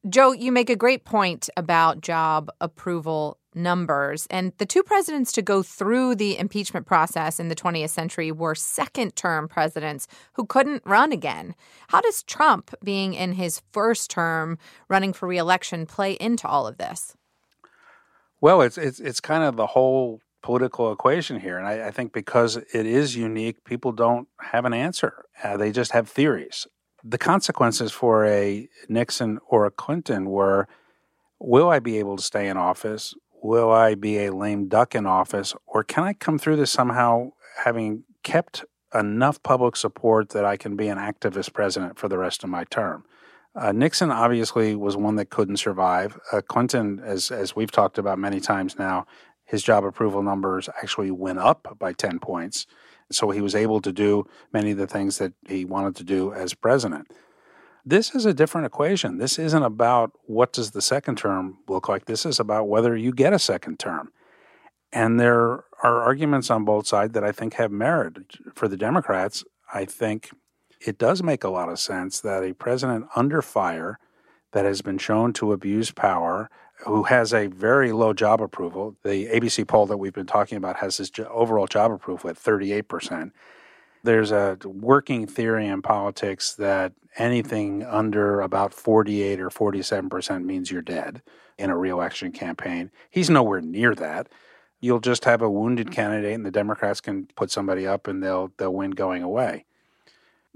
Joe, 0.07 0.33
you 0.33 0.51
make 0.51 0.69
a 0.69 0.75
great 0.75 1.03
point 1.03 1.49
about 1.57 2.01
job 2.01 2.51
approval 2.61 3.39
numbers. 3.55 4.27
And 4.29 4.51
the 4.59 4.65
two 4.65 4.83
presidents 4.83 5.31
to 5.31 5.41
go 5.41 5.63
through 5.63 6.15
the 6.15 6.37
impeachment 6.37 6.85
process 6.85 7.39
in 7.39 7.47
the 7.47 7.55
20th 7.55 7.89
century 7.89 8.31
were 8.31 8.53
second 8.53 9.15
term 9.15 9.47
presidents 9.47 10.07
who 10.33 10.45
couldn't 10.45 10.83
run 10.85 11.11
again. 11.11 11.55
How 11.87 12.01
does 12.01 12.21
Trump, 12.21 12.75
being 12.83 13.15
in 13.15 13.33
his 13.33 13.63
first 13.71 14.11
term 14.11 14.59
running 14.89 15.11
for 15.11 15.27
reelection, 15.27 15.87
play 15.87 16.13
into 16.13 16.47
all 16.47 16.67
of 16.67 16.77
this? 16.77 17.15
Well, 18.41 18.61
it's 18.61 18.77
it's 18.77 18.99
it's 18.99 19.19
kind 19.19 19.43
of 19.43 19.55
the 19.55 19.67
whole 19.67 20.21
political 20.43 20.91
equation 20.91 21.39
here, 21.39 21.57
and 21.57 21.65
I, 21.65 21.87
I 21.87 21.91
think 21.91 22.13
because 22.13 22.57
it 22.57 22.85
is 22.85 23.15
unique, 23.15 23.63
people 23.63 23.91
don't 23.91 24.27
have 24.39 24.65
an 24.65 24.73
answer. 24.73 25.25
Uh, 25.43 25.57
they 25.57 25.71
just 25.71 25.93
have 25.93 26.07
theories. 26.07 26.67
The 27.07 27.19
consequences 27.19 27.91
for 27.91 28.25
a 28.25 28.67
Nixon 28.89 29.37
or 29.47 29.65
a 29.65 29.71
Clinton 29.71 30.25
were: 30.25 30.67
Will 31.39 31.69
I 31.69 31.79
be 31.79 31.99
able 31.99 32.17
to 32.17 32.23
stay 32.23 32.47
in 32.47 32.57
office? 32.57 33.13
will 33.45 33.71
I 33.71 33.93
be 33.93 34.25
a 34.25 34.33
lame 34.33 34.67
duck 34.67 34.95
in 34.95 35.05
office, 35.05 35.53
or 35.67 35.83
can 35.83 36.03
I 36.03 36.13
come 36.13 36.39
through 36.39 36.55
this 36.55 36.71
somehow 36.71 37.31
having 37.63 38.03
kept 38.23 38.65
enough 38.93 39.41
public 39.43 39.75
support 39.75 40.29
that 40.29 40.45
I 40.45 40.57
can 40.57 40.75
be 40.75 40.87
an 40.87 40.97
activist 40.97 41.53
president 41.53 41.99
for 41.99 42.09
the 42.09 42.17
rest 42.17 42.43
of 42.43 42.49
my 42.49 42.63
term? 42.65 43.05
Uh, 43.55 43.71
Nixon 43.71 44.11
obviously 44.11 44.75
was 44.75 44.97
one 44.97 45.15
that 45.15 45.29
couldn't 45.29 45.57
survive. 45.57 46.19
Uh, 46.31 46.41
Clinton, 46.41 46.99
as 47.03 47.31
as 47.31 47.55
we've 47.55 47.71
talked 47.71 47.97
about 47.97 48.17
many 48.17 48.39
times 48.39 48.77
now, 48.79 49.05
his 49.45 49.61
job 49.61 49.85
approval 49.85 50.23
numbers 50.23 50.67
actually 50.81 51.11
went 51.11 51.39
up 51.39 51.77
by 51.79 51.93
ten 51.93 52.19
points, 52.19 52.65
so 53.11 53.29
he 53.29 53.41
was 53.41 53.55
able 53.55 53.81
to 53.81 53.91
do 53.91 54.25
many 54.51 54.71
of 54.71 54.77
the 54.77 54.87
things 54.87 55.17
that 55.17 55.33
he 55.47 55.65
wanted 55.65 55.95
to 55.97 56.03
do 56.03 56.33
as 56.33 56.53
president. 56.53 57.07
This 57.85 58.15
is 58.15 58.25
a 58.25 58.33
different 58.33 58.65
equation. 58.65 59.19
This 59.19 59.37
isn't 59.37 59.61
about 59.61 60.11
what 60.25 60.51
does 60.51 60.71
the 60.71 60.81
second 60.81 61.17
term 61.17 61.59
look 61.67 61.87
like. 61.87 62.05
This 62.05 62.25
is 62.25 62.39
about 62.39 62.67
whether 62.67 62.95
you 62.97 63.11
get 63.11 63.33
a 63.33 63.39
second 63.39 63.77
term. 63.77 64.11
And 64.91 65.19
there 65.19 65.65
are 65.83 66.01
arguments 66.01 66.49
on 66.49 66.65
both 66.65 66.87
sides 66.87 67.13
that 67.13 67.23
I 67.23 67.31
think 67.31 67.55
have 67.55 67.71
merit. 67.71 68.17
For 68.55 68.67
the 68.67 68.77
Democrats, 68.77 69.43
I 69.71 69.85
think 69.85 70.31
it 70.85 70.97
does 70.97 71.21
make 71.21 71.43
a 71.43 71.49
lot 71.49 71.69
of 71.69 71.79
sense 71.79 72.19
that 72.21 72.43
a 72.43 72.53
president 72.53 73.05
under 73.15 73.41
fire 73.41 73.99
that 74.55 74.63
has 74.63 74.81
been 74.81 74.97
shown 74.97 75.33
to 75.33 75.51
abuse 75.51 75.91
power, 75.91 76.49
who 76.85 77.03
has 77.03 77.33
a 77.33 77.47
very 77.47 77.91
low 77.91 78.13
job 78.13 78.41
approval, 78.41 78.95
the 79.03 79.27
ABC 79.27 79.67
poll 79.67 79.85
that 79.85 79.97
we've 79.97 80.13
been 80.13 80.25
talking 80.25 80.57
about 80.57 80.77
has 80.77 80.95
his 80.95 81.11
overall 81.29 81.67
job 81.67 81.91
approval 81.91 82.29
at 82.29 82.37
38%. 82.37 83.31
There's 84.05 84.31
a 84.31 84.57
working 84.63 85.27
theory 85.27 85.67
in 85.67 85.81
politics 85.81 86.55
that 86.55 86.93
anything 87.17 87.83
under 87.83 88.39
about 88.39 88.73
48 88.73 89.41
or 89.41 89.49
47% 89.49 90.45
means 90.45 90.71
you're 90.71 90.81
dead 90.81 91.21
in 91.57 91.69
a 91.69 91.77
reelection 91.77 92.31
campaign. 92.31 92.91
He's 93.09 93.29
nowhere 93.29 93.59
near 93.59 93.93
that. 93.95 94.29
You'll 94.79 95.01
just 95.01 95.25
have 95.25 95.41
a 95.41 95.49
wounded 95.49 95.91
candidate 95.91 96.33
and 96.33 96.45
the 96.45 96.51
Democrats 96.51 97.01
can 97.01 97.25
put 97.35 97.51
somebody 97.51 97.85
up 97.85 98.07
and 98.07 98.23
they'll 98.23 98.53
they'll 98.57 98.73
win 98.73 98.91
going 98.91 99.21
away. 99.21 99.65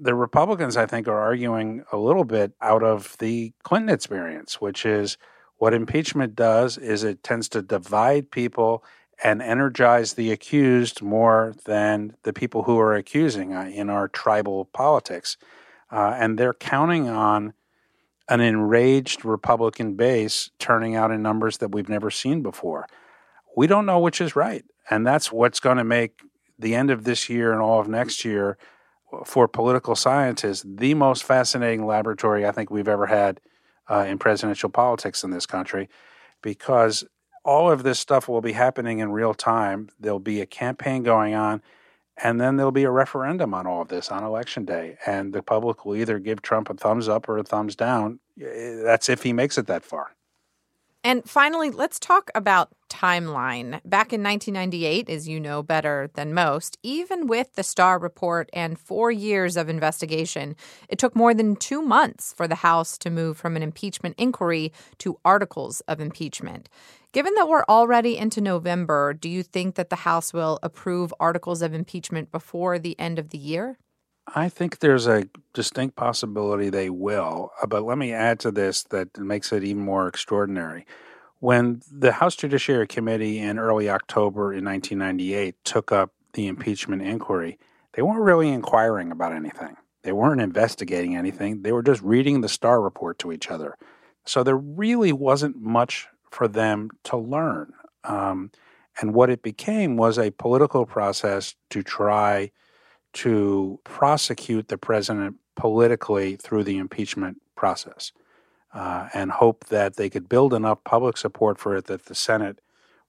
The 0.01 0.15
Republicans 0.15 0.77
I 0.77 0.85
think 0.85 1.09
are 1.09 1.19
arguing 1.19 1.83
a 1.91 1.97
little 1.97 2.23
bit 2.23 2.53
out 2.61 2.83
of 2.83 3.17
the 3.19 3.51
Clinton 3.63 3.93
experience, 3.93 4.61
which 4.61 4.85
is 4.85 5.17
what 5.57 5.73
impeachment 5.73 6.37
does 6.37 6.77
is 6.77 7.03
it 7.03 7.21
tends 7.21 7.49
to 7.49 7.61
divide 7.61 8.31
people 8.31 8.81
and 9.21 9.41
energize 9.41 10.13
the 10.13 10.31
accused 10.31 11.01
more 11.01 11.53
than 11.65 12.15
the 12.23 12.31
people 12.31 12.63
who 12.63 12.79
are 12.79 12.95
accusing 12.95 13.53
uh, 13.53 13.63
in 13.63 13.89
our 13.89 14.07
tribal 14.07 14.65
politics. 14.65 15.35
Uh, 15.91 16.15
and 16.17 16.39
they're 16.39 16.53
counting 16.53 17.09
on 17.09 17.53
an 18.29 18.39
enraged 18.39 19.25
Republican 19.25 19.95
base 19.95 20.51
turning 20.59 20.95
out 20.95 21.11
in 21.11 21.21
numbers 21.21 21.57
that 21.57 21.73
we've 21.73 21.89
never 21.89 22.09
seen 22.09 22.41
before. 22.41 22.87
We 23.57 23.67
don't 23.67 23.85
know 23.85 23.99
which 23.99 24.21
is 24.21 24.33
right. 24.33 24.63
And 24.89 25.05
that's 25.05 25.29
what's 25.29 25.59
going 25.59 25.77
to 25.77 25.83
make 25.83 26.21
the 26.57 26.73
end 26.73 26.89
of 26.89 27.03
this 27.03 27.27
year 27.27 27.51
and 27.51 27.61
all 27.61 27.81
of 27.81 27.89
next 27.89 28.23
year 28.23 28.57
for 29.25 29.47
political 29.47 29.95
scientists 29.95 30.63
the 30.67 30.93
most 30.93 31.23
fascinating 31.23 31.85
laboratory 31.85 32.45
I 32.45 32.51
think 32.51 32.69
we've 32.69 32.87
ever 32.87 33.07
had 33.07 33.39
uh, 33.89 34.05
in 34.07 34.17
presidential 34.17 34.69
politics 34.69 35.23
in 35.23 35.31
this 35.31 35.45
country 35.45 35.89
because 36.41 37.03
all 37.43 37.71
of 37.71 37.83
this 37.83 37.99
stuff 37.99 38.27
will 38.27 38.41
be 38.41 38.51
happening 38.51 38.99
in 38.99 39.11
real 39.11 39.33
time. 39.33 39.89
There'll 39.99 40.19
be 40.19 40.41
a 40.41 40.45
campaign 40.45 41.03
going 41.03 41.33
on, 41.33 41.61
and 42.17 42.39
then 42.39 42.57
there'll 42.57 42.71
be 42.71 42.83
a 42.83 42.91
referendum 42.91 43.53
on 43.53 43.65
all 43.65 43.81
of 43.81 43.87
this 43.87 44.09
on 44.09 44.23
election 44.23 44.65
day. 44.65 44.97
And 45.05 45.33
the 45.33 45.41
public 45.41 45.85
will 45.85 45.95
either 45.95 46.19
give 46.19 46.41
Trump 46.41 46.69
a 46.69 46.73
thumbs 46.73 47.07
up 47.07 47.27
or 47.27 47.37
a 47.37 47.43
thumbs 47.43 47.75
down. 47.75 48.19
That's 48.37 49.09
if 49.09 49.23
he 49.23 49.33
makes 49.33 49.57
it 49.57 49.67
that 49.67 49.83
far. 49.83 50.11
And 51.01 51.27
finally, 51.29 51.69
let's 51.69 51.97
talk 51.97 52.29
about 52.35 52.73
timeline. 52.89 53.79
Back 53.85 54.11
in 54.11 54.21
1998, 54.21 55.09
as 55.09 55.29
you 55.29 55.39
know 55.39 55.63
better 55.63 56.09
than 56.15 56.33
most, 56.33 56.77
even 56.83 57.25
with 57.27 57.53
the 57.53 57.63
Starr 57.63 57.99
report 57.99 58.49
and 58.51 58.77
four 58.77 59.09
years 59.09 59.55
of 59.55 59.69
investigation, 59.69 60.57
it 60.89 60.99
took 60.99 61.15
more 61.15 61.33
than 61.33 61.55
two 61.55 61.81
months 61.81 62.33
for 62.33 62.49
the 62.49 62.55
House 62.55 62.97
to 62.97 63.09
move 63.09 63.37
from 63.37 63.55
an 63.55 63.63
impeachment 63.63 64.15
inquiry 64.17 64.73
to 64.97 65.17
articles 65.23 65.79
of 65.81 66.01
impeachment. 66.01 66.67
Given 67.13 67.33
that 67.35 67.47
we're 67.47 67.63
already 67.69 68.17
into 68.17 68.41
November, 68.41 69.13
do 69.13 69.29
you 69.29 69.41
think 69.41 69.75
that 69.75 69.89
the 69.89 69.95
House 69.97 70.33
will 70.33 70.59
approve 70.61 71.13
articles 71.17 71.61
of 71.61 71.73
impeachment 71.73 72.29
before 72.29 72.77
the 72.77 72.99
end 72.99 73.19
of 73.19 73.29
the 73.29 73.37
year? 73.37 73.77
I 74.35 74.49
think 74.49 74.79
there's 74.79 75.07
a 75.07 75.27
distinct 75.53 75.95
possibility 75.95 76.69
they 76.69 76.89
will, 76.89 77.51
uh, 77.61 77.67
but 77.67 77.83
let 77.83 77.97
me 77.97 78.13
add 78.13 78.39
to 78.41 78.51
this 78.51 78.83
that 78.83 79.17
makes 79.17 79.51
it 79.51 79.63
even 79.63 79.83
more 79.83 80.07
extraordinary. 80.07 80.85
When 81.39 81.81
the 81.91 82.11
House 82.11 82.35
Judiciary 82.35 82.87
Committee 82.87 83.39
in 83.39 83.57
early 83.57 83.89
October 83.89 84.53
in 84.53 84.65
1998 84.65 85.55
took 85.63 85.91
up 85.91 86.11
the 86.33 86.47
impeachment 86.47 87.01
inquiry, 87.01 87.57
they 87.93 88.01
weren't 88.01 88.21
really 88.21 88.49
inquiring 88.49 89.11
about 89.11 89.33
anything. 89.33 89.77
They 90.03 90.11
weren't 90.11 90.41
investigating 90.41 91.15
anything. 91.15 91.61
They 91.61 91.71
were 91.71 91.83
just 91.83 92.01
reading 92.01 92.41
the 92.41 92.49
Starr 92.49 92.81
report 92.81 93.19
to 93.19 93.31
each 93.31 93.49
other. 93.49 93.77
So 94.25 94.43
there 94.43 94.57
really 94.57 95.13
wasn't 95.13 95.57
much 95.57 96.07
for 96.29 96.47
them 96.47 96.89
to 97.05 97.17
learn. 97.17 97.73
Um, 98.03 98.51
and 99.01 99.13
what 99.13 99.29
it 99.29 99.41
became 99.41 99.97
was 99.97 100.17
a 100.17 100.31
political 100.31 100.85
process 100.85 101.55
to 101.69 101.83
try 101.83 102.51
to 103.13 103.79
prosecute 103.83 104.67
the 104.67 104.77
president 104.77 105.37
politically 105.55 106.35
through 106.35 106.63
the 106.63 106.77
impeachment 106.77 107.41
process 107.55 108.11
uh, 108.73 109.09
and 109.13 109.31
hope 109.31 109.65
that 109.65 109.95
they 109.95 110.09
could 110.09 110.29
build 110.29 110.53
enough 110.53 110.83
public 110.83 111.17
support 111.17 111.59
for 111.59 111.75
it 111.75 111.85
that 111.85 112.05
the 112.05 112.15
Senate 112.15 112.59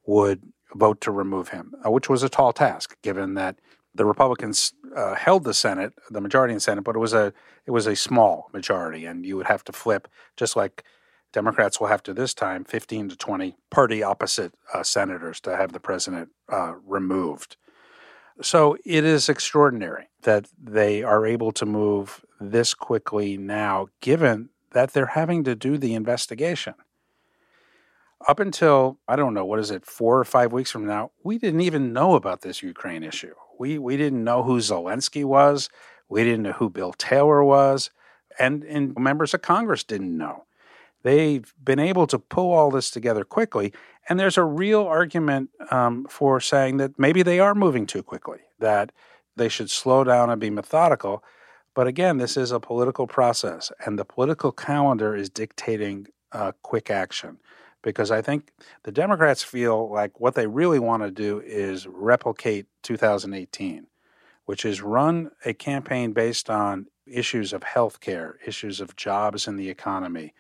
would 0.06 0.42
vote 0.74 1.00
to 1.00 1.10
remove 1.10 1.48
him, 1.48 1.74
uh, 1.84 1.90
which 1.90 2.08
was 2.08 2.22
a 2.22 2.28
tall 2.28 2.52
task 2.52 2.96
given 3.02 3.34
that 3.34 3.56
the 3.94 4.04
Republicans 4.04 4.72
uh, 4.96 5.14
held 5.14 5.44
the 5.44 5.54
Senate, 5.54 5.92
the 6.10 6.20
majority 6.20 6.54
in 6.54 6.60
Senate, 6.60 6.82
but 6.82 6.96
it 6.96 7.00
was 7.00 7.12
a 7.12 7.32
it 7.66 7.72
was 7.72 7.86
a 7.86 7.96
small 7.96 8.48
majority, 8.52 9.04
and 9.04 9.26
you 9.26 9.36
would 9.36 9.46
have 9.46 9.64
to 9.64 9.72
flip 9.72 10.08
just 10.36 10.56
like 10.56 10.84
Democrats 11.32 11.78
will 11.78 11.88
have 11.88 12.02
to 12.04 12.14
this 12.14 12.34
time 12.34 12.64
15 12.64 13.10
to 13.10 13.16
20 13.16 13.56
party 13.70 14.02
opposite 14.02 14.52
uh, 14.74 14.82
senators 14.82 15.40
to 15.40 15.56
have 15.56 15.72
the 15.72 15.80
president 15.80 16.30
uh, 16.48 16.74
removed. 16.84 17.56
So 18.42 18.76
it 18.84 19.04
is 19.04 19.28
extraordinary 19.28 20.08
that 20.22 20.48
they 20.58 21.02
are 21.02 21.26
able 21.26 21.52
to 21.52 21.66
move 21.66 22.24
this 22.40 22.72
quickly 22.74 23.36
now, 23.36 23.88
given 24.00 24.48
that 24.70 24.92
they're 24.92 25.06
having 25.06 25.44
to 25.44 25.54
do 25.54 25.76
the 25.76 25.94
investigation. 25.94 26.74
Up 28.26 28.40
until, 28.40 28.98
I 29.08 29.16
don't 29.16 29.34
know, 29.34 29.44
what 29.44 29.58
is 29.58 29.70
it, 29.70 29.84
four 29.84 30.18
or 30.18 30.24
five 30.24 30.52
weeks 30.52 30.70
from 30.70 30.86
now, 30.86 31.10
we 31.22 31.38
didn't 31.38 31.62
even 31.62 31.92
know 31.92 32.14
about 32.14 32.42
this 32.42 32.62
Ukraine 32.62 33.02
issue. 33.02 33.34
We, 33.58 33.78
we 33.78 33.96
didn't 33.96 34.24
know 34.24 34.42
who 34.42 34.58
Zelensky 34.58 35.24
was. 35.24 35.68
We 36.08 36.24
didn't 36.24 36.42
know 36.42 36.52
who 36.52 36.70
Bill 36.70 36.92
Taylor 36.92 37.42
was. 37.44 37.90
And, 38.38 38.62
and 38.64 38.94
members 38.96 39.34
of 39.34 39.42
Congress 39.42 39.84
didn't 39.84 40.16
know. 40.16 40.44
They've 41.02 41.52
been 41.62 41.78
able 41.78 42.06
to 42.08 42.18
pull 42.18 42.52
all 42.52 42.70
this 42.70 42.90
together 42.90 43.24
quickly. 43.24 43.72
And 44.08 44.18
there's 44.18 44.38
a 44.38 44.44
real 44.44 44.82
argument 44.82 45.50
um, 45.70 46.06
for 46.08 46.40
saying 46.40 46.78
that 46.78 46.98
maybe 46.98 47.22
they 47.22 47.40
are 47.40 47.54
moving 47.54 47.86
too 47.86 48.02
quickly, 48.02 48.40
that 48.58 48.92
they 49.36 49.48
should 49.48 49.70
slow 49.70 50.04
down 50.04 50.30
and 50.30 50.40
be 50.40 50.50
methodical. 50.50 51.24
But 51.74 51.86
again, 51.86 52.18
this 52.18 52.36
is 52.36 52.50
a 52.50 52.60
political 52.60 53.06
process, 53.06 53.70
and 53.84 53.98
the 53.98 54.04
political 54.04 54.52
calendar 54.52 55.14
is 55.14 55.30
dictating 55.30 56.08
uh, 56.32 56.52
quick 56.62 56.90
action. 56.90 57.38
Because 57.82 58.10
I 58.10 58.20
think 58.20 58.52
the 58.82 58.92
Democrats 58.92 59.42
feel 59.42 59.88
like 59.90 60.20
what 60.20 60.34
they 60.34 60.46
really 60.46 60.78
want 60.78 61.02
to 61.02 61.10
do 61.10 61.40
is 61.40 61.86
replicate 61.86 62.66
2018, 62.82 63.86
which 64.44 64.66
is 64.66 64.82
run 64.82 65.30
a 65.46 65.54
campaign 65.54 66.12
based 66.12 66.50
on 66.50 66.88
issues 67.06 67.54
of 67.54 67.62
health 67.62 68.00
care, 68.00 68.38
issues 68.46 68.80
of 68.80 68.96
jobs 68.96 69.48
in 69.48 69.56
the 69.56 69.70
economy, 69.70 70.34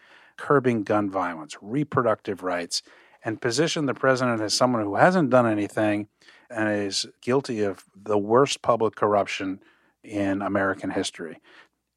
curbing 0.46 0.84
gun 0.84 1.06
violence, 1.10 1.54
reproductive 1.62 2.38
rights, 2.54 2.82
and 3.24 3.40
position 3.42 3.86
the 3.86 4.00
president 4.04 4.40
as 4.42 4.54
someone 4.54 4.82
who 4.82 4.96
hasn't 4.96 5.30
done 5.30 5.46
anything 5.46 6.08
and 6.48 6.68
is 6.68 7.06
guilty 7.28 7.58
of 7.70 7.84
the 7.94 8.18
worst 8.18 8.62
public 8.62 8.94
corruption 9.02 9.60
in 10.02 10.42
American 10.42 10.90
history. 10.90 11.36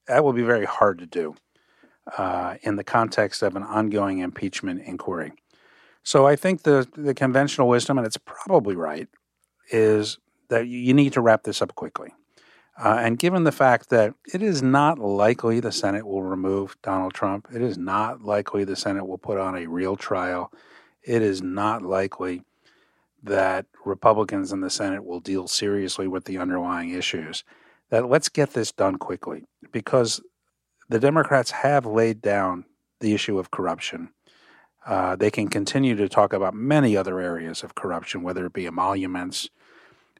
That 0.08 0.24
will 0.24 0.36
be 0.42 0.44
very 0.54 0.66
hard 0.66 1.00
to 1.00 1.08
do. 1.22 1.36
uh, 2.18 2.56
in 2.64 2.76
the 2.76 2.84
context 2.84 3.42
of 3.44 3.56
an 3.56 3.64
ongoing 3.64 4.20
impeachment 4.20 4.82
inquiry. 4.86 5.32
So 6.04 6.28
I 6.28 6.36
think 6.36 6.64
the, 6.64 6.88
the 6.96 7.14
conventional 7.14 7.68
wisdom, 7.68 7.98
and 7.98 8.06
it's 8.06 8.18
probably 8.18 8.76
right, 8.76 9.08
is 9.72 10.18
that 10.50 10.68
you 10.68 10.94
need 10.94 11.14
to 11.14 11.22
wrap 11.22 11.44
this 11.44 11.62
up 11.62 11.76
quickly. 11.76 12.10
Uh, 12.78 12.98
and 13.00 13.20
given 13.20 13.44
the 13.44 13.52
fact 13.52 13.90
that 13.90 14.16
it 14.34 14.42
is 14.42 14.64
not 14.64 14.98
likely 14.98 15.60
the 15.60 15.72
Senate 15.72 16.08
will 16.08 16.24
remove 16.24 16.76
Donald 16.82 17.14
Trump, 17.14 17.48
it 17.54 17.62
is 17.62 17.78
not 17.78 18.24
likely 18.24 18.64
the 18.64 18.76
Senate 18.76 19.06
will 19.06 19.18
put 19.18 19.38
on 19.38 19.56
a 19.56 19.68
real 19.68 19.96
trial, 19.96 20.52
it 21.04 21.22
is 21.22 21.42
not 21.42 21.84
likely 21.84 22.44
that 23.22 23.66
Republicans 23.86 24.52
in 24.52 24.62
the 24.62 24.70
Senate 24.70 25.06
will 25.06 25.20
deal 25.20 25.48
seriously 25.48 26.08
with 26.08 26.26
the 26.26 26.38
underlying 26.38 26.90
issues, 26.90 27.44
that 27.90 28.10
let's 28.10 28.28
get 28.28 28.54
this 28.54 28.72
done 28.72 28.98
quickly 28.98 29.44
because 29.72 30.22
the 30.90 31.00
Democrats 31.00 31.52
have 31.52 31.86
laid 31.86 32.22
down 32.22 32.66
the 33.00 33.14
issue 33.14 33.38
of 33.38 33.52
corruption. 33.52 34.10
Uh, 34.86 35.16
they 35.16 35.32
can 35.32 35.48
continue 35.48 35.96
to 35.96 36.10
talk 36.10 36.34
about 36.34 36.54
many 36.54 36.98
other 36.98 37.20
areas 37.20 37.64
of 37.64 37.76
corruption, 37.76 38.24
whether 38.24 38.46
it 38.46 38.54
be 38.54 38.66
emoluments, 38.66 39.50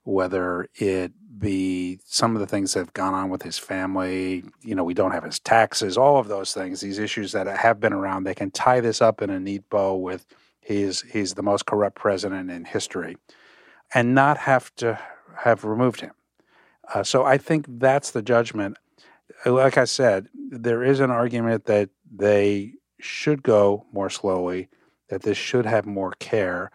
whether 0.04 0.70
it 0.76 1.12
be 1.44 2.00
some 2.06 2.36
of 2.36 2.40
the 2.40 2.48
things 2.48 2.74
that 2.74 2.80
have 2.80 2.94
gone 2.94 3.14
on 3.14 3.30
with 3.30 3.44
his 3.44 3.60
family. 3.60 4.44
You 4.62 4.76
know, 4.76 4.84
we 4.84 4.94
don't 4.94 5.12
have 5.12 5.24
his 5.24 5.40
taxes, 5.40 5.98
all 5.98 6.18
of 6.18 6.28
those 6.28 6.54
things, 6.54 6.82
these 6.82 7.00
issues 7.00 7.34
that 7.34 7.46
have 7.48 7.80
been 7.80 7.94
around. 7.94 8.24
They 8.24 8.34
can 8.34 8.50
tie 8.50 8.80
this 8.80 9.02
up 9.02 9.22
in 9.22 9.30
a 9.30 9.40
neat 9.40 9.70
bow 9.70 9.96
with 9.96 10.26
he's 10.62 11.02
he's 11.02 11.34
the 11.34 11.44
most 11.44 11.66
corrupt 11.66 11.98
president 11.98 12.50
in 12.50 12.66
history, 12.66 13.18
and 13.94 14.16
not 14.16 14.38
have 14.38 14.74
to 14.78 15.00
have 15.44 15.64
removed 15.64 16.02
him. 16.02 16.14
Uh, 16.94 17.04
so 17.04 17.24
I 17.24 17.38
think 17.38 17.66
that's 17.68 18.12
the 18.12 18.22
judgment. 18.22 18.78
Like 19.46 19.78
I 19.78 19.86
said, 19.86 20.30
there 20.34 20.84
is 20.84 21.00
an 21.00 21.12
argument 21.12 21.66
that 21.66 21.90
they 22.12 22.74
should 23.00 23.44
go 23.44 23.86
more 23.92 24.10
slowly, 24.10 24.70
that 25.10 25.24
this 25.24 25.38
should 25.38 25.66
have 25.66 25.86
more 25.86 26.14
care 26.20 26.72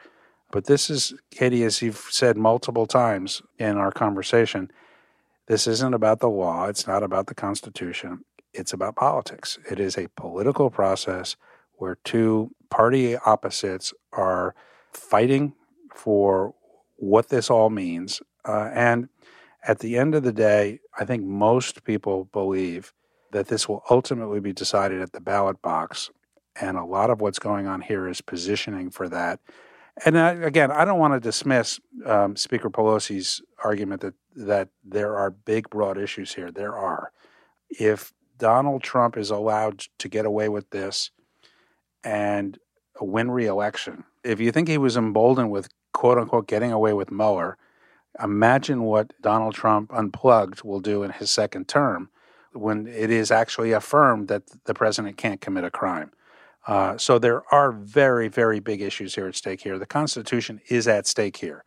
but 0.50 0.64
this 0.64 0.88
is, 0.88 1.14
Katie, 1.30 1.64
as 1.64 1.82
you've 1.82 2.06
said 2.10 2.36
multiple 2.36 2.86
times 2.86 3.42
in 3.58 3.76
our 3.76 3.92
conversation, 3.92 4.70
this 5.46 5.66
isn't 5.66 5.94
about 5.94 6.20
the 6.20 6.28
law. 6.28 6.66
It's 6.66 6.86
not 6.86 7.02
about 7.02 7.26
the 7.26 7.34
Constitution. 7.34 8.24
It's 8.52 8.72
about 8.72 8.96
politics. 8.96 9.58
It 9.70 9.78
is 9.78 9.96
a 9.96 10.08
political 10.16 10.70
process 10.70 11.36
where 11.74 11.96
two 12.04 12.50
party 12.70 13.16
opposites 13.16 13.92
are 14.12 14.54
fighting 14.92 15.54
for 15.94 16.54
what 16.96 17.28
this 17.28 17.50
all 17.50 17.70
means. 17.70 18.20
Uh, 18.44 18.70
and 18.72 19.08
at 19.66 19.80
the 19.80 19.96
end 19.96 20.14
of 20.14 20.22
the 20.22 20.32
day, 20.32 20.80
I 20.98 21.04
think 21.04 21.24
most 21.24 21.84
people 21.84 22.24
believe 22.32 22.92
that 23.32 23.48
this 23.48 23.68
will 23.68 23.82
ultimately 23.90 24.40
be 24.40 24.52
decided 24.52 25.02
at 25.02 25.12
the 25.12 25.20
ballot 25.20 25.60
box. 25.62 26.10
And 26.60 26.76
a 26.76 26.84
lot 26.84 27.10
of 27.10 27.20
what's 27.20 27.38
going 27.38 27.66
on 27.66 27.82
here 27.82 28.08
is 28.08 28.20
positioning 28.20 28.90
for 28.90 29.08
that. 29.08 29.40
And 30.04 30.18
I, 30.18 30.32
again, 30.32 30.70
I 30.70 30.84
don't 30.84 30.98
want 30.98 31.14
to 31.14 31.20
dismiss 31.20 31.80
um, 32.06 32.36
Speaker 32.36 32.70
Pelosi's 32.70 33.42
argument 33.62 34.00
that 34.02 34.14
that 34.36 34.68
there 34.84 35.16
are 35.16 35.30
big, 35.30 35.68
broad 35.68 35.98
issues 35.98 36.34
here. 36.34 36.52
There 36.52 36.76
are. 36.76 37.12
If 37.68 38.12
Donald 38.38 38.82
Trump 38.82 39.16
is 39.16 39.30
allowed 39.30 39.84
to 39.98 40.08
get 40.08 40.24
away 40.24 40.48
with 40.48 40.70
this 40.70 41.10
and 42.04 42.58
win 43.00 43.30
re-election, 43.30 44.04
if 44.22 44.40
you 44.40 44.52
think 44.52 44.68
he 44.68 44.78
was 44.78 44.96
emboldened 44.96 45.50
with 45.50 45.68
quote 45.92 46.18
unquote 46.18 46.46
getting 46.46 46.70
away 46.70 46.92
with 46.92 47.10
Mueller, 47.10 47.56
imagine 48.22 48.82
what 48.82 49.12
Donald 49.20 49.54
Trump 49.54 49.92
unplugged 49.92 50.62
will 50.62 50.80
do 50.80 51.02
in 51.02 51.10
his 51.10 51.30
second 51.30 51.66
term 51.66 52.10
when 52.52 52.86
it 52.86 53.10
is 53.10 53.30
actually 53.30 53.72
affirmed 53.72 54.28
that 54.28 54.42
the 54.64 54.74
president 54.74 55.16
can't 55.16 55.40
commit 55.40 55.64
a 55.64 55.70
crime. 55.70 56.12
Uh, 56.68 56.98
so 56.98 57.18
there 57.18 57.42
are 57.52 57.72
very, 57.72 58.28
very 58.28 58.60
big 58.60 58.82
issues 58.82 59.14
here 59.14 59.26
at 59.26 59.34
stake 59.34 59.62
here. 59.62 59.78
The 59.78 59.86
Constitution 59.86 60.60
is 60.68 60.86
at 60.86 61.06
stake 61.06 61.38
here. 61.38 61.64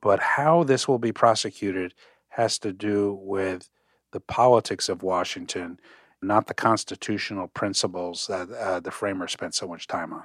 But 0.00 0.20
how 0.20 0.62
this 0.62 0.86
will 0.86 1.00
be 1.00 1.12
prosecuted 1.12 1.92
has 2.30 2.58
to 2.60 2.72
do 2.72 3.18
with 3.20 3.68
the 4.12 4.20
politics 4.20 4.88
of 4.88 5.02
Washington, 5.02 5.80
not 6.22 6.46
the 6.46 6.54
constitutional 6.54 7.48
principles 7.48 8.28
that 8.28 8.48
uh, 8.50 8.78
the 8.78 8.92
framers 8.92 9.32
spent 9.32 9.56
so 9.56 9.66
much 9.66 9.88
time 9.88 10.12
on. 10.12 10.24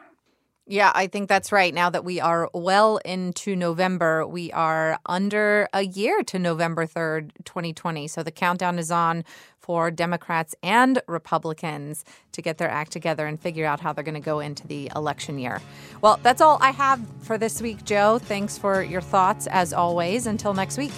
Yeah, 0.70 0.92
I 0.94 1.08
think 1.08 1.30
that's 1.30 1.54
right. 1.54 1.74
Now 1.74 1.90
that 1.90 2.04
we 2.04 2.20
are 2.20 2.50
well 2.54 2.98
into 2.98 3.56
November, 3.56 4.28
we 4.28 4.52
are 4.52 5.00
under 5.06 5.70
a 5.72 5.84
year 5.84 6.24
to 6.24 6.38
November 6.38 6.86
3rd, 6.86 7.32
2020. 7.46 8.10
So 8.10 8.22
the 8.22 8.32
countdown 8.32 8.78
is 8.78 8.92
on 8.92 9.24
for 9.60 9.90
Democrats 9.90 10.56
and 10.62 11.02
Republicans 11.08 12.04
to 12.34 12.42
get 12.42 12.58
their 12.58 12.70
act 12.70 12.92
together 12.92 13.26
and 13.28 13.40
figure 13.40 13.66
out 13.66 13.80
how 13.80 13.94
they're 13.94 14.04
going 14.04 14.16
to 14.16 14.20
go 14.20 14.42
into 14.42 14.68
the 14.68 14.92
election 14.94 15.40
year. 15.40 15.62
Well, 16.02 16.20
that's 16.22 16.42
all 16.42 16.58
I 16.60 16.72
have 16.72 17.00
for 17.22 17.38
this 17.38 17.62
week, 17.62 17.86
Joe. 17.86 18.20
Thanks 18.20 18.58
for 18.58 18.84
your 18.84 19.02
thoughts 19.02 19.48
as 19.48 19.72
always. 19.72 20.28
Until 20.28 20.54
next 20.54 20.78
week. 20.78 20.92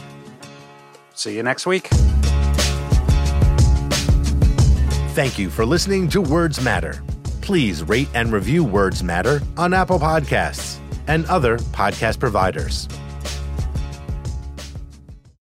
See 1.14 1.36
you 1.36 1.44
next 1.44 1.68
week. 1.68 1.88
Thank 5.14 5.38
you 5.38 5.52
for 5.52 5.64
listening 5.64 6.08
to 6.10 6.22
Words 6.22 6.60
Matter 6.60 7.04
please 7.50 7.82
rate 7.82 8.08
and 8.14 8.32
review 8.32 8.64
Words 8.64 9.02
Matter 9.02 9.42
on 9.58 9.74
Apple 9.74 9.98
Podcasts 9.98 10.78
and 11.08 11.26
other 11.26 11.58
podcast 11.58 12.20
providers. 12.20 12.88